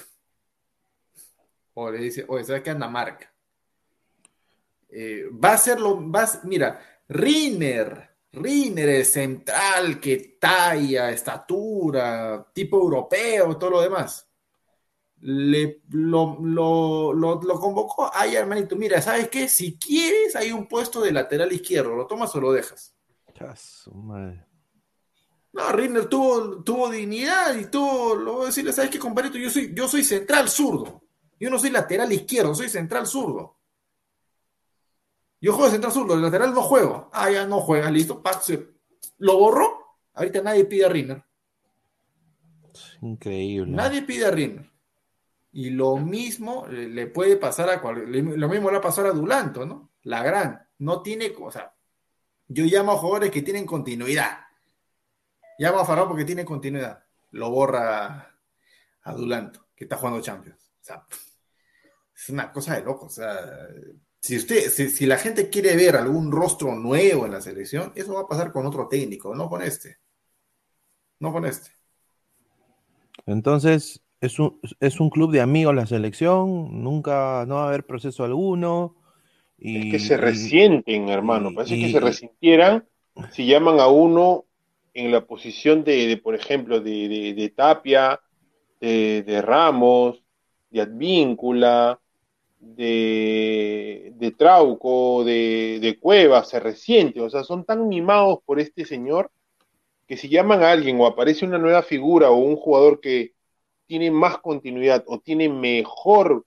[1.73, 3.33] O le dice, oye, ¿sabes qué anda marca?
[4.89, 12.47] Eh, va a ser lo, va a- mira, Rinner, Rinner, el central que talla, estatura,
[12.53, 14.27] tipo europeo, todo lo demás.
[15.21, 18.09] Le, lo, lo, lo, lo convocó.
[18.13, 19.47] Ay, hermanito, mira, ¿sabes qué?
[19.49, 22.95] Si quieres, hay un puesto de lateral izquierdo, ¿lo tomas o lo dejas?
[23.93, 24.45] Madre.
[25.51, 29.37] No, Rinner tuvo, tuvo dignidad y tuvo, lo voy a decirle, ¿sabes qué, compadrito?
[29.37, 31.03] Yo soy, yo soy central zurdo.
[31.39, 33.58] Yo no soy lateral izquierdo, soy central zurdo.
[35.41, 37.09] Yo juego de central zurdo, de lateral no juego.
[37.13, 38.21] Ah, ya no juega, listo.
[38.21, 38.67] pa, se-
[39.19, 39.97] Lo borró.
[40.13, 41.23] Ahorita nadie pide a Rinner.
[43.01, 43.71] Increíble.
[43.71, 44.69] Nadie pide a Rinner.
[45.51, 49.05] Y lo mismo eh, le puede pasar a cual- lo mismo le va a pasar
[49.07, 49.91] a Dulanto, ¿no?
[50.03, 50.67] La gran.
[50.79, 51.73] No tiene, o sea,
[52.47, 54.39] yo llamo a jugadores que tienen continuidad.
[55.57, 57.03] Llamo a Faraón porque tiene continuidad.
[57.31, 58.35] Lo borra
[59.03, 60.71] a Dulanto, que está jugando Champions.
[60.81, 61.05] O sea,
[62.15, 63.05] es una cosa de loco.
[63.07, 63.39] O sea,
[64.21, 68.13] si usted, si, si la gente quiere ver algún rostro nuevo en la selección, eso
[68.13, 69.97] va a pasar con otro técnico, no con este.
[71.19, 71.71] No con este.
[73.25, 77.85] Entonces, es un, es un club de amigos la selección, nunca, no va a haber
[77.85, 78.95] proceso alguno.
[79.57, 81.53] Y, Es que se y- resienten, hermano.
[81.53, 82.85] Parece y- que se resintieran
[83.31, 84.45] si llaman a uno
[84.93, 88.19] en la posición de, de, por ejemplo, de, de- de Tapia,
[88.79, 90.23] de, de Ramos,
[90.69, 91.99] de Advíncula,
[92.59, 97.21] de, de Trauco, de, de Cueva, se resiente.
[97.21, 99.31] O sea, son tan mimados por este señor
[100.07, 103.33] que si llaman a alguien o aparece una nueva figura o un jugador que,
[103.89, 106.45] tiene más continuidad o tiene mejor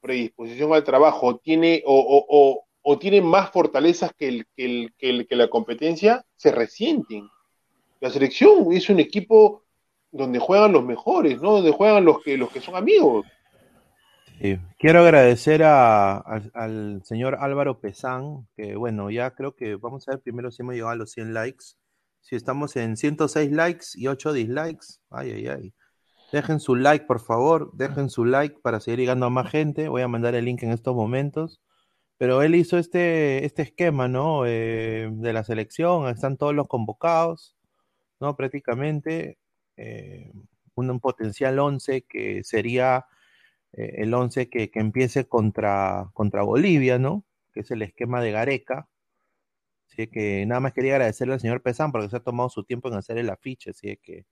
[0.00, 4.94] predisposición al trabajo o tiene, o, o, o, tiene más fortalezas que, el, que, el,
[4.98, 7.28] que, el, que la competencia, se resienten.
[8.00, 9.62] La selección es un equipo
[10.10, 11.52] donde juegan los mejores, ¿no?
[11.52, 13.24] Donde juegan los que, los que son amigos.
[14.78, 20.20] Quiero agradecer a, al, señor Álvaro Pesán, que bueno, ya creo que vamos a ver
[20.20, 21.64] primero si hemos llegado a los 100 likes.
[22.20, 25.74] Si estamos en 106 likes y 8 dislikes, ay, ay, ay.
[26.30, 29.88] Dejen su like, por favor, dejen su like para seguir llegando a más gente.
[29.88, 31.62] Voy a mandar el link en estos momentos.
[32.18, 34.44] Pero él hizo este, este esquema, ¿no?
[34.46, 37.56] Eh, de la selección, están todos los convocados,
[38.20, 38.36] ¿no?
[38.36, 39.38] Prácticamente
[39.76, 40.32] eh,
[40.74, 43.06] un, un, potencial 11 que sería
[43.76, 47.24] eh, el 11 que, que, empiece contra, contra Bolivia, ¿no?
[47.52, 48.88] Que es el esquema de Gareca.
[49.88, 52.88] Así que nada más quería agradecerle al señor Pesán porque se ha tomado su tiempo
[52.88, 54.26] en hacer el afiche, así que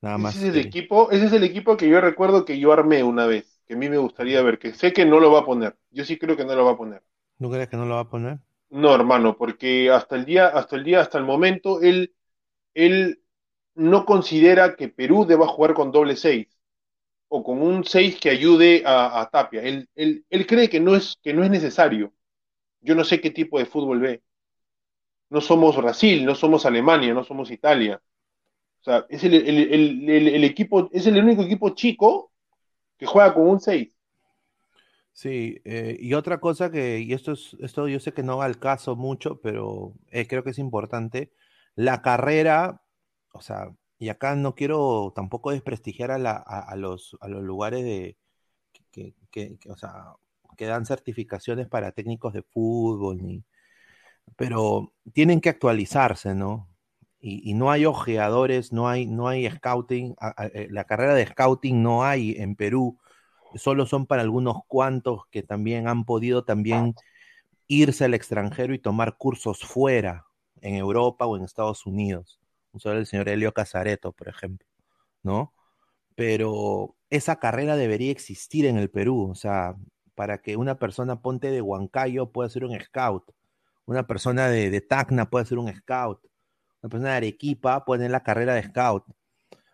[0.00, 0.36] nada más.
[0.36, 3.26] Ese es, el equipo, ese es el equipo que yo recuerdo que yo armé una
[3.26, 5.76] vez, que a mí me gustaría ver, que sé que no lo va a poner.
[5.90, 7.02] Yo sí creo que no lo va a poner.
[7.38, 8.38] ¿No crees que no lo va a poner?
[8.70, 12.14] No, hermano, porque hasta el día, hasta el día, hasta el momento, él,
[12.74, 13.22] él
[13.74, 16.57] no considera que Perú deba jugar con doble 6
[17.28, 19.62] o con un 6 que ayude a, Tapia.
[19.62, 22.12] Él, él, él, cree que no, es, que no es necesario.
[22.80, 24.22] Yo no sé qué tipo de fútbol ve.
[25.30, 28.00] No somos Brasil, no somos Alemania, no somos Italia.
[28.80, 32.32] O sea, es el, el, el, el equipo, es el único equipo chico
[32.96, 33.88] que juega con un 6.
[35.18, 38.44] Sí, eh, y otra cosa que, y esto es, esto yo sé que no va
[38.44, 41.32] al caso mucho, pero eh, creo que es importante,
[41.74, 42.82] la carrera,
[43.32, 47.84] o sea, y acá no quiero tampoco desprestigiar a, la, a, los, a los lugares
[47.84, 48.16] de,
[48.90, 50.14] que, o sea,
[50.56, 53.44] que dan certificaciones para técnicos de fútbol, ni,
[54.36, 56.68] pero tienen que actualizarse, ¿no?
[57.20, 60.14] Y, no hay ojeadores, no hay, no hay scouting,
[60.54, 62.96] eh, la carrera de scouting no hay en Perú,
[63.56, 66.94] solo son para algunos cuantos que también han podido también
[67.66, 70.26] irse al extranjero y tomar cursos fuera,
[70.60, 72.37] en Europa o en Estados Unidos.
[72.76, 74.66] Solo el señor Helio Casareto, por ejemplo,
[75.22, 75.54] ¿no?
[76.14, 79.74] Pero esa carrera debería existir en el Perú, o sea,
[80.14, 83.24] para que una persona ponte de Huancayo pueda ser un scout,
[83.86, 86.20] una persona de, de Tacna pueda ser un scout,
[86.82, 89.04] una persona de Arequipa puede tener la carrera de scout.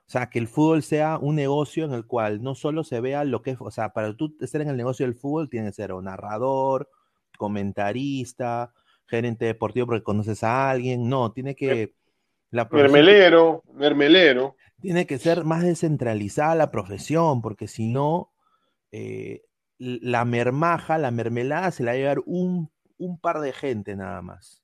[0.06, 3.24] O sea, que el fútbol sea un negocio en el cual no solo se vea
[3.24, 5.72] lo que es, o sea, para tú estar en el negocio del fútbol tiene que
[5.72, 6.90] ser un narrador,
[7.38, 8.72] comentarista,
[9.06, 11.94] gerente deportivo porque conoces a alguien, no, tiene que...
[12.54, 14.54] La mermelero, mermelero.
[14.80, 18.32] Tiene que ser más descentralizada la profesión, porque si no,
[18.92, 19.42] eh,
[19.78, 24.22] la mermaja, la mermelada se la va a llevar un, un par de gente nada
[24.22, 24.62] más.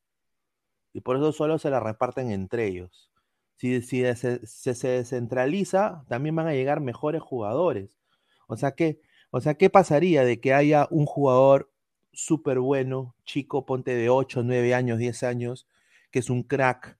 [0.92, 3.10] Y por eso solo se la reparten entre ellos.
[3.56, 7.98] Si, si se, se, se, descentraliza, también van a llegar mejores jugadores.
[8.46, 9.00] O sea, ¿qué,
[9.32, 11.72] o sea, ¿qué pasaría de que haya un jugador
[12.12, 15.66] súper bueno, chico, ponte de 8, 9 años, 10 años,
[16.12, 16.99] que es un crack,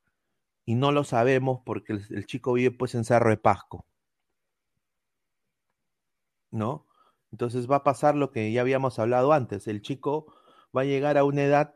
[0.70, 3.88] y no lo sabemos porque el, chico vive pues en Cerro de Pasco?
[6.52, 6.86] ¿No?
[7.32, 9.66] Entonces va a pasar lo que ya habíamos hablado antes.
[9.66, 10.32] El chico
[10.76, 11.74] va a llegar a una edad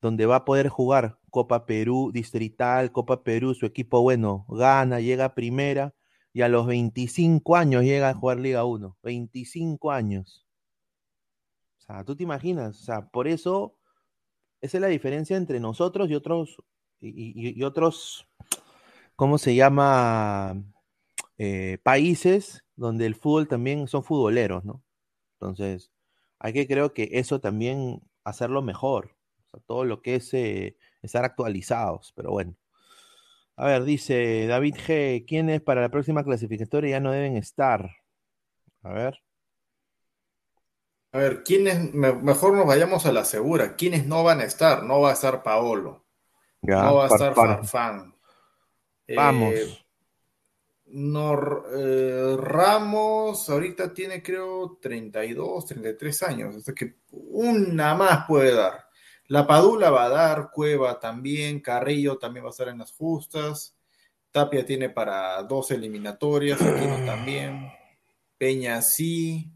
[0.00, 5.36] donde va a poder jugar Copa Perú, Distrital, Copa Perú, su equipo, bueno, gana, llega
[5.36, 5.94] primera
[6.32, 8.98] y a los 25 años llega a jugar Liga 1.
[9.04, 10.48] 25 años.
[11.78, 13.76] O sea, tú te imaginas, o sea, por eso,
[14.60, 16.56] esa es la diferencia entre nosotros y otros,
[17.00, 18.28] y otros,
[19.16, 20.62] ¿cómo se llama?
[21.38, 24.82] Eh, países donde el fútbol también son futboleros, ¿no?
[25.40, 25.90] Entonces,
[26.38, 29.16] hay que creo que eso también hacerlo mejor.
[29.46, 32.56] O sea, todo lo que es eh, estar actualizados, pero bueno.
[33.56, 35.24] A ver, dice David G.
[35.26, 37.90] ¿Quiénes para la próxima clasificatoria ya no deben estar?
[38.82, 39.22] A ver.
[41.12, 41.92] A ver, ¿quiénes?
[41.92, 43.76] Mejor nos vayamos a la segura.
[43.76, 44.82] ¿Quiénes no van a estar?
[44.82, 46.06] No va a estar Paolo.
[46.62, 48.14] Ya, no va a estar Farfán.
[49.08, 49.54] Vamos.
[49.54, 49.78] Eh,
[50.86, 58.84] no, eh, Ramos ahorita tiene creo 32, 33 años, hasta que una más puede dar.
[59.28, 63.74] La Padula va a dar, Cueva también, Carrillo también va a estar en las justas,
[64.30, 67.72] Tapia tiene para dos eliminatorias, Aquino también,
[68.36, 69.50] Peña sí,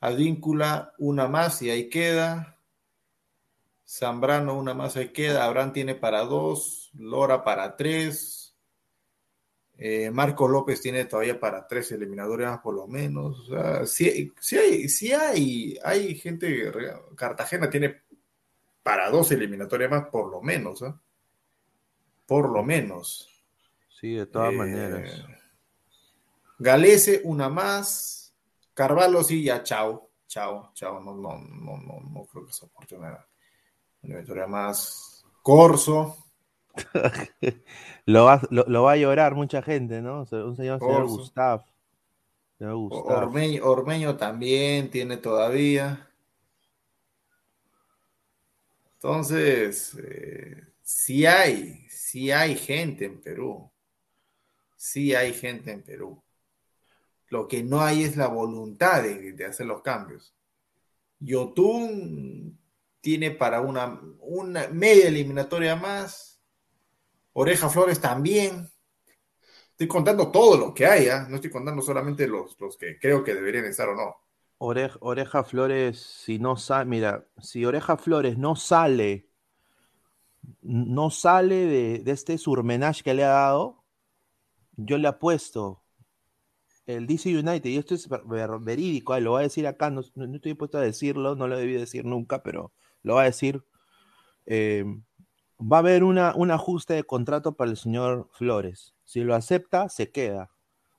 [0.00, 2.58] Advíncula una más y ahí queda,
[3.86, 8.47] Zambrano una más ahí queda, Abraham tiene para dos, Lora para tres,
[9.80, 13.48] eh, Marco López tiene todavía para tres eliminatorias por lo menos.
[13.48, 16.72] O sea, sí, sí, hay, sí hay, hay gente,
[17.14, 18.02] Cartagena tiene
[18.82, 20.82] para dos eliminatorias más por lo menos.
[20.82, 20.92] ¿eh?
[22.26, 23.28] Por lo menos.
[23.88, 25.24] Sí, de todas eh, maneras.
[26.58, 28.34] Galese, una más.
[28.74, 30.10] Carvalho, sí, ya, chao.
[30.26, 31.00] Chao, chao.
[31.00, 33.24] No, no, no, no, no creo que soporte una,
[34.02, 35.24] victoria más.
[35.42, 36.27] Corso.
[38.06, 40.20] lo, va, lo, lo, va a llorar mucha gente, ¿no?
[40.20, 41.06] Un señor, señor.
[41.06, 41.64] Gustav.
[42.58, 43.18] Señor Gustav.
[43.24, 46.08] Ormeño, Ormeño también tiene todavía.
[48.94, 53.70] Entonces, eh, sí hay, sí hay gente en Perú.
[54.76, 56.22] Sí hay gente en Perú.
[57.28, 60.34] Lo que no hay es la voluntad de, de hacer los cambios.
[61.20, 62.58] Yotun
[63.00, 66.37] tiene para una, una media eliminatoria más.
[67.40, 68.68] Oreja Flores también.
[69.70, 71.20] Estoy contando todo lo que hay, ¿eh?
[71.28, 74.16] no estoy contando solamente los, los que creo que deberían estar o no.
[74.58, 79.28] Oreja, Oreja Flores, si no sale, mira, si Oreja Flores no sale,
[80.62, 83.84] no sale de, de este surmenage que le ha dado,
[84.72, 85.84] yo le apuesto
[86.86, 90.00] el DC United, y esto es ver, verídico, eh, lo voy a decir acá, no,
[90.16, 92.72] no, estoy dispuesto a decirlo, no lo debí decir nunca, pero
[93.04, 93.62] lo voy a decir.
[94.46, 94.84] Eh,
[95.60, 98.94] va a haber una, un ajuste de contrato para el señor Flores.
[99.04, 100.50] Si lo acepta, se queda.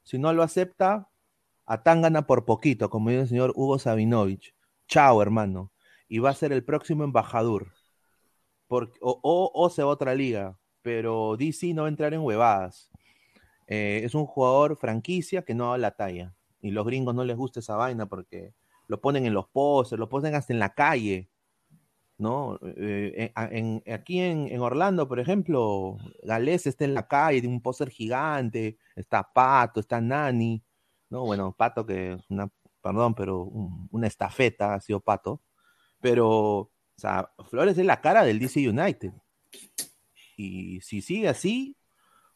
[0.04, 1.10] Si no lo acepta,
[1.70, 4.56] Atangana por poquito, como dice el señor Hugo Sabinovich.
[4.88, 5.72] Chao, hermano.
[6.08, 7.74] Y va a ser el próximo embajador.
[8.70, 10.58] O, o, o, se va a otra liga.
[10.82, 12.90] Pero DC no va a entrar en huevadas.
[13.68, 16.34] Eh, es un jugador franquicia que no da la talla.
[16.60, 18.56] Y los gringos no les gusta esa vaina porque
[18.88, 21.30] lo ponen en los postes, lo ponen hasta en la calle.
[22.20, 22.60] ¿No?
[22.62, 27.62] Eh, en, aquí en, en, Orlando, por ejemplo, Gales está en la calle, tiene un
[27.62, 30.62] póster gigante, está Pato, está Nani,
[31.10, 31.26] ¿no?
[31.26, 32.52] Bueno, Pato que es una,
[32.82, 35.42] perdón, pero un, una estafeta ha sido Pato,
[36.02, 39.14] pero, o sea, Flores es la cara del DC United.
[40.38, 41.78] Y si sigue así,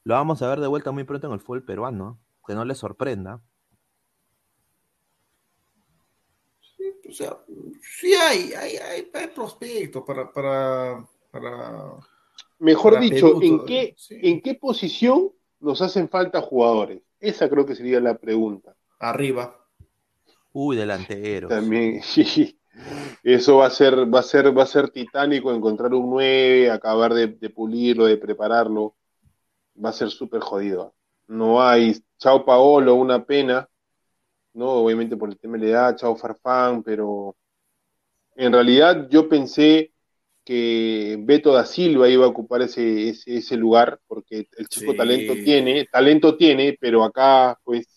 [0.04, 2.76] lo vamos a ver de vuelta muy pronto en el fútbol peruano, que no le
[2.76, 3.42] sorprenda.
[7.14, 7.38] O sea,
[8.00, 11.94] sí hay, hay, hay, hay prospectos para, para, para,
[12.58, 14.18] Mejor para dicho, Perú, ¿en, qué, sí.
[14.24, 17.04] ¿en qué posición nos hacen falta jugadores?
[17.20, 18.76] Esa creo que sería la pregunta.
[18.98, 19.56] Arriba.
[20.54, 21.50] Uy, delantero.
[21.50, 22.60] También, sí.
[23.22, 27.14] Eso va a ser, va a ser, va a ser titánico encontrar un 9, acabar
[27.14, 28.96] de, de pulirlo, de prepararlo.
[29.86, 30.96] Va a ser súper jodido.
[31.28, 31.96] No hay.
[32.18, 33.70] Chao Paolo, una pena
[34.54, 34.70] ¿no?
[34.72, 37.36] Obviamente por el tema de la edad, Chao Farfán, pero
[38.36, 39.92] en realidad yo pensé
[40.44, 44.98] que Beto da Silva iba a ocupar ese, ese, ese lugar, porque el chico sí.
[44.98, 47.88] talento tiene, talento tiene, pero acá pues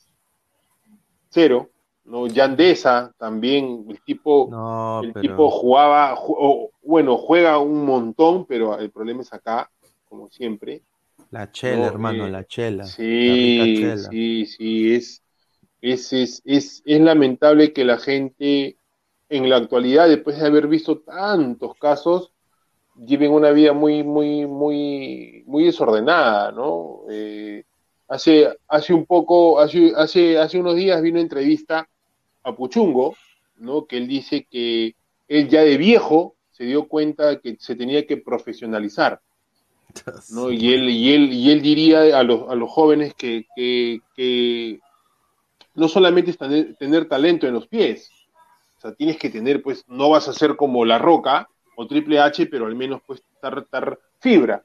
[1.28, 1.70] cero,
[2.04, 2.26] ¿no?
[2.28, 5.20] Yandesa también, el tipo, no, el pero...
[5.20, 9.70] tipo jugaba, ju bueno, juega un montón, pero el problema es acá,
[10.08, 10.82] como siempre.
[11.30, 12.84] La chela, no, hermano, eh, la chela.
[12.84, 14.10] Sí, la chela.
[14.10, 15.22] sí, sí, es,
[15.92, 18.76] es, es, es, es lamentable que la gente
[19.28, 22.32] en la actualidad, después de haber visto tantos casos,
[22.96, 27.02] lleven una vida muy, muy, muy, muy desordenada, ¿no?
[27.10, 27.64] Eh,
[28.08, 31.88] hace, hace un poco, hace, hace, hace unos días vi una entrevista
[32.42, 33.16] a Puchungo,
[33.56, 33.86] ¿no?
[33.86, 34.94] Que él dice que
[35.28, 39.20] él ya de viejo se dio cuenta que se tenía que profesionalizar,
[40.30, 40.50] ¿no?
[40.50, 44.80] Y él, y él, y él diría a los, a los jóvenes que, que, que
[45.76, 46.32] no solamente
[46.78, 48.10] tener, talento en los pies,
[48.78, 52.18] o sea, tienes que tener, pues, no vas a ser como La Roca o Triple
[52.18, 54.64] H, pero al menos, pues, estar, estar fibra,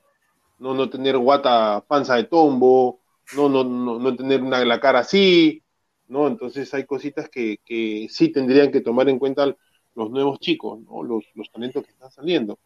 [0.60, 3.02] no, no tener guata, panza de tombo,
[3.36, 5.64] no, no, no, no tener una, la cara así,
[6.08, 6.28] ¿no?
[6.28, 9.56] Entonces hay cositas que, que sí tendrían que tomar en cuenta
[9.96, 11.04] los nuevos chicos, ¿no?
[11.04, 12.60] Los, los talentos que están saliendo.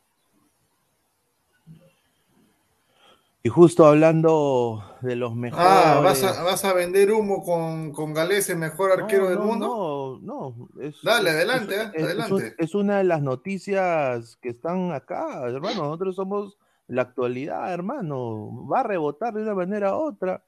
[3.46, 5.68] Y justo hablando de los mejores.
[5.70, 9.38] Ah, ¿vas a, vas a vender humo con, con Galés, el mejor arquero no, del
[9.38, 10.20] no, mundo?
[10.24, 10.82] No, no.
[10.82, 12.48] Es, Dale, adelante, es, eh, adelante.
[12.48, 15.84] Es, es, una de las noticias que están acá, hermano.
[15.84, 16.58] Nosotros somos
[16.88, 18.66] la actualidad, hermano.
[18.68, 20.44] Va a rebotar de una manera u otra.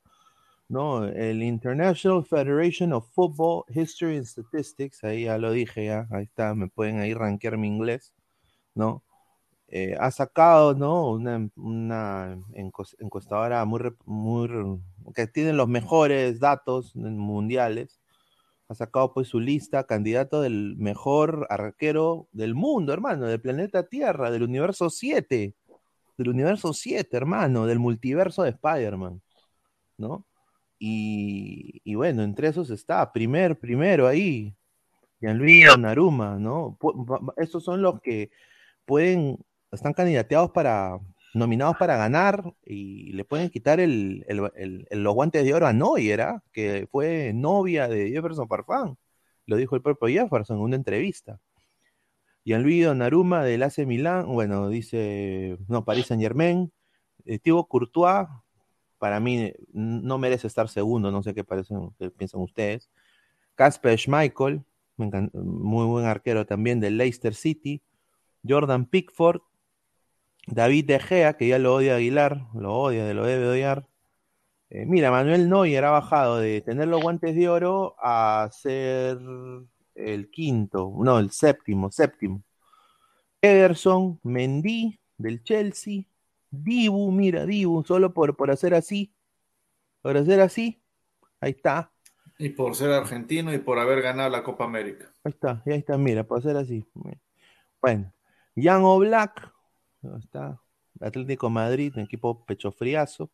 [0.67, 6.23] No, el International Federation of Football History and Statistics, ahí ya lo dije, ya, ahí
[6.23, 8.15] está, me pueden ahí rankear mi inglés,
[8.73, 9.03] ¿no?
[9.69, 11.11] Eh, ha sacado ¿no?
[11.11, 12.39] una, una
[12.99, 14.79] encuestadora muy, muy
[15.13, 17.99] que tiene los mejores datos mundiales
[18.69, 24.31] ha sacado pues su lista candidato del mejor arquero del mundo hermano del planeta Tierra
[24.31, 25.53] del universo 7
[26.17, 29.21] del universo 7 hermano del multiverso de Spider-Man
[29.97, 30.25] ¿no?
[30.79, 34.55] Y, y, bueno entre esos está primer primero ahí
[35.19, 36.77] Gianluigi Naruma ¿no?
[37.35, 38.31] estos son los que
[38.85, 39.39] pueden
[39.71, 40.97] están candidateados para
[41.33, 44.51] nominados para ganar y le pueden quitar el, el-
[44.89, 48.97] el- los guantes de oro a Neuer, que fue novia de Jefferson Farfán.
[49.45, 51.39] Lo dijo el propio Jefferson en una entrevista.
[52.45, 56.71] Gianluigi Donnarumma del AC Milán, bueno, dice, no, Paris Saint Germain.
[57.25, 58.27] Eh, Thibaut Courtois,
[58.97, 62.89] para mí no merece estar segundo, no sé qué, parecen, qué piensan ustedes.
[63.55, 64.63] Casper Schmeichel,
[64.97, 67.81] muy buen arquero también del Leicester City.
[68.47, 69.41] Jordan Pickford,
[70.47, 73.87] David De Gea, que ya lo odia Aguilar, lo odia, lo debe odiar.
[74.69, 79.19] Eh, mira, Manuel Neuer ha bajado de tener los guantes de oro a ser
[79.95, 82.43] el quinto, no, el séptimo, séptimo.
[83.41, 86.03] Ederson, Mendy del Chelsea,
[86.49, 89.13] Dibu, mira, Dibu, solo por, por hacer así,
[90.01, 90.81] por hacer así,
[91.39, 91.91] ahí está,
[92.37, 95.11] Y por ser argentino y por haber ganado la Copa América.
[95.23, 96.85] ahí está, ahí está, mira, por hacer así.
[97.81, 98.13] Bueno,
[98.55, 99.49] Jan Oblak, ahí
[100.15, 100.61] está,
[101.01, 103.29] Atlético Madrid, un equipo pecho friazo.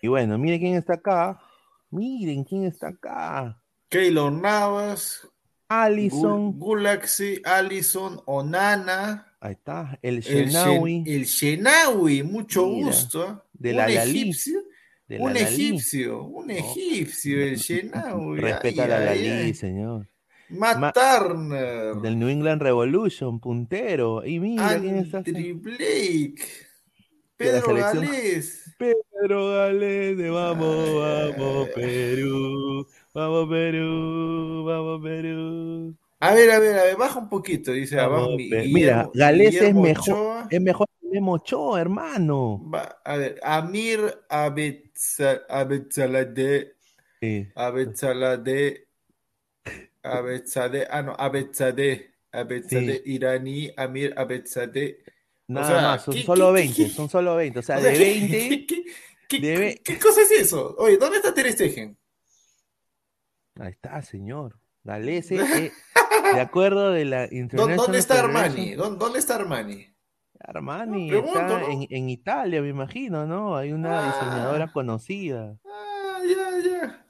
[0.00, 1.38] Y bueno, miren quién está acá,
[1.90, 3.60] miren quién está acá.
[3.90, 5.28] Keylor Navas,
[5.68, 13.44] Allison, Gul- Gulaxi, Allison, Onana, ahí está, el Shenawi, Shen- el Shenawi, mucho Mira, gusto.
[13.52, 14.60] de un la Lalí, egipcio,
[15.08, 15.66] de un la Lalí.
[15.66, 16.52] egipcio, un No.
[16.52, 18.40] egipcio, el Shenawi.
[18.40, 19.54] Respeta ay, la Lalí, ay.
[19.54, 20.08] señor.
[20.50, 24.24] Matt Ma- Turner, Del New England Revolution, puntero.
[24.24, 24.68] Y mira.
[24.70, 26.42] Andy Blake,
[27.36, 27.74] Pedro.
[27.74, 28.74] Gales.
[28.78, 32.86] Pedro Gales, de vamos, Ay, vamos, Perú.
[33.14, 35.94] Vamos, Perú, vamos, Perú.
[36.20, 38.30] A ver, a ver, a ver, baja un poquito, dice abajo.
[38.38, 42.62] Mira, Gales es mejor, es mejor que Memo Ochoa, hermano.
[42.72, 46.74] Va- a ver, Amir Abetza- Abetzaladeh,
[47.20, 47.48] Sí.
[47.54, 48.85] Abetzaladeh,
[50.12, 54.98] Abetzaladeh, ah no, Abetzaladeh, Abetzaladeh, iraní, Amir Abetzaladeh.
[55.48, 57.58] Nada sea, más, son ¿qué- solo qué- 20, qué- son solo 20.
[57.58, 58.64] O sea, O sea, de ¿qué-
[59.28, 60.74] 20, ¿qué, cosa es eso?
[60.78, 61.96] Oye, ¿dónde está Ter Stegen?
[63.60, 64.58] ahí está, señor.
[64.84, 65.36] Galese,
[65.70, 65.72] eh,
[66.34, 68.54] de acuerdo de la ¿Dó- International ¿Dónde está Armani?
[68.54, 69.86] Federation- ¿Dó- ¿Dónde está Armani?
[70.38, 71.70] Armani No, pregunto, está ¿no?
[71.70, 73.56] en, en Italia, me imagino, ¿no?
[73.56, 74.06] Hay una Ah.
[74.12, 75.56] diseñadora conocida.
[75.64, 77.05] Ah, ya, ya.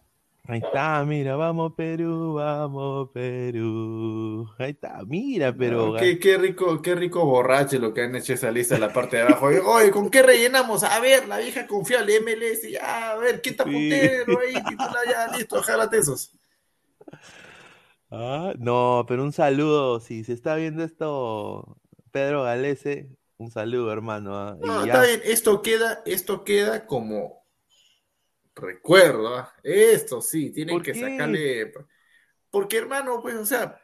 [0.49, 4.49] Ahí está, mira, vamos Perú, vamos Perú.
[4.59, 8.33] Ahí está, mira, pero No, qué, qué rico, qué rico borracho lo que han hecho
[8.35, 9.47] esa lista en la parte de abajo.
[9.47, 10.85] Oye, ¿con qué rellenamos?
[10.85, 13.71] A ver, la vieja confiable, MLS, ya, a ver, ¿quién está Sí.
[13.73, 14.55] puntero ahí?
[14.63, 16.31] Titular, ya, listo, jálate esos.
[18.11, 21.77] Ah, no, pero un saludo, si se está viendo esto,
[22.13, 24.37] Pedro Galese, un saludo, hermano.
[24.37, 27.45] ah, No, ya- está bien, esto queda, esto queda como
[28.57, 29.55] recuerdo, ¿ah?
[29.63, 31.01] Esto sí, tienen ¿Por que qué?
[31.01, 31.73] sacarle.
[32.51, 33.81] Porque, hermano, pues, o sea,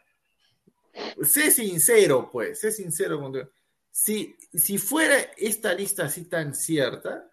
[1.23, 3.49] sé sincero, pues, sé sincero contigo.
[3.90, 7.31] Si, si fuera esta lista así tan cierta,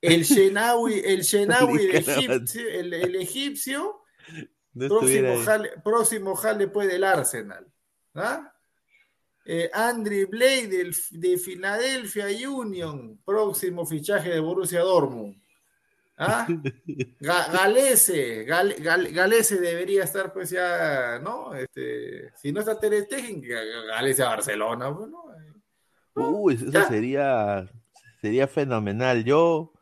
[0.00, 4.02] el Shenawi, el Shenawi de egipcio, el, el egipcio,
[4.74, 7.66] no próximo jale, próximo jale pues del Arsenal.
[8.14, 8.52] ¿ah?
[9.44, 15.40] Eh, Andre del, de Philadelphia Union, próximo fichaje de Borussia Dortmund.
[16.18, 16.46] ¿Ah?
[17.20, 21.54] Ga- Galese, Gal- Gal- Galese debería estar pues ya, ¿no?
[21.54, 25.24] Este, si no está Ter Stegen, Galese a Barcelona, pues, ¿no?
[26.14, 26.88] Uy, eso Ya.
[26.88, 27.70] sería,
[28.22, 29.22] sería fenomenal.
[29.24, 29.74] Yo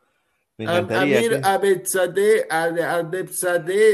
[0.58, 1.18] me encantaría.
[1.18, 1.40] Amir que-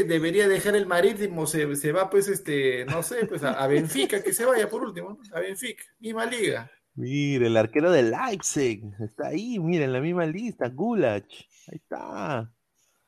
[0.04, 4.22] debería dejar el marítimo, se, se va pues este, no sé, pues a, a Benfica,
[4.22, 5.36] que se vaya por último, ¿no?
[5.36, 6.70] a Benfica, misma liga.
[6.94, 11.24] Mira, el arquero de Leipzig está ahí, mira, en la misma lista, Gulach.
[11.70, 12.50] Ahí está.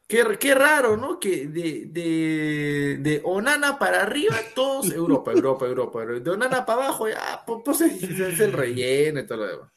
[0.07, 1.19] Qué, qué raro, ¿no?
[1.19, 6.05] Que de, de, de Onana para arriba, todos Europa, Europa, Europa.
[6.05, 9.73] De Onana para abajo, ya, pues, pues, es, el relleno y todo lo demás.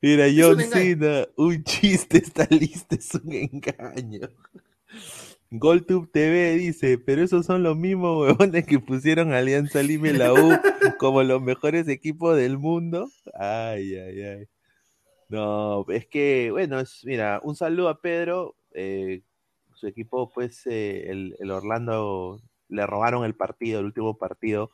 [0.00, 0.60] Mira, John.
[0.60, 4.28] Cena, un chiste, esta lista es un engaño.
[5.50, 10.32] GolTube TV dice, pero esos son los mismos huevones que pusieron Alianza Lima y la
[10.32, 10.58] U
[10.98, 13.10] como los mejores equipos del mundo.
[13.34, 14.48] Ay, ay, ay.
[15.30, 18.56] No, es que, bueno, es, mira, un saludo a Pedro.
[18.72, 19.22] eh,
[19.74, 24.72] su equipo, pues, eh, el, el Orlando le robaron el partido, el último partido.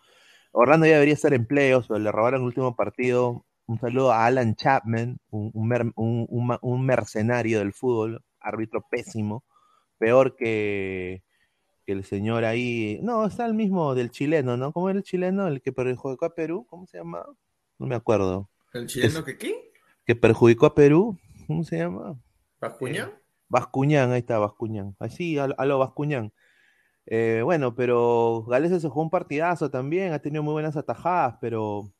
[0.52, 3.46] Orlando ya debería estar en playoffs, pero le robaron el último partido.
[3.66, 9.44] Un saludo a Alan Chapman, un, un mer- un- mercenario del fútbol, árbitro pésimo,
[9.98, 11.22] peor que,
[11.86, 13.00] que el señor ahí.
[13.02, 14.72] No, está el mismo del chileno, ¿no?
[14.72, 15.48] ¿Cómo era el chileno?
[15.48, 17.24] El que perjudicó a Perú, ¿cómo se llama?
[17.78, 18.50] No me acuerdo.
[18.74, 19.72] ¿El chileno que qué?
[20.06, 22.18] Que perjudicó a Perú, ¿cómo se llama?
[22.60, 23.12] ¿Bascuñán?
[23.48, 24.96] Bascuñán, ahí está, Bascuñán.
[24.98, 26.32] Así, a, a lo Bascuñán.
[27.06, 31.92] Eh, bueno, pero Gales se jugó un partidazo también, ha tenido muy buenas atajadas, pero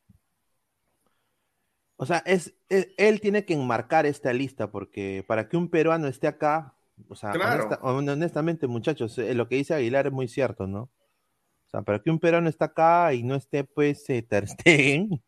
[1.98, 6.08] O sea, es, es- él tiene que enmarcar esta lista porque para que un peruano
[6.08, 6.74] esté acá,
[7.08, 7.64] o sea, Claro.
[7.64, 10.82] honesta- hon- honestamente, muchachos, eh, lo que dice Aguilar es muy cierto, ¿no?
[10.82, 15.22] O sea, para que un peruano esté acá y no esté, pues, eh, Ter Stegen,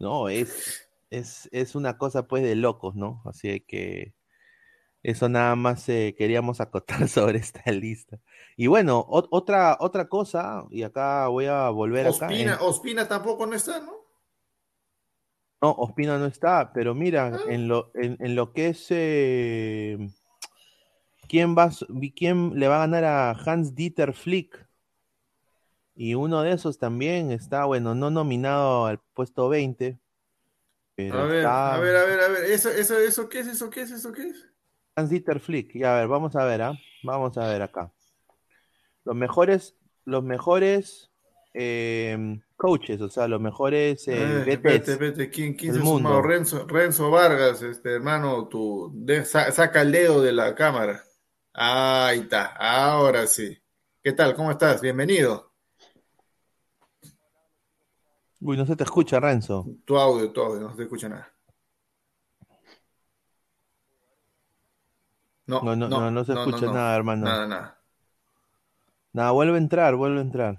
[0.00, 3.22] no, es, es, es una cosa, pues, de locos, ¿no?
[3.26, 4.14] Así que
[5.02, 8.18] eso nada más eh, queríamos acotar sobre esta lista.
[8.56, 12.06] Y bueno, ot- otra, otra cosa, y acá voy a volver.
[12.06, 13.92] Ospina, en- Ospina tampoco no está, ¿no?
[15.62, 17.40] No, Ospina no está, pero mira, Ah.
[17.52, 19.98] en lo, en, en lo que es eh,
[21.28, 21.70] quién va, a
[22.16, 24.66] quién le va a ganar a Hans Dieter Flick.
[25.94, 29.98] Y uno de esos también está, bueno, no nominado al puesto 20.
[30.94, 32.44] Pero A ver, está a ver, a ver, a ver.
[32.44, 33.46] ¿Eso, eso, eso qué es?
[33.48, 33.90] ¿Eso qué es?
[33.90, 34.46] ¿Eso qué es?
[34.96, 35.74] Hans Dieter Flick.
[35.74, 36.72] Y a ver, vamos a ver, ¿ah?
[37.02, 37.90] Vamos a ver acá.
[39.04, 41.10] Los mejores, los mejores
[41.54, 46.20] eh, coaches, o sea, los mejores eh, Eh, espérate, espérate, ¿quién, quién se mundo.
[46.20, 51.02] Renzo, Renzo Vargas, este hermano, tú de- sa- saca el dedo de la cámara.
[51.54, 53.56] Ahí está, ahora sí.
[54.02, 54.34] ¿Qué tal?
[54.34, 54.80] ¿Cómo estás?
[54.80, 55.49] Bienvenido.
[58.40, 59.66] Uy, no se te escucha, Renzo.
[59.86, 61.28] Tu audio, tu audio, no se escucha nada.
[65.46, 66.72] No, No, no, no, no se escucha no.
[66.72, 67.26] nada, hermano.
[67.26, 67.76] Nada, nada.
[69.12, 70.58] Nada, vuelve a entrar, vuelve a entrar.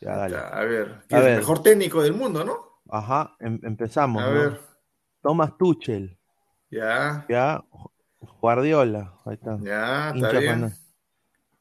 [0.00, 0.36] Ya, dale.
[0.36, 1.30] A ver, A ver.
[1.32, 2.74] el mejor técnico del mundo, ¿no?
[2.88, 4.22] Ajá, em- empezamos.
[4.22, 4.34] A ¿no?
[4.34, 4.60] ver,
[5.22, 6.18] Thomas Tuchel,
[6.70, 7.62] ya, ya.
[8.40, 9.58] Guardiola, ahí está.
[9.58, 10.74] ya, está Hincha bien.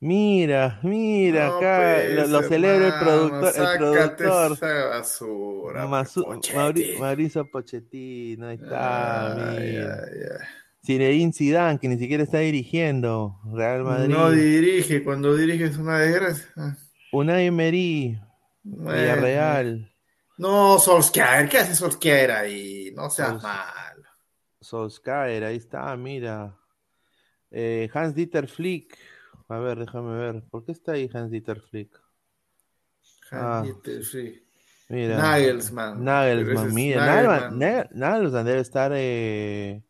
[0.06, 3.54] Mira, mira, No, acá pues, lo, lo celebra el productor.
[3.56, 6.58] El productor esa basura, Masu- Pochetti.
[6.58, 9.52] Mauri- Mauricio Pochettino, ahí está, mira.
[9.54, 10.48] ay, ay.
[10.86, 13.40] Zinedine Zidane, que ni siquiera está dirigiendo.
[13.54, 14.14] Real Madrid.
[14.14, 16.50] No dirige, cuando dirige es una desgracia.
[17.14, 18.20] Unai Emery,
[18.64, 19.00] bueno.
[19.00, 19.90] Villarreal.
[20.38, 22.92] No, Solskjaer, ¿qué hace Solskjaer ahí?
[22.94, 24.04] No seas Sols- malo.
[24.60, 26.58] Solskjaer, ahí está, mira.
[27.52, 28.98] Eh, Hans Dieter Flick.
[29.50, 30.44] A ver, déjame ver.
[30.50, 32.00] ¿Por qué está ahí Hans Dieter Flick?
[33.32, 33.62] Ah.
[33.66, 34.40] Janite, sí.
[34.90, 35.18] Mira.
[35.18, 36.04] Nagelsmann.
[36.04, 37.06] Nagelsmann, mira.
[37.06, 37.60] Nagelsmann.
[37.60, 38.92] Nagelsmann, Nagel- Nagelsmann debe estar.
[38.96, 39.82] eh,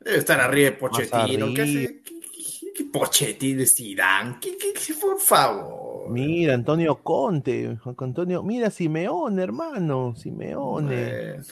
[0.00, 1.46] Debe estar arriba de Pochettino.
[1.54, 2.02] ¿Qué hace?
[2.02, 4.38] ¿Qué, qué- qué Pochettino de Zidane?
[4.40, 6.10] ¿Qué, qué, qué- por favor?
[6.10, 7.78] Mira, Antonio Conte.
[7.98, 10.14] Antonio, mira, Simeone, hermano.
[10.16, 11.32] Simeone.
[11.36, 11.44] Bueno.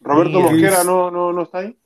[0.00, 0.40] Roberto.
[0.40, 1.76] Mosquera no, no, no está ahí.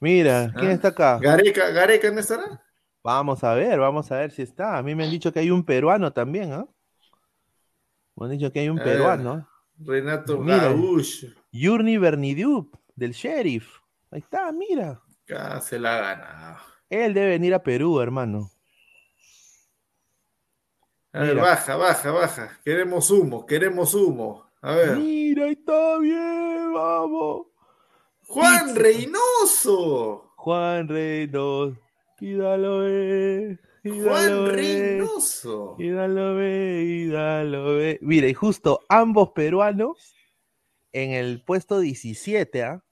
[0.00, 0.74] Mira, ¿quién Ah.
[0.74, 1.18] está acá?
[1.18, 2.60] Gareca, Gareca no estará.
[3.04, 4.78] Vamos a ver, vamos a ver si está.
[4.78, 6.66] A mí me han dicho que hay un peruano también, ¿ah?
[8.16, 8.84] Me han dicho que hay un ver.
[8.84, 9.46] peruano.
[9.78, 10.42] Renato.
[10.42, 11.26] Gauch.
[11.52, 13.68] Yurni Bernidup, del sheriff.
[14.10, 15.02] Ahí está, mira.
[15.36, 16.56] Ah, se la ha ganado.
[16.88, 18.50] Él debe venir a Perú, hermano.
[21.12, 21.42] A ver, Mira.
[21.42, 22.60] baja, baja, baja.
[22.64, 24.46] Queremos humo, queremos humo.
[24.62, 24.96] A ver.
[24.96, 27.48] Mira, ahí está bien, vamos.
[28.26, 28.74] Juan.
[28.74, 30.32] Reynoso.
[30.36, 31.74] Juan Reynos.
[32.20, 32.80] Ídalo,
[33.84, 34.46] Juan.
[34.52, 35.76] Reynoso.
[35.78, 37.98] Ídalo, ve.
[38.02, 40.14] Mira, y justo ambos peruanos
[40.92, 42.82] en el puesto 17, ¿ah?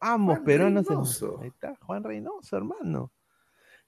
[0.00, 0.82] Ambos Juan peruanos.
[0.84, 1.38] en- Reynoso.
[1.40, 3.12] Ahí está, Juan Reynoso, hermano.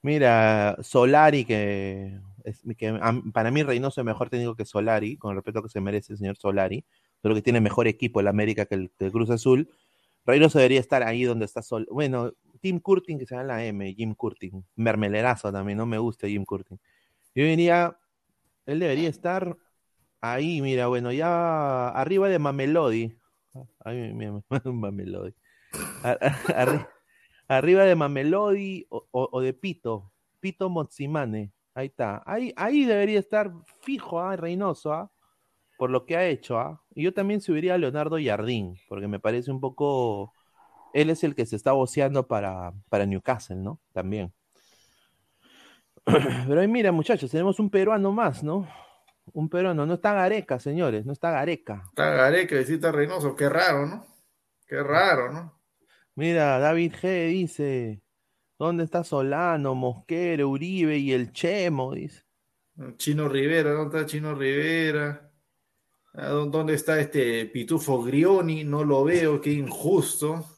[0.02, 2.98] Mira, Solari, que, es, que
[3.32, 6.18] para mí Reynoso es mejor técnico que Solari, con el respeto que se merece el
[6.18, 6.85] señor Solari.
[7.20, 9.68] Creo que tiene mejor equipo el América que el, que el Cruz Azul.
[10.24, 11.86] Reynoso debería estar ahí donde está Sol.
[11.90, 14.65] Bueno, Tim Curtin, que se llama la M, Jim Curtin.
[14.77, 16.78] Mermelerazo también, no me gusta Jim Curtin.
[17.35, 17.97] Yo diría,
[18.66, 19.57] él debería estar
[20.20, 23.16] ahí, mira, bueno, ya arriba de Mamelodi.
[23.85, 24.43] Ay, mira,
[26.03, 26.87] arri-
[27.49, 31.53] arriba de Mamelodi o, de Pito, Pito Motsimane.
[31.74, 32.23] Ahí está.
[32.27, 33.53] Ahí, ahí debería estar
[33.83, 34.37] fijo, ¿ah?
[34.37, 35.11] Reynoso, ¿ah?
[35.78, 36.59] por lo que ha hecho.
[36.59, 36.83] ¿ah?
[36.95, 40.33] Y yo también subiría a Leonardo Jardín, porque me parece un poco.
[40.97, 43.81] Él es el que se está voceando para, para Newcastle, ¿no?
[43.93, 44.32] También.
[46.05, 48.66] Pero ahí mira, muchachos, tenemos un peruano más, ¿no?
[49.32, 49.85] Un peruano.
[49.85, 51.82] No está Gareca, señores, no está Gareca.
[51.89, 53.36] Está Gareca está Reynoso.
[53.36, 54.06] Qué raro, ¿no?
[54.66, 55.60] Qué raro, ¿no?
[56.14, 58.01] Mira, David G dice,
[58.59, 61.93] ¿dónde está Solano, Mosquera, Uribe y el Chemo?
[61.93, 62.23] Dice.
[62.97, 65.31] Chino Rivera, ¿dónde está Chino Rivera?
[66.14, 68.64] Ah, ¿dó- ¿Dónde está este Pitufo Grioni?
[68.64, 70.56] No lo veo, qué injusto.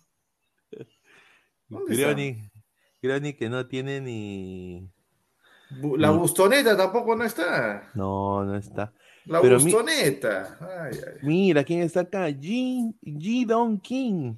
[1.68, 2.50] Groni,
[3.02, 4.88] Groni que no tiene ni...
[5.98, 6.10] La.
[6.10, 7.90] Bustoneta tampoco no está.
[7.94, 8.92] No, no está.
[9.26, 10.56] La Pero mi- Bustoneta.
[10.60, 11.12] Ay, ay.
[11.22, 12.26] Mira, ¿quién está acá?
[12.30, 14.34] Ji Ji Don King.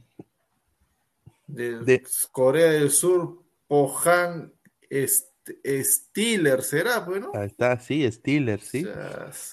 [1.46, 2.02] De, De-
[2.32, 4.52] Corea del Sur, Pohan
[5.82, 7.30] Steelers será, pues, ¿no?
[7.34, 8.86] Ahí está, sí, Steelers, sí.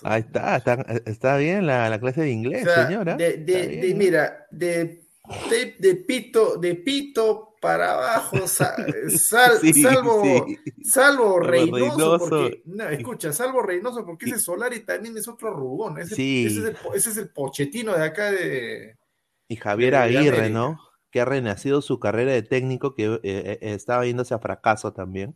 [0.03, 0.73] Ahí está, está,
[1.05, 3.15] está bien la, la clase de inglés, O sea, señora.
[3.15, 3.97] de, de- Está de- bien, ¿no?
[4.03, 5.03] mira, de,
[5.49, 8.75] de, de pito, de pito para abajo, sa-
[9.17, 10.57] sal- Sí, salvo, sí.
[10.83, 12.17] salvo Reynoso, Reynoso.
[12.19, 16.45] porque, no, escucha, salvo Reynoso, porque ese Solari también es otro rugón, ese, Sí.
[16.47, 18.95] ese es el, po- ese es el pochetino de acá de,
[19.49, 20.49] Y Javier de Aguirre.
[20.49, 20.79] ¿no?
[21.11, 25.35] Que ha renacido su carrera de técnico, que eh, eh, estaba yéndose a fracaso también,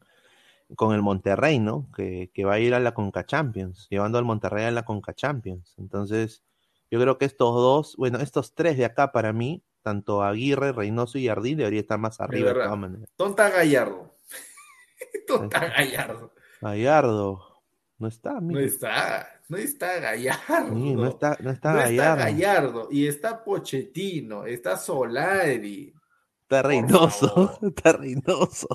[0.77, 1.89] con el Monterrey, ¿no?
[1.95, 5.13] Que, que va a ir a la Conca Champions, llevando al Monterrey a la Conca
[5.13, 5.73] Champions.
[5.77, 6.43] Entonces,
[6.89, 11.17] yo creo que estos dos, bueno, estos tres de acá para mí, tanto Aguirre, Reynoso
[11.17, 12.65] y Jardín, debería estar más arriba de verdad.
[12.67, 13.09] todas maneras.
[13.17, 14.15] ¿Dónde está Gallardo?
[15.27, 16.33] ¿Dónde está Gallardo?
[16.61, 17.61] Gallardo,
[17.97, 20.73] no está, No está, no está Gallardo.
[20.75, 21.91] Sí, no está, no está No Gallardo.
[22.13, 25.93] está Gallardo, y está Pochettino, está Solari,
[26.43, 28.67] Está Reynoso, está Reynoso.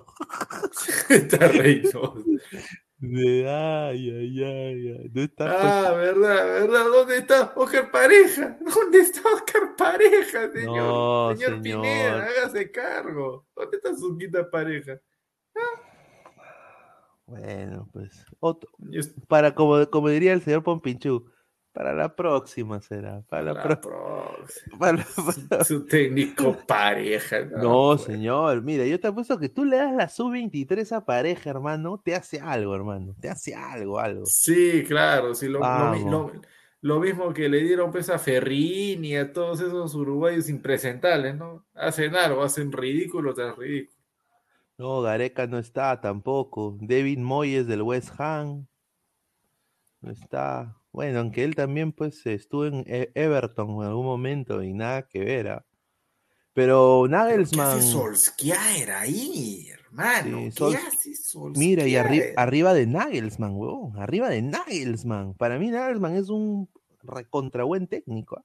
[1.11, 2.24] está Reynoso.
[3.09, 5.11] De- Ay, ay, ay.
[5.15, 6.85] No está pues, Ah, verdad, verdad.
[6.87, 8.59] ¿Dónde está Oscar Pareja?
[8.74, 10.77] ¿Dónde está Oscar Pareja, señor?
[10.77, 11.62] No, señor, señor.
[11.83, 13.47] Pineda, hágase cargo.
[13.55, 14.99] ¿Dónde está su quita pareja?
[17.27, 18.24] Bueno, pues.
[18.41, 18.70] Otro,
[19.28, 21.27] para, como, como diría el señor Pompinchú,
[21.77, 23.20] para la próxima será.
[23.28, 24.78] Para la próxima.
[25.51, 27.43] para Su técnico pareja.
[27.43, 28.03] No, pues.
[28.07, 32.15] señor, mira, yo te apuesto que tú le das la sub-23 a pareja, hermano, te
[32.15, 34.24] hace algo, hermano, te hace algo, algo.
[34.24, 36.32] Sí, claro, sí, lo, lo-
[36.81, 41.66] lo mismo que le dieron pues a Ferrini y a todos esos uruguayos impresentables, ¿no?
[41.74, 43.97] Hacen algo, hacen ridículo tras ridículo.
[44.78, 46.78] No, Gareca no está tampoco.
[46.81, 48.66] David Moyes del West Ham
[50.01, 50.74] no está.
[50.97, 55.20] Bueno, aunque él también pues estuvo en E- Everton en algún momento y nada que
[55.20, 55.48] ver.
[55.48, 55.66] ¿ah?
[56.55, 60.39] Pero ¿Qué Nagelsmann, hace Solskjaer ahí, hermano?
[60.39, 61.59] Sí, ¿Qué Sol- hace Solskjaer?
[61.68, 65.35] mira, y arri- arriba de Nagelsmann, huevón, arriba de Nagelsmann.
[65.35, 66.66] Para mí Nagelsmann es un
[67.02, 68.39] recontra buen técnico.
[68.39, 68.44] ¿ah?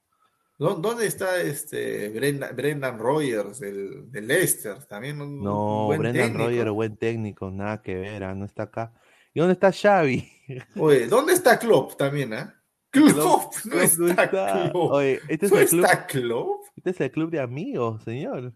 [0.60, 4.84] ¿Dó- ¿Dónde está este Brenda- Brendan Rogers del, del Leicester?
[4.84, 6.50] También un, un No, buen Brendan técnico.
[6.50, 8.36] Rodgers, buen técnico, nada que ver, ¿ah?
[8.36, 8.92] no está acá.
[9.34, 10.30] ¿Y dónde está Xavi?
[10.76, 12.62] Oye, ¿dónde está Klopp también, ah?
[12.92, 14.70] Klopp- no Klopp no está, está.
[14.72, 14.92] Klopp.
[14.92, 16.64] Oye, este es ¿No el club, está Klopp?
[16.76, 18.54] este es el club de amigos, señor.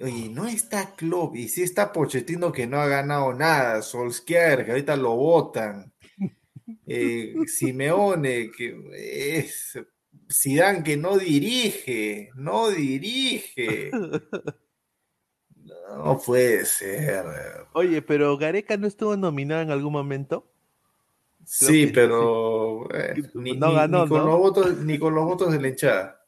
[0.00, 1.34] Oye, no está Klopp.
[1.36, 3.82] Y sí está Pochettino que no ha ganado nada.
[3.82, 5.92] Solskjaer, que ahorita lo votan.
[6.88, 8.76] Eh, Simeone, que
[9.38, 9.78] es.
[10.32, 12.30] Zidane, que no dirige.
[12.34, 13.90] No dirige.
[15.88, 17.24] No puede ser.
[17.72, 20.50] Oye, pero Gareca no estuvo nominado en algún momento.
[21.44, 24.26] Sí, que- pero eh, ni, No ganó, ni con ¿no?
[24.26, 26.26] los votos, ni con los votos de la hinchada.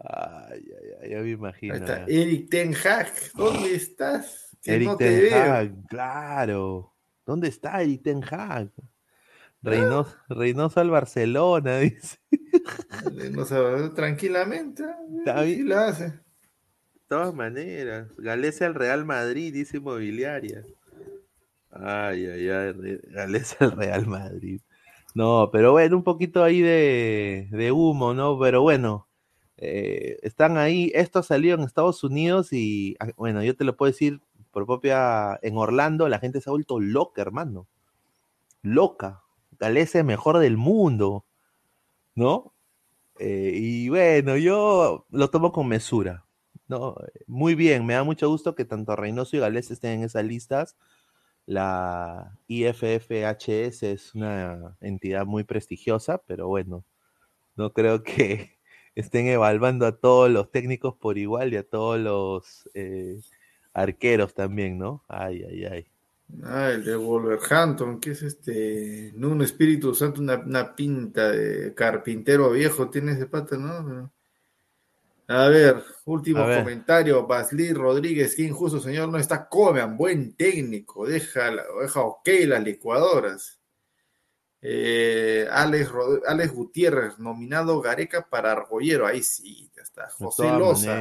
[0.00, 1.74] Ay, ay, ay, ya me imagino.
[1.74, 2.04] Ahí está.
[2.06, 4.56] Eric Ten Hag, ¿dónde estás?
[4.62, 5.52] Que Eric no te Ten veo.
[5.54, 6.94] Hag, claro.
[7.26, 8.70] ¿Dónde está Eric Ten Hag?
[9.62, 12.18] Reynoso, Reynoso al Barcelona, dice.
[13.32, 13.56] No sé,
[13.94, 14.84] tranquilamente.
[15.18, 15.68] Está bien.
[15.68, 16.12] la hace.
[17.08, 20.62] Todas maneras, Galese al Real Madrid, dice Inmobiliaria.
[21.70, 24.60] Ay, ay, ay, Galese al Real Madrid.
[25.14, 28.38] No, pero bueno, un poquito ahí de, de humo, ¿no?
[28.38, 29.08] Pero bueno,
[29.56, 30.92] eh, están ahí.
[30.94, 34.20] Esto ha salido en Estados Unidos y, ah, bueno, yo te lo puedo decir
[34.50, 35.38] por propia.
[35.42, 37.66] En Orlando la gente se ha vuelto loca, hermano.
[38.62, 39.22] Loca.
[39.58, 41.24] Galese mejor del mundo,
[42.14, 42.52] ¿no?
[43.18, 46.27] Eh, y bueno, yo lo tomo con mesura.
[46.68, 46.96] No,
[47.26, 50.76] muy bien, me da mucho gusto que tanto Reynoso y Gales estén en esas listas.
[51.46, 56.84] La IFFHS es una entidad muy prestigiosa, pero bueno,
[57.56, 58.58] no creo que
[58.94, 63.18] estén evaluando a todos los técnicos por igual y a todos los eh,
[63.72, 65.04] arqueros también, ¿no?
[65.08, 65.86] Ay, ay, ay.
[66.42, 71.72] Ah, el de Wolverhampton, que es este, no un Espíritu Santo, una, una pinta de
[71.74, 74.12] carpintero viejo tiene ese pata, ¿no?
[75.30, 76.58] A ver, último A ver.
[76.60, 81.50] comentario, Basli Rodríguez, qué injusto, señor, no está Coman, buen técnico, deja,
[81.80, 83.60] deja ok las licuadoras.
[84.62, 90.08] Eh, Alex, Rod- Alex Gutiérrez, nominado Gareca para Argollero, ahí sí, ya está.
[90.08, 90.98] José Loza.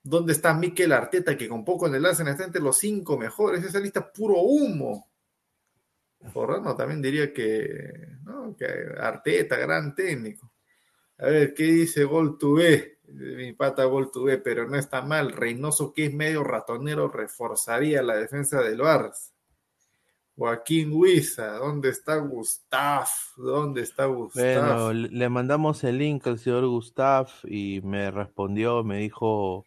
[0.00, 3.64] ¿Dónde está Mikel Arteta, que con poco en el Arsenal está entre los cinco mejores?
[3.64, 5.10] Esa lista puro humo.
[6.32, 8.54] Forrano también diría que, ¿no?
[8.56, 8.64] que
[8.98, 10.52] Arteta, gran técnico.
[11.18, 12.95] A ver, ¿qué dice Gol B?
[13.08, 15.32] Mi pata Gol B, pero no está mal.
[15.32, 19.32] Reynoso, que es medio ratonero, reforzaría la defensa del Barça.
[20.36, 23.06] Joaquín Huiza, ¿dónde está Gustav?
[23.38, 24.42] ¿Dónde está Gustav?
[24.42, 29.64] Bueno, le mandamos el link al señor Gustav y me respondió, me dijo,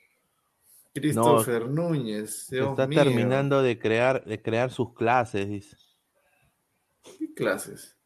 [0.94, 2.52] Christopher Núñez.
[2.52, 5.76] está terminando de crear, de crear sus clases, dice.
[7.18, 7.98] ¿Qué clases?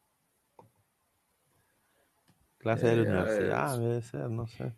[2.56, 4.72] Clases de la universidad, debe ser, no sé.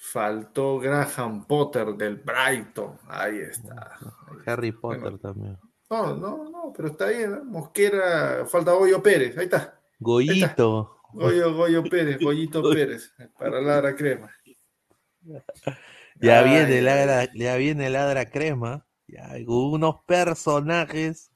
[0.00, 2.96] Faltó Graham Potter del Brighton.
[3.08, 3.98] Ahí está.
[4.46, 5.58] Harry Potter también.
[5.90, 7.34] No, no, no, pero está bien.
[7.34, 7.40] ¿eh?
[7.44, 9.36] Mosquera, falta Goyo Pérez.
[9.36, 9.80] Ahí está.
[9.98, 11.00] Goyito.
[11.12, 13.12] Goyo, Goyo Pérez, Goyito Pérez.
[13.36, 14.30] Para Ladra Crema.
[16.20, 18.86] Ya viene, ladra, ya viene Ladra Crema.
[19.08, 21.32] Ya, unos personajes.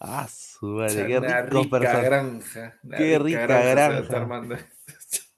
[0.00, 2.78] Ah, su madre, qué rica granja.
[2.96, 4.68] Qué rica granja.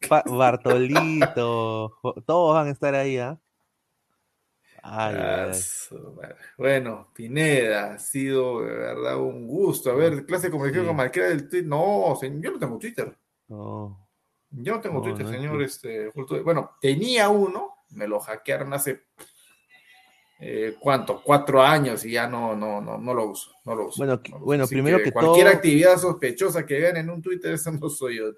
[0.08, 3.38] Bartolito, todos van a estar ahí, ¿ah?
[6.56, 9.90] Bueno, Pineda, ha sido de verdad un gusto.
[9.90, 11.68] A ver, clase de comunicación con Marquera del Twitter.
[11.68, 13.16] No, yo no tengo Twitter.
[13.48, 14.08] No.
[14.50, 15.62] Yo no tengo Twitter, señor.
[15.62, 16.10] Este,
[16.42, 19.04] bueno, tenía uno, me lo hackearon hace
[20.42, 21.22] eh, ¿cuánto?
[21.22, 23.52] Cuatro años y ya no, no, no, no lo uso.
[23.66, 23.98] No lo uso.
[23.98, 28.16] Bueno, bueno primero que, cualquier actividad sospechosa que vean en un Twitter, eso no soy
[28.16, 28.32] yo.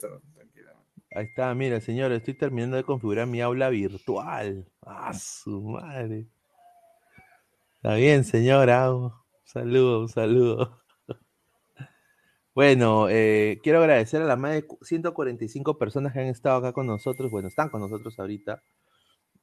[1.15, 4.67] Ahí está, mira, señor, estoy terminando de configurar mi aula virtual.
[4.81, 6.27] ¡Ah, su madre!
[7.77, 8.93] Está bien, señora.
[8.95, 9.13] Un
[9.45, 10.83] saludo, un.
[12.55, 16.87] Bueno, eh, quiero agradecer a las más de 145 personas que han estado acá con
[16.87, 17.31] nosotros.
[17.31, 18.63] Bueno, están con nosotros ahorita.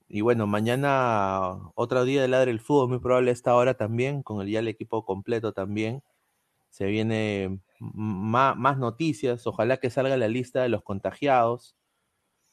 [0.08, 4.24] Y bueno, mañana otro día de Ladre el Fútbol, muy probable a esta hora también,
[4.24, 6.04] con el, ya el equipo completo también.
[6.70, 11.76] Se viene más, noticias, ojalá que salga la lista de los contagiados,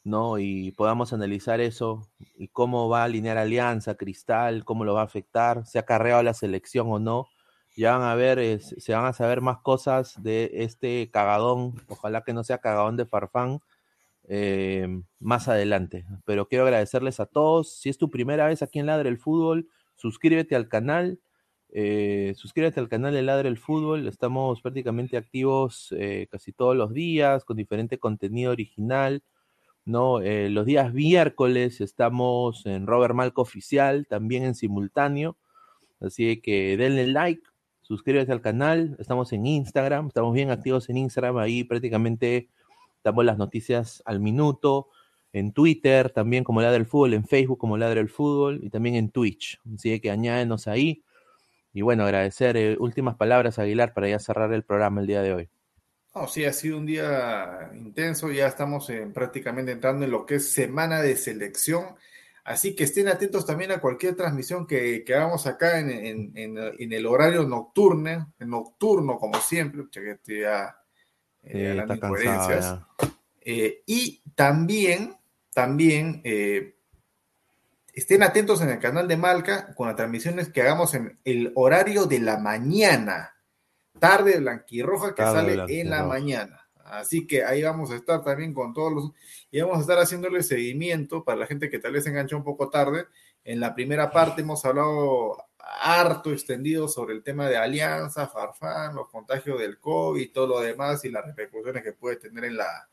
[0.03, 0.39] ¿no?
[0.39, 5.05] Y podamos analizar eso y cómo va a alinear Alianza, Cristal, cómo lo va a
[5.05, 7.27] afectar, se ha carreado la selección o no.
[7.75, 12.33] Ya van a ver, se van a saber más cosas de este cagadón, ojalá que
[12.33, 13.59] no sea cagadón de Farfán,
[14.27, 14.87] eh,
[15.19, 16.05] más adelante.
[16.25, 17.73] Pero quiero agradecerles a todos.
[17.79, 21.19] Si es tu primera vez aquí en Ladre el Fútbol, suscríbete al canal
[21.69, 24.07] eh, suscríbete al canal de Ladre el Fútbol.
[24.07, 29.23] Estamos prácticamente activos eh, casi todos los días con diferente contenido original.
[29.85, 30.19] ¿no?
[30.21, 35.37] Eh, los días miércoles estamos en Robert Malco Oficial, también en simultáneo.
[35.99, 37.41] Así que denle like,
[37.81, 38.95] suscríbete al canal.
[38.99, 41.37] Estamos en Instagram, estamos bien activos en Instagram.
[41.37, 42.49] Ahí prácticamente
[43.03, 44.89] damos las noticias al minuto.
[45.33, 48.95] En Twitter, también como Ladre el Fútbol, en Facebook como Ladre el Fútbol y también
[48.95, 49.59] en Twitch.
[49.73, 51.03] Así que añádenos ahí.
[51.77, 55.31] Y bueno, agradecer eh, últimas palabras, Aguilar, para ya cerrar el programa el día de
[55.31, 55.49] hoy.
[56.13, 60.51] Oh, sí, ha sido un día intenso, ya estamos prácticamente entrando en lo que es
[60.51, 61.95] semana de selección,
[62.45, 67.43] así que estén atentos también a cualquier transmisión que, que hagamos acá en, el horario
[67.43, 70.81] nocturno, nocturno como siempre, que estoy ya,
[71.43, 71.79] eh,
[73.41, 75.15] eh, y también,
[75.53, 76.23] también
[77.97, 82.05] Estén atentos en el canal de Malca con las transmisiones que hagamos en el horario
[82.05, 83.35] de la mañana.
[83.97, 86.69] Tarde blanquirroja que sale en la mañana.
[86.85, 89.11] Así que ahí vamos a estar también con todos los...
[89.49, 92.43] Y vamos a estar haciéndole seguimiento para la gente que tal vez se enganchó un
[92.43, 93.07] poco tarde.
[93.43, 99.09] En la primera parte hemos hablado harto extendido sobre el tema de Alianza, Farfán, los
[99.09, 102.89] contagios del COVID y todo lo demás y las repercusiones que puede tener en la,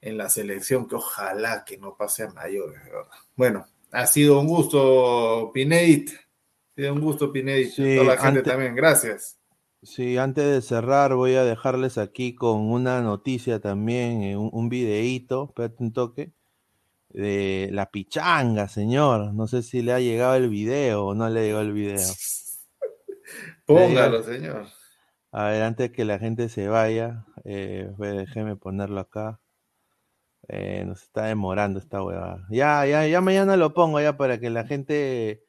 [0.00, 3.06] en la selección, que ojalá que no pase a mayores, ¿verdad?
[3.36, 6.10] Bueno, ha sido un gusto, Pinedit.
[6.10, 7.70] Ha sido un gusto, Pinedit.
[7.70, 9.38] Sí, Toda la gente también, gracias.
[9.82, 14.68] Sí, antes de cerrar, voy a dejarles aquí con una noticia también, eh, un, un
[14.68, 16.32] videíto, espérate un toque,
[17.10, 19.34] de la pichanga, señor.
[19.34, 22.00] No sé si le ha llegado el video o no le llegó el video.
[23.66, 24.66] Póngalo, señor.
[25.30, 29.40] A ver, antes que la gente se vaya, eh, déjeme ponerlo acá.
[30.48, 32.46] Eh, nos está demorando esta huevada.
[32.50, 35.44] Ya, ya, ya mañana lo pongo ya para que la gente.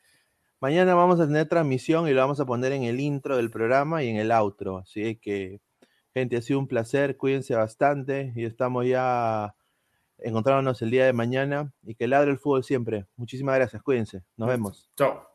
[0.61, 4.03] Mañana vamos a tener transmisión y lo vamos a poner en el intro del programa
[4.03, 4.77] y en el outro.
[4.77, 5.61] Así que,
[6.13, 7.17] gente, ha sido un placer.
[7.17, 9.55] Cuídense bastante y estamos ya
[10.17, 13.05] encontrándonos el día de mañana y que ladre el fútbol siempre.
[13.17, 13.83] Muchísimas gracias.
[13.83, 14.23] Cuídense.
[14.37, 14.89] Nos vemos.
[14.95, 15.34] Chao.